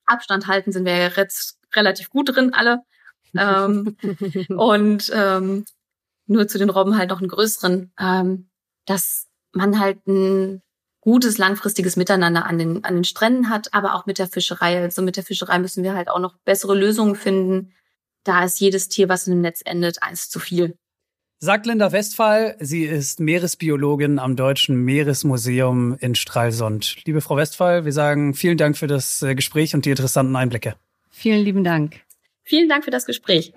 Abstand 0.05 0.47
halten 0.47 0.73
sind 0.73 0.85
wir 0.85 0.97
ja 0.97 1.09
jetzt 1.09 1.59
relativ 1.75 2.11
gut 2.11 2.35
drin, 2.35 2.53
alle. 2.53 2.83
ähm, 3.39 3.97
und 4.49 5.11
ähm, 5.15 5.65
nur 6.27 6.49
zu 6.49 6.59
den 6.59 6.71
Robben 6.71 6.97
halt 6.97 7.11
noch 7.11 7.21
einen 7.21 7.29
größeren, 7.29 7.93
ähm, 7.99 8.49
dass 8.87 9.27
man 9.53 9.79
halt 9.79 10.07
ein 10.07 10.63
gutes 11.01 11.39
langfristiges 11.39 11.97
Miteinander 11.97 12.47
an 12.47 12.59
den, 12.59 12.85
an 12.85 12.95
den 12.95 13.05
Stränden 13.05 13.49
hat, 13.49 13.73
aber 13.73 13.95
auch 13.95 14.07
mit 14.07 14.19
der 14.19 14.27
Fischerei. 14.27 14.83
Also 14.83 15.03
mit 15.03 15.17
der 15.17 15.25
Fischerei 15.25 15.59
müssen 15.59 15.85
wir 15.85 15.95
halt 15.95 16.09
auch 16.09 16.19
noch 16.19 16.37
bessere 16.45 16.75
Lösungen 16.75 17.15
finden, 17.15 17.73
da 18.27 18.45
ist 18.45 18.61
jedes 18.61 18.89
Tier, 18.89 19.09
was 19.09 19.27
in 19.27 19.35
dem 19.35 19.41
Netz 19.41 19.63
endet, 19.65 20.03
eins 20.03 20.29
zu 20.29 20.39
viel. 20.41 20.77
Sagt 21.39 21.67
Linda 21.67 21.93
Westphal, 21.93 22.57
sie 22.61 22.85
ist 22.85 23.21
Meeresbiologin 23.21 24.19
am 24.19 24.37
Deutschen 24.37 24.77
Meeresmuseum 24.85 25.97
in 26.01 26.15
Stralsund. 26.15 26.97
Liebe 27.05 27.21
Frau 27.21 27.37
Westphal, 27.37 27.85
wir 27.85 27.93
sagen 27.93 28.33
vielen 28.33 28.57
Dank 28.57 28.79
für 28.79 28.87
das 28.87 29.23
äh, 29.23 29.35
Gespräch 29.35 29.75
und 29.75 29.85
die 29.85 29.91
interessanten 29.91 30.35
Einblicke. 30.35 30.77
Vielen 31.11 31.45
lieben 31.45 31.63
Dank. 31.63 32.01
Vielen 32.43 32.71
Dank 32.71 32.85
für 32.85 32.91
das 32.91 33.05
Gespräch. 33.05 33.53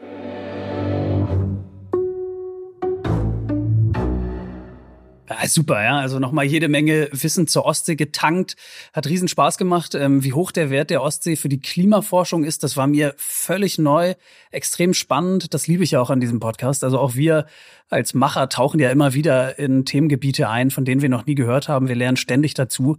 Ja, 5.29 5.47
super, 5.47 5.83
ja. 5.83 5.99
Also 5.99 6.17
nochmal 6.17 6.45
jede 6.45 6.67
Menge 6.69 7.07
Wissen 7.11 7.45
zur 7.45 7.65
Ostsee 7.65 7.95
getankt. 7.95 8.55
Hat 8.93 9.05
riesen 9.05 9.27
Spaß 9.27 9.59
gemacht. 9.59 9.93
Ähm, 9.93 10.23
wie 10.23 10.33
hoch 10.33 10.51
der 10.51 10.71
Wert 10.71 10.89
der 10.89 11.03
Ostsee 11.03 11.35
für 11.35 11.49
die 11.49 11.59
Klimaforschung 11.59 12.43
ist, 12.43 12.63
das 12.63 12.75
war 12.77 12.87
mir 12.87 13.13
völlig 13.17 13.77
neu, 13.77 14.15
extrem 14.49 14.95
spannend. 14.95 15.53
Das 15.53 15.67
liebe 15.67 15.83
ich 15.83 15.91
ja 15.91 16.01
auch 16.01 16.09
an 16.09 16.19
diesem 16.19 16.39
Podcast. 16.39 16.83
Also 16.83 16.97
auch 16.97 17.13
wir 17.13 17.45
als 17.89 18.15
Macher 18.15 18.49
tauchen 18.49 18.79
ja 18.79 18.89
immer 18.89 19.13
wieder 19.13 19.59
in 19.59 19.85
Themengebiete 19.85 20.49
ein, 20.49 20.71
von 20.71 20.83
denen 20.83 21.03
wir 21.03 21.09
noch 21.09 21.27
nie 21.27 21.35
gehört 21.35 21.69
haben. 21.69 21.87
Wir 21.87 21.95
lernen 21.95 22.17
ständig 22.17 22.55
dazu. 22.55 22.97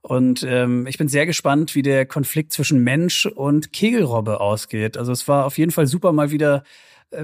Und 0.00 0.42
ähm, 0.42 0.86
ich 0.88 0.98
bin 0.98 1.08
sehr 1.08 1.26
gespannt, 1.26 1.76
wie 1.76 1.82
der 1.82 2.06
Konflikt 2.06 2.52
zwischen 2.52 2.82
Mensch 2.82 3.26
und 3.26 3.72
Kegelrobbe 3.72 4.40
ausgeht. 4.40 4.96
Also 4.96 5.12
es 5.12 5.28
war 5.28 5.44
auf 5.44 5.58
jeden 5.58 5.70
Fall 5.70 5.86
super, 5.86 6.12
mal 6.12 6.32
wieder 6.32 6.64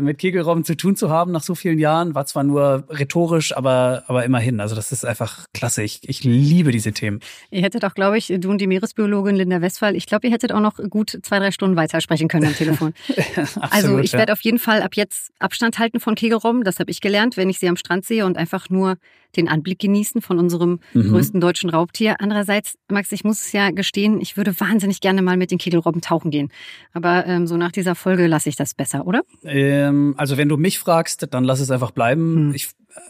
mit 0.01 0.18
Kegelrobben 0.18 0.64
zu 0.64 0.76
tun 0.76 0.97
zu 0.97 1.11
haben 1.11 1.32
nach 1.32 1.43
so 1.43 1.55
vielen 1.55 1.78
Jahren. 1.78 2.14
War 2.14 2.24
zwar 2.26 2.43
nur 2.43 2.85
rhetorisch, 2.89 3.57
aber, 3.57 4.05
aber 4.07 4.24
immerhin. 4.24 4.61
Also 4.61 4.74
das 4.74 4.93
ist 4.93 5.05
einfach 5.05 5.47
klasse. 5.53 5.82
Ich, 5.82 6.01
ich 6.09 6.24
liebe 6.24 6.72
diese 6.72 6.93
Themen. 6.93 7.20
Ihr 7.51 7.62
hättet 7.62 7.85
auch, 7.85 7.95
glaube 7.95 8.16
ich, 8.16 8.32
du 8.39 8.51
und 8.51 8.59
die 8.59 8.66
Meeresbiologin 8.66 9.37
Linda 9.37 9.61
Westphal, 9.61 9.95
ich 9.95 10.07
glaube, 10.07 10.26
ihr 10.26 10.32
hättet 10.32 10.53
auch 10.53 10.61
noch 10.61 10.76
gut 10.89 11.18
zwei, 11.22 11.39
drei 11.39 11.51
Stunden 11.51 11.76
weitersprechen 11.76 12.28
können 12.28 12.47
am 12.47 12.55
Telefon. 12.55 12.95
Absolut, 13.37 13.72
also 13.72 13.99
ich 13.99 14.12
ja. 14.12 14.20
werde 14.20 14.32
auf 14.32 14.41
jeden 14.41 14.59
Fall 14.59 14.82
ab 14.82 14.95
jetzt 14.95 15.32
Abstand 15.39 15.78
halten 15.78 16.01
von 16.01 16.14
Kegelrobben. 16.14 16.64
Das 16.64 16.80
habe 16.80 16.91
ich 16.91 17.01
gelernt, 17.01 17.37
wenn 17.37 17.51
ich 17.51 17.59
sie 17.59 17.68
am 17.68 17.76
Strand 17.76 18.07
sehe 18.07 18.24
und 18.24 18.39
einfach 18.39 18.70
nur 18.70 18.97
den 19.37 19.49
Anblick 19.49 19.78
genießen 19.78 20.22
von 20.22 20.39
unserem 20.39 20.80
mhm. 20.93 21.11
größten 21.11 21.41
deutschen 21.41 21.70
Raubtier. 21.70 22.16
Andererseits, 22.20 22.76
Max, 22.91 23.12
ich 23.12 23.24
muss 23.24 23.41
es 23.41 23.53
ja 23.53 23.70
gestehen, 23.70 24.20
ich 24.20 24.37
würde 24.37 24.59
wahnsinnig 24.59 25.01
gerne 25.01 25.22
mal 25.22 25.37
mit 25.37 25.51
den 25.51 25.59
Kegelrobben 25.59 26.01
tauchen 26.01 26.30
gehen. 26.30 26.51
Aber 26.93 27.26
ähm, 27.26 27.47
so 27.47 27.57
nach 27.57 27.72
dieser 27.72 27.95
Folge 27.95 28.26
lasse 28.26 28.49
ich 28.49 28.57
das 28.57 28.74
besser, 28.74 29.07
oder? 29.07 29.22
Ähm, 29.45 30.14
also 30.16 30.37
wenn 30.37 30.49
du 30.49 30.57
mich 30.57 30.78
fragst, 30.78 31.26
dann 31.30 31.45
lass 31.45 31.61
es 31.61 31.70
einfach 31.70 31.91
bleiben. 31.91 32.49
Mhm. 32.49 32.55
Ich, 32.55 32.70
äh, 32.95 33.01